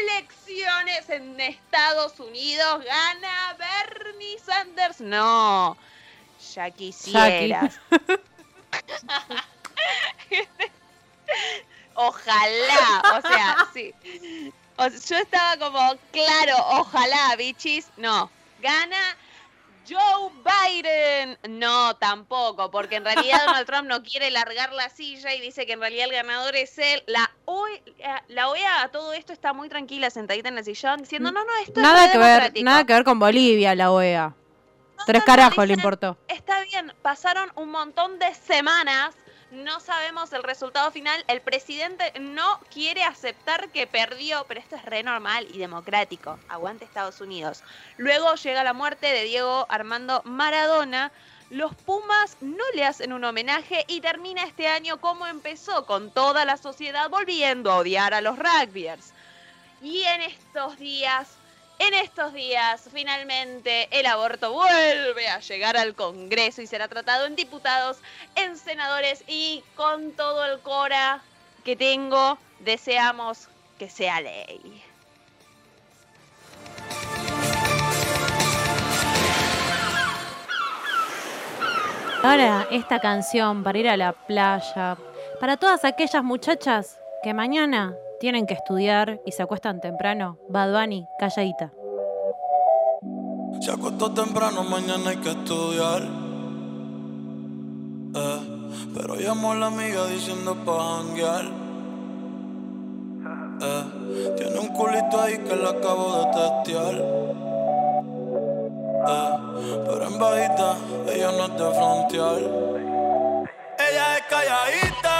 Elecciones 0.00 1.08
en 1.08 1.40
Estados 1.40 2.18
Unidos, 2.20 2.84
gana 2.84 3.56
Bernie 3.58 4.38
Sanders. 4.38 5.00
No, 5.00 5.76
ya 6.54 6.70
quisieras. 6.70 7.80
Ojalá, 11.94 13.02
o 13.18 13.20
sea, 13.28 13.68
sí. 13.74 13.94
O 14.76 14.88
sea, 14.88 15.00
yo 15.08 15.16
estaba 15.16 15.56
como, 15.58 15.96
claro, 16.12 16.56
ojalá, 16.78 17.36
bichis. 17.36 17.88
No, 17.96 18.30
gana 18.60 19.16
Joe 19.88 20.30
Biden. 20.44 21.38
No, 21.48 21.96
tampoco, 21.96 22.70
porque 22.70 22.96
en 22.96 23.04
realidad 23.04 23.38
Donald 23.46 23.66
Trump 23.66 23.88
no 23.88 24.02
quiere 24.02 24.30
largar 24.30 24.72
la 24.72 24.88
silla 24.88 25.34
y 25.34 25.40
dice 25.40 25.66
que 25.66 25.72
en 25.72 25.80
realidad 25.80 26.06
el 26.06 26.12
ganador 26.12 26.56
es 26.56 26.78
él. 26.78 27.02
La 27.06 27.30
OEA, 27.44 28.24
la 28.28 28.48
OEA 28.48 28.82
a 28.82 28.88
todo 28.88 29.12
esto 29.12 29.32
está 29.32 29.52
muy 29.52 29.68
tranquila, 29.68 30.10
sentadita 30.10 30.48
en 30.48 30.58
el 30.58 30.64
sillón, 30.64 31.00
diciendo, 31.00 31.32
no, 31.32 31.44
no, 31.44 31.50
esto 31.62 31.80
Nada 31.80 32.06
es 32.06 32.12
que 32.12 32.18
ver, 32.18 32.26
democrático". 32.28 32.64
nada 32.64 32.84
que 32.84 32.92
ver 32.92 33.04
con 33.04 33.18
Bolivia, 33.18 33.74
la 33.74 33.90
OEA. 33.90 34.34
Tres 35.06 35.22
no, 35.22 35.26
carajos 35.26 35.66
le 35.66 35.74
importó. 35.74 36.18
Está 36.28 36.60
bien, 36.62 36.92
pasaron 37.02 37.50
un 37.54 37.70
montón 37.70 38.18
de 38.18 38.34
semanas, 38.34 39.14
no 39.50 39.80
sabemos 39.80 40.32
el 40.32 40.42
resultado 40.42 40.90
final, 40.90 41.24
el 41.26 41.40
presidente 41.40 42.12
no 42.20 42.60
quiere 42.72 43.02
aceptar 43.02 43.68
que 43.70 43.86
perdió, 43.86 44.44
pero 44.46 44.60
esto 44.60 44.76
es 44.76 44.84
re 44.84 45.02
normal 45.02 45.46
y 45.52 45.58
democrático, 45.58 46.38
aguante 46.48 46.84
Estados 46.84 47.20
Unidos. 47.20 47.62
Luego 47.96 48.34
llega 48.34 48.64
la 48.64 48.72
muerte 48.72 49.06
de 49.06 49.24
Diego 49.24 49.66
Armando 49.68 50.22
Maradona, 50.24 51.12
los 51.50 51.74
Pumas 51.74 52.36
no 52.40 52.62
le 52.74 52.84
hacen 52.84 53.12
un 53.12 53.24
homenaje 53.24 53.84
y 53.88 54.00
termina 54.00 54.44
este 54.44 54.68
año 54.68 55.00
como 55.00 55.26
empezó, 55.26 55.84
con 55.84 56.12
toda 56.12 56.44
la 56.44 56.56
sociedad 56.56 57.10
volviendo 57.10 57.72
a 57.72 57.78
odiar 57.78 58.14
a 58.14 58.20
los 58.20 58.38
rugbyers. 58.38 59.12
Y 59.82 60.02
en 60.04 60.20
estos 60.22 60.78
días, 60.78 61.36
en 61.80 61.94
estos 61.94 62.34
días, 62.34 62.88
finalmente 62.92 63.88
el 63.90 64.04
aborto 64.04 64.52
vuelve 64.52 65.28
a 65.28 65.40
llegar 65.40 65.78
al 65.78 65.94
Congreso 65.94 66.60
y 66.60 66.66
será 66.66 66.88
tratado 66.88 67.24
en 67.24 67.34
diputados, 67.36 67.96
en 68.36 68.58
senadores 68.58 69.24
y 69.26 69.64
con 69.76 70.12
todo 70.12 70.44
el 70.44 70.60
cora 70.60 71.22
que 71.64 71.76
tengo, 71.76 72.38
deseamos 72.58 73.48
que 73.78 73.88
sea 73.88 74.20
ley. 74.20 74.84
Ahora 82.22 82.68
esta 82.70 83.00
canción 83.00 83.64
para 83.64 83.78
ir 83.78 83.88
a 83.88 83.96
la 83.96 84.12
playa, 84.12 84.98
para 85.40 85.56
todas 85.56 85.86
aquellas 85.86 86.22
muchachas 86.22 86.98
que 87.22 87.32
mañana 87.32 87.96
tienen 88.20 88.46
que 88.46 88.54
estudiar 88.54 89.20
y 89.24 89.32
se 89.32 89.42
acuestan 89.42 89.80
temprano, 89.80 90.38
Bad 90.48 90.72
calladita. 91.18 91.72
Se 93.60 93.72
acostó 93.72 94.12
temprano, 94.12 94.62
mañana 94.62 95.10
hay 95.10 95.16
que 95.16 95.30
estudiar. 95.30 96.02
Eh, 98.14 98.40
pero 98.94 99.14
llamó 99.16 99.52
a 99.52 99.54
la 99.54 99.66
amiga 99.68 100.06
diciendo 100.06 100.54
pa' 100.66 100.98
janguear. 100.98 101.44
Eh, 103.62 104.34
tiene 104.36 104.58
un 104.58 104.68
culito 104.68 105.20
ahí 105.20 105.38
que 105.38 105.56
la 105.56 105.70
acabo 105.70 106.16
de 106.18 106.24
testear. 106.40 106.94
Eh, 109.08 109.34
pero 109.86 110.06
en 110.06 110.18
bajita, 110.18 110.76
ella 111.08 111.32
no 111.32 111.44
es 111.46 111.52
de 111.52 111.70
frontear. 111.78 112.40
Ella 113.78 114.16
es 114.18 114.22
calladita, 114.28 115.19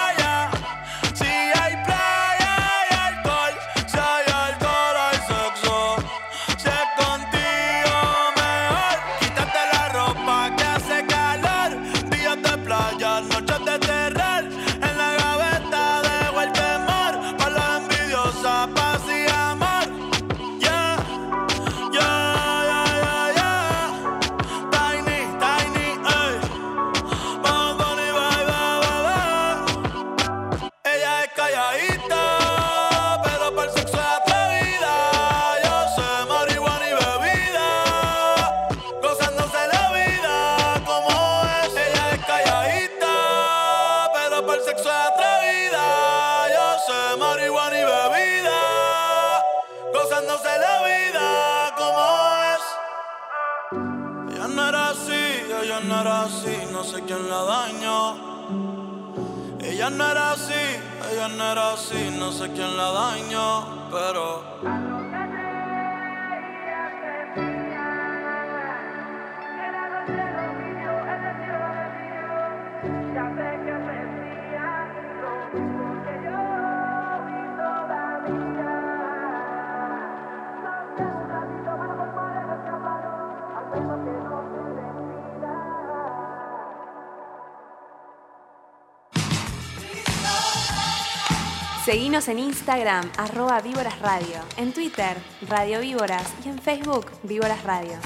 Seguinos 91.91 92.29
en 92.29 92.39
Instagram, 92.39 93.11
arroba 93.17 93.59
Víboras 93.59 93.99
Radio, 93.99 94.39
en 94.55 94.71
Twitter, 94.71 95.17
Radio 95.49 95.81
Víboras 95.81 96.33
y 96.45 96.47
en 96.47 96.57
Facebook, 96.57 97.07
Víboras 97.23 97.61
Radio. 97.65 97.99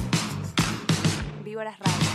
Víboras 1.43 1.77
Radio. 1.77 2.09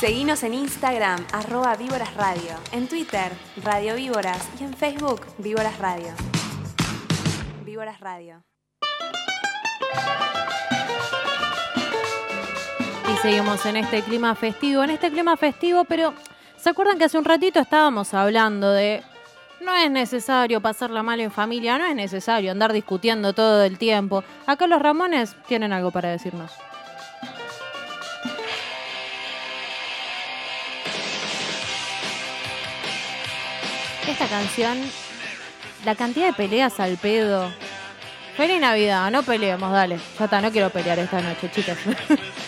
Seguinos 0.00 0.42
en 0.42 0.54
Instagram, 0.54 1.24
arroba 1.32 1.76
Víboras 1.76 2.12
Radio, 2.14 2.56
en 2.72 2.88
Twitter, 2.88 3.30
Radio 3.62 3.94
Víboras 3.94 4.48
y 4.60 4.64
en 4.64 4.74
Facebook, 4.74 5.20
Víboras 5.38 5.78
Radio. 5.78 6.12
Víboras 7.64 8.00
Radio. 8.00 8.42
Y 13.14 13.16
seguimos 13.22 13.64
en 13.64 13.76
este 13.76 14.02
clima 14.02 14.34
festivo, 14.34 14.82
en 14.82 14.90
este 14.90 15.08
clima 15.08 15.36
festivo, 15.36 15.84
pero 15.84 16.14
¿se 16.56 16.70
acuerdan 16.70 16.98
que 16.98 17.04
hace 17.04 17.16
un 17.16 17.24
ratito 17.24 17.60
estábamos 17.60 18.12
hablando 18.12 18.72
de 18.72 19.04
no 19.60 19.76
es 19.76 19.90
necesario 19.90 20.60
pasarla 20.60 21.02
mal 21.02 21.20
en 21.20 21.30
familia, 21.30 21.78
no 21.78 21.86
es 21.86 21.94
necesario 21.94 22.50
andar 22.50 22.72
discutiendo 22.72 23.32
todo 23.32 23.62
el 23.64 23.78
tiempo? 23.78 24.24
Acá 24.46 24.66
los 24.66 24.80
Ramones 24.80 25.36
tienen 25.46 25.72
algo 25.72 25.90
para 25.90 26.10
decirnos. 26.10 26.52
Esta 34.08 34.26
canción, 34.26 34.78
la 35.84 35.94
cantidad 35.94 36.26
de 36.26 36.32
peleas 36.32 36.80
al 36.80 36.96
pedo. 36.96 37.50
Feliz 38.36 38.60
Navidad, 38.60 39.10
no 39.10 39.22
peleemos, 39.22 39.70
dale. 39.72 39.98
Ya 40.18 40.24
está, 40.24 40.40
no 40.40 40.50
quiero 40.50 40.70
pelear 40.70 40.98
esta 40.98 41.20
noche, 41.20 41.50
chicas. 41.50 41.78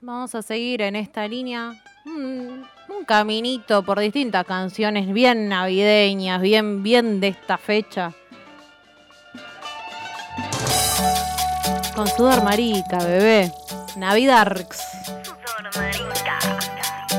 vamos 0.00 0.34
a 0.34 0.42
seguir 0.42 0.82
en 0.82 0.96
esta 0.96 1.26
línea, 1.26 1.74
un, 2.04 2.66
un 2.88 3.04
caminito 3.04 3.82
por 3.82 3.98
distintas 3.98 4.44
canciones 4.44 5.12
bien 5.12 5.48
navideñas, 5.48 6.40
bien, 6.40 6.82
bien 6.82 7.20
de 7.20 7.28
esta 7.28 7.58
fecha. 7.58 8.12
Con 11.94 12.06
sudor 12.08 12.44
marica, 12.44 12.98
bebé. 12.98 13.52
Navidarks. 13.96 14.82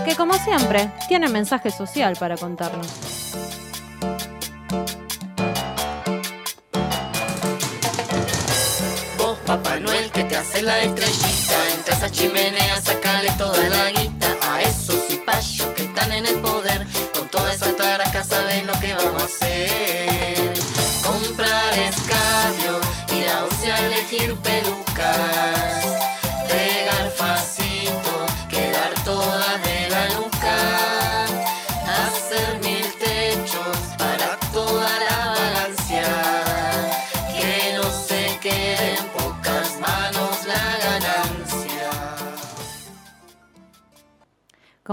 Que 0.06 0.16
como 0.16 0.36
siempre, 0.36 0.92
tiene 1.08 1.28
mensaje 1.28 1.72
social 1.72 2.16
para 2.20 2.38
contarnos. 2.38 2.88
Vos, 9.18 9.38
Papá 9.46 9.80
Noel, 9.80 10.12
que 10.12 10.24
te 10.24 10.38
hace 10.38 10.62
la 10.62 10.80
estrellita. 10.82 11.67
Esa 11.90 12.12
chimenea, 12.12 12.82
sacale 12.82 13.32
toda 13.38 13.70
la 13.70 13.90
guita. 13.92 14.28
A 14.42 14.62
esos 14.62 15.08
cipayos 15.08 15.68
que 15.74 15.84
están 15.84 16.12
en 16.12 16.26
el 16.26 16.36
poder. 16.42 16.57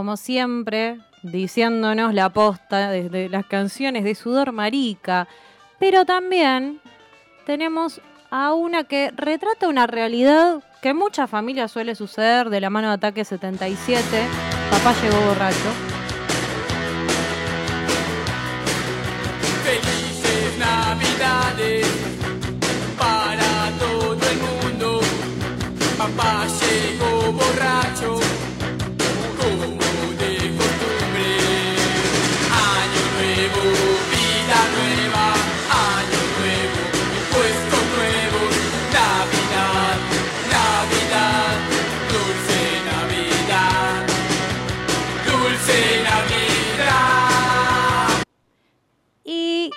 Como 0.05 0.18
siempre, 0.18 0.98
diciéndonos 1.22 2.12
la 2.12 2.28
posta 2.28 2.90
desde 2.90 3.30
las 3.30 3.46
canciones 3.46 4.05
de 4.05 4.14
Sudor 4.14 4.52
Marica. 4.52 5.26
Pero 5.78 6.05
también 6.05 6.78
tenemos 7.46 8.02
a 8.30 8.52
una 8.52 8.84
que 8.84 9.11
retrata 9.16 9.66
una 9.66 9.86
realidad 9.86 10.62
que 10.82 10.90
en 10.90 10.98
muchas 10.98 11.30
familias 11.30 11.72
suele 11.72 11.94
suceder 11.94 12.50
de 12.50 12.61
la 12.61 12.68
mano 12.68 12.88
de 12.88 12.94
Ataque 12.96 13.24
77. 13.24 14.05
Papá 14.70 14.94
llegó 15.00 15.18
borracho. 15.26 15.93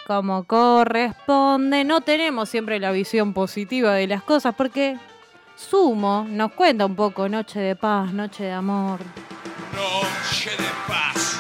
Como 0.05 0.43
corresponde, 0.43 1.83
no 1.83 2.01
tenemos 2.01 2.49
siempre 2.49 2.79
la 2.79 2.91
visión 2.91 3.33
positiva 3.33 3.93
de 3.93 4.07
las 4.07 4.23
cosas 4.23 4.53
porque 4.55 4.97
Sumo 5.55 6.25
nos 6.29 6.51
cuenta 6.51 6.85
un 6.85 6.95
poco 6.95 7.27
Noche 7.27 7.59
de 7.59 7.75
Paz, 7.75 8.13
Noche 8.13 8.43
de 8.43 8.51
Amor. 8.51 8.99
Noche 9.73 10.51
de 10.51 10.69
paz, 10.87 11.39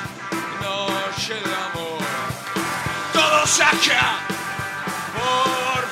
noche 0.61 1.33
de 1.33 1.55
amor. 1.55 2.03
Todos 3.13 3.61
acá, 3.61 4.19
por 5.13 5.86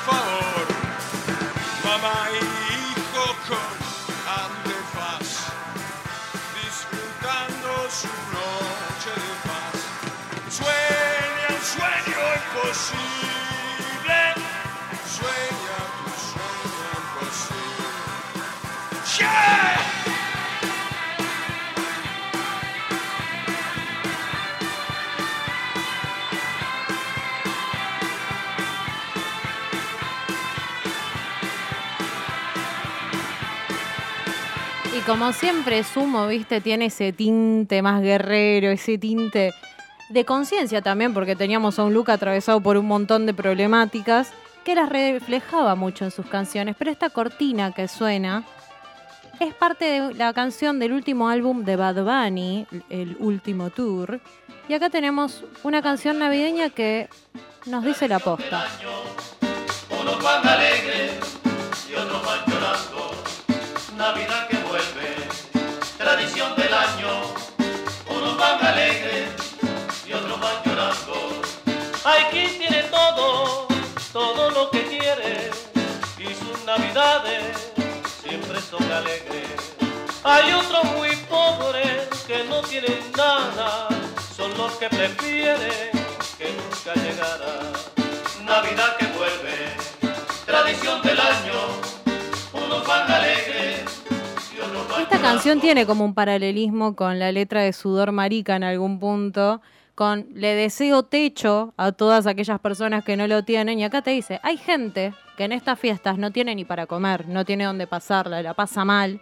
como 35.05 35.33
siempre, 35.33 35.83
Sumo, 35.83 36.27
viste, 36.27 36.61
tiene 36.61 36.85
ese 36.85 37.13
tinte 37.13 37.81
más 37.81 38.01
guerrero, 38.01 38.71
ese 38.71 38.97
tinte 38.97 39.53
de 40.15 40.23
conciencia 40.23 40.81
también, 40.81 41.13
porque 41.13 41.35
teníamos 41.35 41.77
a 41.77 41.83
un 41.83 41.93
Luca 41.93 42.13
atravesado 42.13 42.61
por 42.61 42.77
un 42.77 42.87
montón 42.87 43.25
de 43.25 43.33
problemáticas 43.33 44.31
que 44.63 44.73
las 44.73 44.87
reflejaba 44.87 45.75
mucho 45.75 46.05
en 46.05 46.11
sus 46.11 46.25
canciones. 46.25 46.77
Pero 46.79 46.89
esta 46.89 47.09
cortina 47.09 47.73
que 47.73 47.89
suena 47.89 48.45
es 49.41 49.53
parte 49.53 49.85
de 49.85 50.13
la 50.13 50.33
canción 50.33 50.79
del 50.79 50.93
último 50.93 51.27
álbum 51.27 51.65
de 51.65 51.75
Bad 51.75 52.03
Bunny, 52.03 52.65
el 52.89 53.17
último 53.19 53.69
tour. 53.71 54.21
Y 54.69 54.73
acá 54.73 54.89
tenemos 54.89 55.43
una 55.63 55.81
canción 55.81 56.17
navideña 56.17 56.69
que 56.69 57.09
nos 57.65 57.83
dice 57.83 58.07
la 58.07 58.19
posta. 58.19 58.65
Unos 60.01 60.23
Hay 80.27 80.51
otros 80.53 80.83
muy 80.95 81.15
pobres 81.29 82.07
que 82.25 82.43
no 82.49 82.59
tienen 82.61 82.97
nada. 83.15 83.87
Son 84.35 84.49
los 84.57 84.71
que 84.77 84.89
prefieren 84.89 85.91
que 86.39 86.51
nunca 86.51 86.99
llegara. 86.99 87.61
Navidad 88.43 88.97
que 88.97 89.05
vuelve, 89.05 90.15
tradición 90.47 91.03
del 91.03 91.19
año, 91.19 91.53
unos 92.53 92.87
van 92.87 93.11
alegres 93.11 94.03
Esta 94.99 95.21
canción 95.21 95.59
tiene 95.59 95.85
como 95.85 96.03
un 96.03 96.15
paralelismo 96.15 96.95
con 96.95 97.19
la 97.19 97.31
letra 97.31 97.61
de 97.61 97.71
Sudor 97.71 98.11
Marica 98.11 98.55
en 98.55 98.63
algún 98.63 98.99
punto, 98.99 99.61
con 99.93 100.27
le 100.33 100.55
deseo 100.55 101.03
techo 101.03 101.75
a 101.77 101.91
todas 101.91 102.25
aquellas 102.25 102.59
personas 102.59 103.03
que 103.05 103.15
no 103.15 103.27
lo 103.27 103.43
tienen. 103.43 103.77
Y 103.77 103.83
acá 103.83 104.01
te 104.01 104.09
dice, 104.09 104.39
hay 104.41 104.57
gente 104.57 105.13
que 105.37 105.43
en 105.43 105.51
estas 105.51 105.79
fiestas 105.79 106.17
no 106.17 106.31
tiene 106.31 106.55
ni 106.55 106.65
para 106.65 106.87
comer, 106.87 107.27
no 107.27 107.45
tiene 107.45 107.65
dónde 107.65 107.85
pasarla, 107.85 108.41
la 108.41 108.55
pasa 108.55 108.83
mal. 108.85 109.21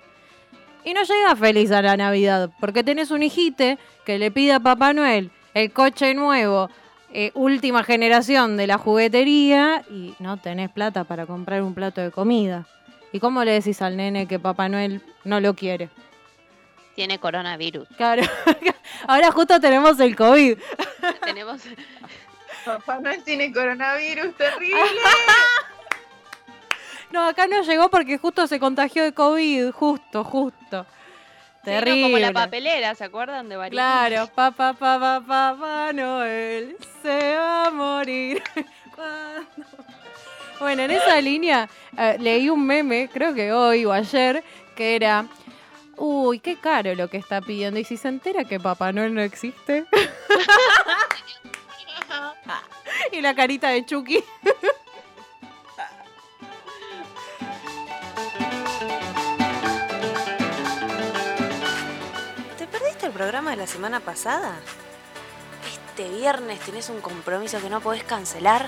Y 0.86 0.94
no 0.94 1.04
llega 1.04 1.36
feliz 1.36 1.72
a 1.72 1.82
la 1.82 1.96
Navidad, 1.96 2.50
porque 2.60 2.84
tenés 2.84 3.12
un 3.12 3.24
hijite 3.24 3.78
que 4.06 4.18
le 4.20 4.32
pide 4.32 4.54
a 4.54 4.60
Papá 4.60 4.94
Noel 4.94 5.32
el 5.54 5.72
coche 5.72 6.14
nuevo, 6.14 6.70
eh, 7.12 7.32
última 7.36 7.84
generación 7.84 8.58
de 8.58 8.68
la 8.68 8.78
juguetería, 8.78 9.84
y 9.90 10.14
no 10.20 10.38
tenés 10.38 10.70
plata 10.70 11.04
para 11.04 11.26
comprar 11.26 11.62
un 11.62 11.74
plato 11.74 12.02
de 12.02 12.12
comida. 12.12 12.66
¿Y 13.12 13.20
cómo 13.20 13.44
le 13.44 13.52
decís 13.52 13.82
al 13.82 13.96
nene 13.96 14.28
que 14.28 14.40
Papá 14.40 14.68
Noel 14.68 15.02
no 15.24 15.40
lo 15.40 15.54
quiere? 15.54 15.90
Tiene 16.96 17.20
coronavirus. 17.20 17.88
Claro. 17.96 18.24
Ahora 19.08 19.32
justo 19.32 19.60
tenemos 19.60 20.00
el 20.00 20.16
COVID. 20.16 20.58
Tenemos. 21.24 21.62
Papá 22.66 23.00
Noel 23.00 23.24
tiene 23.24 23.54
coronavirus, 23.54 24.36
terrible. 24.38 24.80
No, 27.14 27.28
acá 27.28 27.46
no 27.46 27.62
llegó 27.62 27.90
porque 27.92 28.18
justo 28.18 28.48
se 28.48 28.60
contagió 28.60 29.04
de 29.04 29.14
COVID. 29.14 29.70
Justo, 29.70 30.24
justo. 30.24 30.88
Sí, 31.64 31.70
no, 31.70 31.72
Terrible. 31.72 32.02
como 32.02 32.18
la 32.18 32.34
papelera, 32.34 32.96
¿se 32.96 33.04
acuerdan 33.04 33.48
de 33.48 33.56
Barili? 33.56 33.76
Claro, 33.76 34.28
papá, 34.34 34.74
papá, 34.74 35.22
papá 35.26 35.94
Noel 35.94 36.76
se 37.04 37.36
va 37.36 37.68
a 37.68 37.70
morir. 37.70 38.42
¿Cuándo? 38.96 39.68
Bueno, 40.60 40.82
en 40.82 40.90
esa 40.90 41.22
línea 41.22 41.70
eh, 41.96 42.18
leí 42.20 42.50
un 42.50 42.66
meme, 42.66 43.08
creo 43.14 43.36
que 43.36 43.54
hoy 43.54 43.86
o 43.86 43.94
ayer, 43.94 44.44
que 44.76 44.96
era, 44.96 45.28
uy, 45.98 46.40
qué 46.40 46.56
caro 46.56 46.96
lo 46.96 47.12
que 47.12 47.18
está 47.18 47.42
pidiendo. 47.42 47.80
Y 47.80 47.84
si 47.84 47.96
se 47.96 48.08
entera 48.08 48.44
que 48.44 48.60
Papá 48.60 48.92
Noel 48.92 49.14
no 49.14 49.22
existe. 49.22 49.86
y 53.12 53.22
la 53.22 53.36
carita 53.36 53.70
de 53.70 53.86
Chucky. 53.86 54.24
Programa 63.24 63.52
de 63.52 63.56
la 63.56 63.68
semana 63.68 64.02
pasada? 64.02 64.60
Este 65.72 66.10
viernes 66.10 66.60
tenés 66.60 66.90
un 66.90 67.00
compromiso 67.00 67.62
que 67.62 67.70
no 67.70 67.80
podés 67.80 68.04
cancelar. 68.04 68.68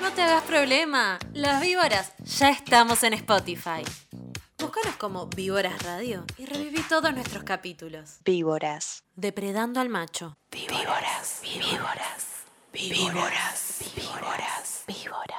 No 0.00 0.10
te 0.12 0.22
hagas 0.22 0.44
problema. 0.44 1.18
Las 1.34 1.60
víboras 1.60 2.14
ya 2.24 2.48
estamos 2.48 3.02
en 3.02 3.12
Spotify. 3.12 3.82
Búscanos 4.58 4.96
como 4.96 5.26
Víboras 5.26 5.82
Radio 5.82 6.24
y 6.38 6.46
reviví 6.46 6.80
todos 6.88 7.12
nuestros 7.12 7.44
capítulos. 7.44 8.20
Víboras. 8.24 9.04
Depredando 9.14 9.78
al 9.78 9.90
macho. 9.90 10.38
Víboras. 10.50 11.40
Víboras. 11.42 12.44
Víboras. 12.72 13.80
Víboras. 13.94 14.84
Víboras. 14.86 15.35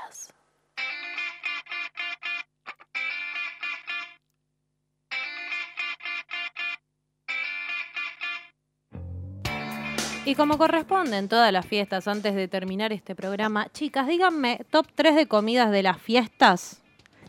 Y 10.28 10.36
como 10.36 10.58
corresponde 10.58 11.18
en 11.18 11.30
todas 11.30 11.54
las 11.54 11.66
fiestas, 11.66 12.06
antes 12.06 12.36
de 12.36 12.50
terminar 12.50 12.92
este 12.92 13.16
programa, 13.16 13.72
chicas, 13.72 14.08
díganme 14.08 14.60
top 14.70 14.86
3 14.94 15.16
de 15.16 15.26
comidas 15.26 15.72
de 15.72 15.84
las 15.84 16.02
fiestas 16.02 16.82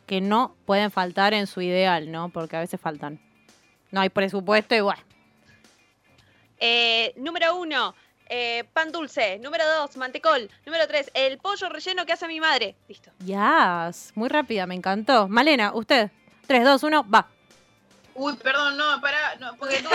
que 0.04 0.20
no 0.20 0.56
pueden 0.66 0.90
faltar 0.90 1.32
en 1.32 1.46
su 1.46 1.60
ideal, 1.60 2.10
¿no? 2.10 2.30
Porque 2.30 2.56
a 2.56 2.58
veces 2.58 2.80
faltan. 2.80 3.20
No 3.92 4.00
hay 4.00 4.08
presupuesto 4.08 4.74
y 4.74 4.80
bueno. 4.80 5.00
Eh, 6.58 7.14
número 7.18 7.54
uno, 7.54 7.94
eh, 8.28 8.64
pan 8.72 8.90
dulce. 8.90 9.38
Número 9.38 9.64
dos, 9.76 9.96
mantecol. 9.96 10.50
Número 10.66 10.88
tres, 10.88 11.08
el 11.14 11.38
pollo 11.38 11.68
relleno 11.68 12.04
que 12.04 12.14
hace 12.14 12.26
mi 12.26 12.40
madre. 12.40 12.74
Listo. 12.88 13.12
Ya, 13.20 13.92
muy 14.16 14.28
rápida, 14.28 14.66
me 14.66 14.74
encantó. 14.74 15.28
Malena, 15.28 15.70
usted. 15.72 16.10
3, 16.48 16.64
2, 16.64 16.82
1, 16.82 17.08
va. 17.08 17.28
Uy, 18.14 18.34
perdón, 18.42 18.76
no, 18.76 19.00
pará, 19.00 19.36
no, 19.38 19.54
porque 19.56 19.76
tú. 19.82 19.88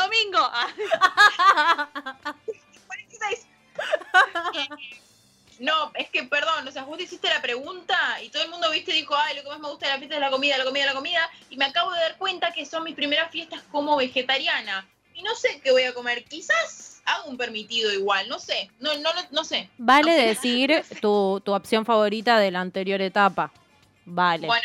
Domingo. 0.00 0.38
Ah, 0.40 0.68
46. 2.86 3.46
Eh, 4.54 4.68
No, 5.58 5.90
es 5.94 6.08
que, 6.10 6.22
perdón, 6.24 6.68
o 6.68 6.70
sea, 6.70 6.84
vos 6.84 6.96
te 6.98 7.04
hiciste 7.04 7.28
la 7.28 7.40
pregunta 7.42 7.96
y 8.22 8.28
todo 8.30 8.42
el 8.42 8.50
mundo, 8.50 8.70
viste, 8.70 8.92
dijo, 8.92 9.14
ay, 9.16 9.36
lo 9.36 9.42
que 9.42 9.48
más 9.48 9.58
me 9.58 9.68
gusta 9.68 9.86
de 9.86 9.92
la 9.92 9.98
fiesta 9.98 10.14
es 10.16 10.20
la 10.20 10.30
comida, 10.30 10.58
la 10.58 10.64
comida, 10.64 10.86
la 10.86 10.92
comida, 10.94 11.30
y 11.50 11.56
me 11.56 11.64
acabo 11.66 11.92
de 11.92 12.00
dar 12.00 12.16
cuenta 12.18 12.52
que 12.52 12.64
son 12.66 12.84
mis 12.84 12.94
primeras 12.94 13.30
fiestas 13.30 13.62
como 13.72 13.96
vegetariana. 13.96 14.86
Y 15.14 15.22
no 15.22 15.34
sé 15.34 15.60
qué 15.62 15.72
voy 15.72 15.84
a 15.84 15.94
comer, 15.94 16.24
quizás 16.24 17.00
hago 17.06 17.28
un 17.30 17.36
permitido 17.38 17.90
igual, 17.92 18.28
no 18.28 18.38
sé, 18.38 18.70
no, 18.80 18.94
no, 18.96 19.14
no, 19.14 19.20
no 19.30 19.44
sé. 19.44 19.70
Vale 19.78 20.10
No 20.12 20.18
sé. 20.18 20.26
decir 20.26 20.84
tu, 21.00 21.40
tu 21.44 21.54
opción 21.54 21.84
favorita 21.86 22.38
de 22.38 22.50
la 22.50 22.60
anterior 22.60 23.00
etapa. 23.00 23.50
Vale. 24.04 24.46
Bueno. 24.46 24.64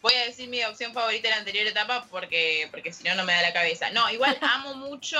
Voy 0.00 0.14
a 0.14 0.24
decir 0.24 0.48
mi 0.48 0.62
opción 0.64 0.92
favorita 0.92 1.28
de 1.28 1.34
la 1.34 1.38
anterior 1.38 1.66
etapa 1.66 2.06
porque, 2.10 2.68
porque 2.70 2.92
si 2.92 3.04
no, 3.04 3.14
no 3.14 3.24
me 3.24 3.32
da 3.32 3.42
la 3.42 3.52
cabeza. 3.52 3.90
No, 3.90 4.08
igual 4.10 4.36
amo 4.42 4.74
mucho 4.74 5.18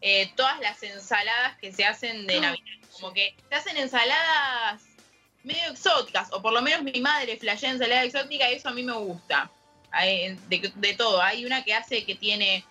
eh, 0.00 0.30
todas 0.36 0.60
las 0.60 0.82
ensaladas 0.82 1.56
que 1.58 1.72
se 1.72 1.84
hacen 1.84 2.26
de 2.26 2.40
Navidad. 2.40 2.64
Como 2.92 3.12
que 3.12 3.34
se 3.48 3.54
hacen 3.54 3.76
ensaladas 3.76 4.82
medio 5.42 5.70
exóticas, 5.70 6.28
o 6.32 6.42
por 6.42 6.52
lo 6.52 6.60
menos 6.60 6.82
mi 6.82 7.00
madre 7.00 7.36
flashea 7.36 7.70
ensalada 7.70 8.04
exótica 8.04 8.50
y 8.50 8.56
eso 8.56 8.68
a 8.68 8.72
mí 8.72 8.82
me 8.82 8.92
gusta. 8.92 9.50
Hay 9.90 10.36
de, 10.48 10.72
de 10.74 10.94
todo. 10.94 11.20
Hay 11.22 11.44
una 11.44 11.64
que 11.64 11.74
hace 11.74 12.04
que 12.04 12.14
tiene 12.14 12.64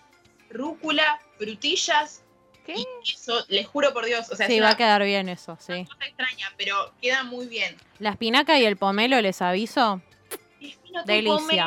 rúcula, 0.50 1.20
frutillas 1.38 2.22
y 2.66 2.86
queso. 3.04 3.44
Les 3.48 3.66
juro 3.66 3.92
por 3.92 4.06
Dios, 4.06 4.30
o 4.30 4.36
sea, 4.36 4.46
sí, 4.46 4.60
va 4.60 4.66
una 4.66 4.74
a 4.74 4.76
quedar 4.76 5.02
bien 5.02 5.28
eso, 5.28 5.56
sí. 5.60 5.84
cosa 5.84 6.06
extraña, 6.06 6.52
pero 6.56 6.92
queda 7.00 7.24
muy 7.24 7.46
bien. 7.46 7.76
La 7.98 8.10
espinaca 8.10 8.58
y 8.58 8.64
el 8.64 8.76
pomelo, 8.76 9.20
les 9.20 9.42
aviso. 9.42 10.00
Delicia. 11.06 11.66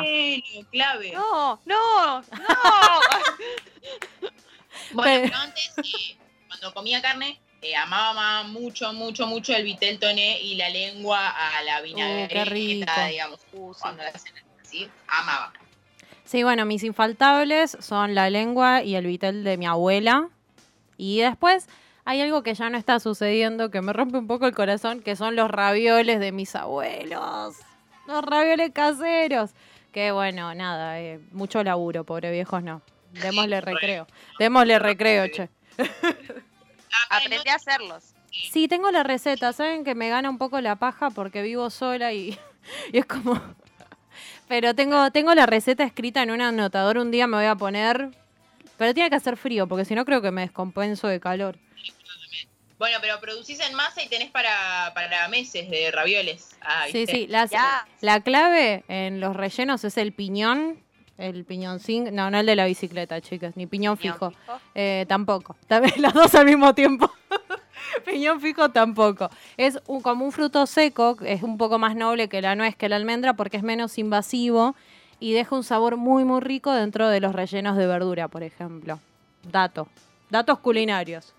clave. 0.70 1.12
No, 1.12 1.60
no, 1.64 2.20
no. 2.20 2.24
Bueno, 4.92 5.22
Pero- 5.30 5.36
antes, 5.36 5.72
eh, 5.78 6.16
cuando 6.48 6.74
comía 6.74 7.00
carne, 7.00 7.40
eh, 7.62 7.74
amaba 7.76 8.42
mucho, 8.44 8.92
mucho, 8.92 9.26
mucho 9.26 9.54
el 9.54 9.64
vitel 9.64 9.98
toné 9.98 10.40
y 10.40 10.56
la 10.56 10.68
lengua 10.68 11.28
a 11.30 11.62
la 11.62 11.80
vinagreta, 11.80 12.44
rico. 12.44 12.92
digamos. 13.08 13.40
Cuando 13.80 14.02
la 14.02 14.10
hacen 14.10 14.32
así, 14.60 14.88
amaba. 15.08 15.52
Sí, 16.24 16.42
bueno, 16.42 16.64
mis 16.66 16.82
infaltables 16.82 17.76
son 17.80 18.14
la 18.14 18.30
lengua 18.30 18.82
y 18.82 18.94
el 18.96 19.06
vitel 19.06 19.44
de 19.44 19.56
mi 19.56 19.66
abuela. 19.66 20.28
Y 20.96 21.20
después 21.20 21.68
hay 22.04 22.20
algo 22.20 22.42
que 22.42 22.54
ya 22.54 22.68
no 22.70 22.76
está 22.78 22.98
sucediendo, 23.00 23.70
que 23.70 23.80
me 23.80 23.92
rompe 23.92 24.18
un 24.18 24.26
poco 24.26 24.46
el 24.46 24.54
corazón, 24.54 25.00
que 25.00 25.16
son 25.16 25.36
los 25.36 25.50
ravioles 25.50 26.20
de 26.20 26.32
mis 26.32 26.54
abuelos. 26.56 27.56
Los 28.06 28.24
ravioles 28.24 28.70
caseros. 28.72 29.50
Que 29.92 30.10
bueno, 30.10 30.54
nada, 30.54 31.00
eh, 31.00 31.20
mucho 31.32 31.62
laburo, 31.62 32.04
pobre 32.04 32.32
viejos 32.32 32.62
no. 32.62 32.82
Démosle 33.12 33.60
recreo. 33.60 34.06
Démosle 34.38 34.78
recreo, 34.78 35.28
che. 35.28 35.48
Aprendí 37.10 37.48
a 37.48 37.54
hacerlos. 37.54 38.14
Sí, 38.50 38.66
tengo 38.66 38.90
la 38.90 39.02
receta. 39.04 39.52
Saben 39.52 39.84
que 39.84 39.94
me 39.94 40.08
gana 40.08 40.28
un 40.28 40.38
poco 40.38 40.60
la 40.60 40.76
paja 40.76 41.10
porque 41.10 41.42
vivo 41.42 41.70
sola 41.70 42.12
y, 42.12 42.36
y 42.92 42.98
es 42.98 43.06
como. 43.06 43.40
Pero 44.48 44.74
tengo, 44.74 45.10
tengo 45.10 45.34
la 45.34 45.46
receta 45.46 45.84
escrita 45.84 46.22
en 46.22 46.30
un 46.30 46.40
anotador. 46.40 46.98
Un 46.98 47.10
día 47.10 47.26
me 47.26 47.36
voy 47.36 47.46
a 47.46 47.54
poner. 47.54 48.10
Pero 48.76 48.92
tiene 48.92 49.08
que 49.08 49.16
hacer 49.16 49.36
frío 49.36 49.68
porque 49.68 49.84
si 49.84 49.94
no 49.94 50.04
creo 50.04 50.20
que 50.20 50.32
me 50.32 50.42
descompenso 50.42 51.06
de 51.06 51.20
calor. 51.20 51.56
Bueno, 52.84 52.98
pero 53.00 53.18
producís 53.18 53.60
en 53.60 53.74
masa 53.74 54.02
y 54.02 54.08
tenés 54.10 54.30
para, 54.30 54.92
para 54.94 55.26
meses 55.28 55.70
de 55.70 55.90
ravioles. 55.90 56.54
Ah, 56.60 56.84
Sí, 56.92 56.98
¿viste? 56.98 57.12
sí. 57.12 57.26
las- 57.28 57.50
la 58.02 58.20
clave 58.20 58.84
en 58.88 59.20
los 59.20 59.34
rellenos 59.34 59.84
es 59.84 59.96
el 59.96 60.12
piñón. 60.12 60.78
El 61.16 61.46
piñón 61.46 61.80
sin. 61.80 62.14
No, 62.14 62.30
no 62.30 62.40
el 62.40 62.44
de 62.44 62.56
la 62.56 62.66
bicicleta, 62.66 63.22
chicas. 63.22 63.56
Ni 63.56 63.66
piñón 63.66 63.96
fijo. 63.96 64.34
Eh, 64.74 65.06
tampoco. 65.08 65.56
También 65.66 65.94
las 66.02 66.12
dos 66.12 66.34
al 66.34 66.44
mismo 66.44 66.74
tiempo. 66.74 67.10
Piñón 68.04 68.40
fijo 68.42 68.68
tampoco. 68.70 69.30
Es 69.56 69.78
un- 69.86 70.02
como 70.02 70.26
un 70.26 70.32
fruto 70.32 70.66
seco, 70.66 71.16
es 71.24 71.42
un 71.42 71.56
poco 71.56 71.78
más 71.78 71.96
noble 71.96 72.28
que 72.28 72.42
la 72.42 72.54
nuez, 72.54 72.76
que 72.76 72.90
la 72.90 72.96
almendra, 72.96 73.32
porque 73.34 73.56
es 73.56 73.62
menos 73.62 73.96
invasivo 73.96 74.74
y 75.20 75.32
deja 75.32 75.56
un 75.56 75.64
sabor 75.64 75.96
muy, 75.96 76.24
muy 76.24 76.40
rico 76.42 76.70
dentro 76.72 77.08
de 77.08 77.20
los 77.20 77.32
rellenos 77.34 77.78
de 77.78 77.86
verdura, 77.86 78.28
por 78.28 78.42
ejemplo. 78.42 79.00
Dato. 79.42 79.88
Datos 80.28 80.58
culinarios. 80.58 81.32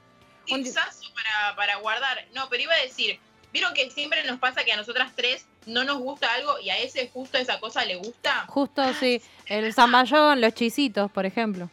Tipsazo 0.45 1.13
para, 1.13 1.55
para 1.55 1.75
guardar. 1.77 2.25
No, 2.33 2.47
pero 2.49 2.63
iba 2.63 2.73
a 2.73 2.81
decir, 2.81 3.19
vieron 3.53 3.73
que 3.73 3.89
siempre 3.91 4.23
nos 4.25 4.39
pasa 4.39 4.63
que 4.63 4.73
a 4.73 4.77
nosotras 4.77 5.11
tres 5.15 5.45
no 5.65 5.83
nos 5.83 5.97
gusta 5.99 6.31
algo 6.33 6.59
y 6.59 6.69
a 6.69 6.77
ese 6.77 7.09
justo 7.13 7.37
esa 7.37 7.59
cosa 7.59 7.83
le 7.85 7.95
gusta. 7.95 8.45
Justo, 8.47 8.83
sí. 8.93 9.21
El 9.47 9.73
zamballón, 9.73 10.41
los 10.41 10.53
chisitos, 10.53 11.11
por 11.11 11.25
ejemplo. 11.25 11.69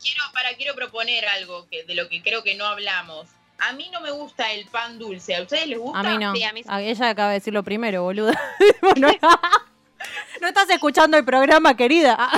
Quiero, 0.00 0.22
para, 0.32 0.54
quiero 0.56 0.74
proponer 0.74 1.26
algo 1.26 1.66
que, 1.68 1.84
de 1.84 1.94
lo 1.94 2.08
que 2.08 2.22
creo 2.22 2.42
que 2.42 2.54
no 2.54 2.64
hablamos. 2.66 3.26
A 3.58 3.72
mí 3.72 3.88
no 3.90 4.00
me 4.00 4.10
gusta 4.10 4.52
el 4.52 4.66
pan 4.66 4.98
dulce. 4.98 5.34
¿A 5.34 5.42
ustedes 5.42 5.66
les 5.66 5.78
gusta? 5.78 5.98
A 5.98 6.02
mí 6.02 6.18
no. 6.18 6.34
Sí, 6.34 6.42
a 6.44 6.52
mí 6.52 6.62
sí. 6.62 6.68
A- 6.70 6.82
Ella 6.82 7.08
acaba 7.10 7.28
de 7.30 7.34
decirlo 7.34 7.62
primero, 7.62 8.02
boluda. 8.02 8.38
no, 8.96 9.08
no 10.40 10.46
estás 10.48 10.68
escuchando 10.70 11.16
el 11.16 11.24
programa, 11.24 11.76
querida. 11.76 12.28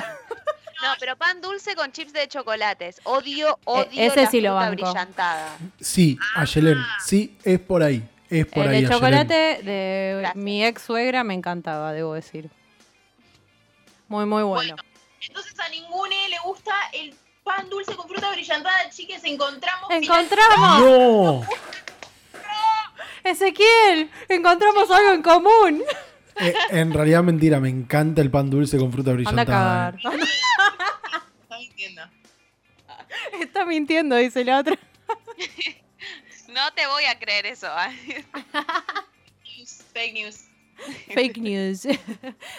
Ah, 0.81 0.87
No, 0.87 0.95
pero 1.01 1.17
pan 1.17 1.41
dulce 1.41 1.75
con 1.75 1.91
chips 1.93 2.13
de 2.13 2.29
chocolates. 2.29 3.01
Odio, 3.05 3.59
odio 3.65 3.89
E, 4.01 4.07
ese 4.07 4.23
la 4.25 4.31
sí 4.31 4.41
lo 4.41 4.51
fruta 4.51 4.71
banco. 4.71 4.83
brillantada. 4.83 5.57
Sí, 5.81 6.19
Ayelén, 6.37 6.79
sí, 7.05 7.37
es 7.45 7.59
por 7.61 7.83
ahí. 7.83 8.07
Es 8.31 8.47
por 8.47 8.65
el 8.65 8.69
ahí, 8.71 8.77
Ayelén. 8.79 8.93
chocolate 8.93 9.35
de 9.63 10.31
mi 10.35 10.65
ex 10.65 10.83
suegra 10.83 11.25
me 11.25 11.35
encantaba, 11.35 11.93
debo 11.93 12.15
decir. 12.15 12.51
Muy, 14.09 14.25
muy 14.27 14.43
bueno. 14.43 14.77
Entonces 15.21 15.59
a 15.59 15.69
ningune 15.69 16.29
le 16.29 16.39
gusta 16.45 16.73
el 16.93 17.15
pan 17.43 17.69
dulce 17.69 17.95
con 17.97 18.09
fruta 18.09 18.31
brillantada. 18.31 18.89
Chiques, 18.91 19.23
encontramos. 19.25 19.91
¡Encontramos! 19.91 20.81
No. 20.81 21.47
Ezequiel, 23.25 24.11
encontramos 24.29 24.91
algo 24.91 25.13
en 25.13 25.23
común. 25.23 25.83
Eh, 26.41 26.55
en 26.71 26.93
realidad 26.93 27.23
mentira, 27.23 27.59
me 27.61 27.69
encanta 27.69 28.21
el 28.23 28.31
pan 28.31 28.49
dulce 28.51 28.79
con 28.79 28.93
fruta 28.93 29.11
Anda 29.11 29.23
a 29.23 29.31
brillantada. 29.31 29.97
cagar. 30.01 30.19
Está 31.43 31.59
mintiendo. 31.59 32.03
Está 33.41 33.65
mintiendo, 33.67 34.17
dice 34.17 34.45
la 34.45 34.59
otra. 34.61 34.79
No 36.49 36.73
te 36.75 36.87
voy 36.87 37.05
a 37.05 37.19
creer 37.19 37.47
eso. 37.47 37.67
¿ah? 37.71 37.91
News, 39.59 39.85
Fake 39.93 40.15
news. 40.15 40.45
Fake 41.15 41.39
news. 41.39 41.87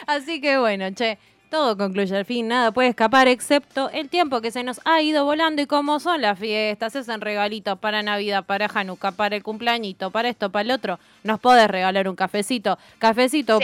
Así 0.07 0.41
que 0.41 0.57
bueno, 0.57 0.91
che, 0.93 1.17
todo 1.49 1.77
concluye 1.77 2.15
al 2.15 2.25
fin, 2.25 2.47
nada 2.47 2.71
puede 2.71 2.89
escapar 2.89 3.27
excepto 3.27 3.89
el 3.89 4.09
tiempo 4.09 4.41
que 4.41 4.51
se 4.51 4.63
nos 4.63 4.79
ha 4.85 5.01
ido 5.01 5.25
volando 5.25 5.61
y 5.61 5.65
como 5.65 5.99
son 5.99 6.21
las 6.21 6.37
fiestas, 6.37 6.93
se 6.93 6.99
hacen 6.99 7.21
regalitos 7.21 7.77
para 7.79 8.03
Navidad, 8.03 8.45
para 8.45 8.67
Hanukkah, 8.67 9.11
para 9.11 9.35
el 9.35 9.43
cumpleañito, 9.43 10.11
para 10.11 10.29
esto, 10.29 10.49
para 10.51 10.61
el 10.61 10.71
otro, 10.71 10.99
nos 11.23 11.39
podés 11.39 11.67
regalar 11.67 12.07
un 12.07 12.15
cafecito. 12.15 12.77
Cafecito 12.99 13.59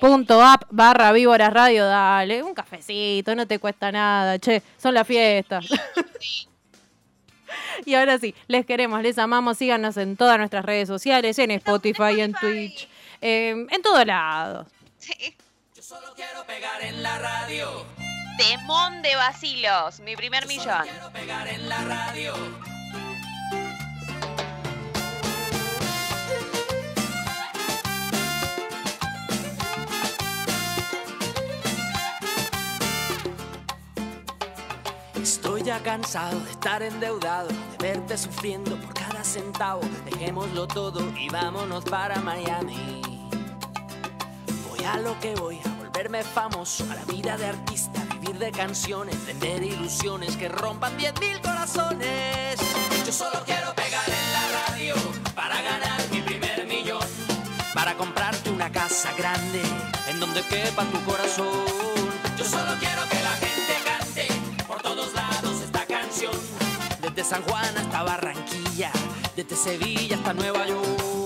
punto 0.00 0.42
app 0.42 0.64
barra 0.70 1.12
víboras 1.12 1.52
radio, 1.52 1.86
dale, 1.86 2.42
un 2.42 2.54
cafecito, 2.54 3.34
no 3.34 3.46
te 3.46 3.58
cuesta 3.58 3.90
nada, 3.90 4.38
che, 4.38 4.62
son 4.78 4.94
las 4.94 5.06
fiestas. 5.06 5.66
Y 7.84 7.94
ahora 7.94 8.18
sí, 8.18 8.34
les 8.48 8.64
queremos, 8.66 9.02
les 9.02 9.18
amamos, 9.18 9.58
síganos 9.58 9.96
en 9.96 10.16
todas 10.16 10.38
nuestras 10.38 10.64
redes 10.64 10.88
sociales, 10.88 11.38
en 11.38 11.50
Spotify, 11.52 12.20
en 12.20 12.32
Twitch, 12.32 12.88
eh, 13.20 13.66
en 13.70 13.82
todos 13.82 14.04
lados. 14.06 14.66
Pegar 15.88 16.82
en 16.82 17.00
la 17.00 17.16
radio, 17.20 17.86
Temón 18.36 19.02
de 19.02 19.14
vacilos, 19.14 20.00
mi 20.00 20.16
primer 20.16 20.44
millón. 20.48 20.84
pegar 21.12 21.46
en 21.46 21.68
la 21.68 21.80
radio. 21.84 22.34
Estoy 35.22 35.62
ya 35.62 35.80
cansado 35.84 36.40
de 36.40 36.50
estar 36.50 36.82
endeudado, 36.82 37.46
de 37.48 37.78
verte 37.78 38.18
sufriendo 38.18 38.76
por 38.80 38.92
cada 38.92 39.22
centavo. 39.22 39.82
Dejémoslo 40.04 40.66
todo 40.66 41.16
y 41.16 41.28
vámonos 41.28 41.84
para 41.84 42.16
Miami. 42.22 43.02
Voy 44.68 44.84
a 44.84 44.96
lo 44.98 45.18
que 45.20 45.34
voy, 45.36 45.60
a 45.64 45.75
volverme 45.96 46.22
famoso, 46.22 46.84
a 46.90 46.94
la 46.94 47.04
vida 47.06 47.38
de 47.38 47.46
artista, 47.46 48.04
vivir 48.20 48.38
de 48.38 48.52
canciones, 48.52 49.16
vender 49.24 49.62
ilusiones 49.62 50.36
que 50.36 50.46
rompan 50.46 50.94
10.000 50.98 51.40
corazones. 51.40 52.60
Yo 53.06 53.12
solo 53.12 53.42
quiero 53.46 53.74
pegar 53.74 54.04
en 54.06 54.32
la 54.34 54.66
radio 54.66 54.94
para 55.34 55.54
ganar 55.62 55.98
mi 56.12 56.20
primer 56.20 56.66
millón, 56.66 57.00
para 57.72 57.94
comprarte 57.94 58.50
una 58.50 58.70
casa 58.70 59.10
grande 59.16 59.62
en 60.10 60.20
donde 60.20 60.42
quepa 60.42 60.84
tu 60.84 61.02
corazón. 61.06 61.64
Yo 62.36 62.44
solo 62.44 62.72
quiero 62.78 63.02
que 63.08 63.22
la 63.22 63.32
gente 63.46 63.74
cante 63.86 64.64
por 64.66 64.82
todos 64.82 65.14
lados 65.14 65.62
esta 65.62 65.86
canción, 65.86 66.34
desde 67.00 67.24
San 67.24 67.40
Juan 67.44 67.74
hasta 67.78 68.02
Barranquilla, 68.02 68.92
desde 69.34 69.56
Sevilla 69.56 70.16
hasta 70.16 70.34
Nueva 70.34 70.66
York. 70.66 71.25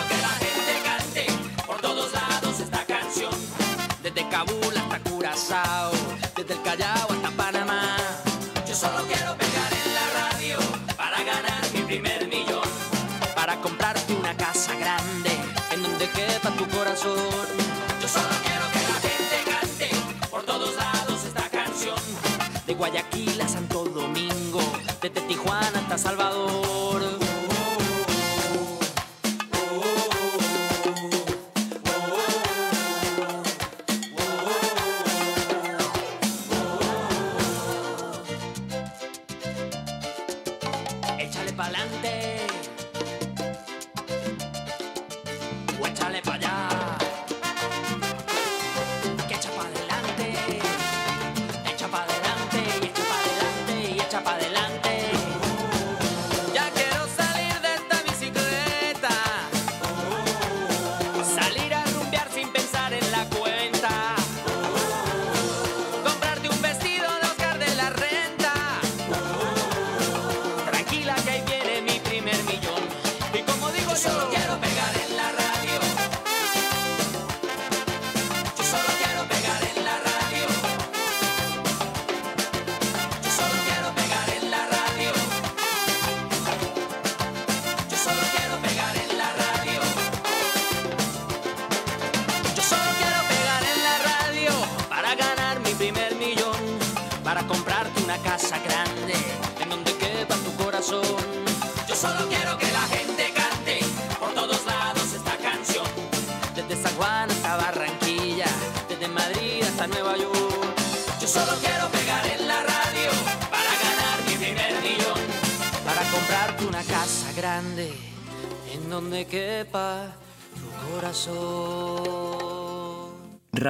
primer 11.91 12.25
millón. 12.29 12.69
Para 13.35 13.57
comprarte 13.57 14.13
una 14.13 14.33
casa 14.37 14.73
grande 14.75 15.31
en 15.73 15.83
donde 15.83 16.07
quepa 16.11 16.49
tu 16.51 16.65
corazón. 16.69 17.47
Yo 18.01 18.07
solo 18.07 18.33
quiero 18.45 18.65
que 18.73 18.81
la 18.91 18.97
gente 19.07 19.37
cante 19.51 19.89
por 20.29 20.43
todos 20.43 20.73
lados 20.77 21.25
esta 21.25 21.49
canción. 21.49 21.99
De 22.65 22.75
Guayaquil 22.75 23.41
a 23.41 23.47
Santo 23.49 23.83
Domingo, 23.83 24.61
desde 25.01 25.19
Tijuana 25.27 25.79
hasta 25.79 25.97
Salvador. 25.97 26.60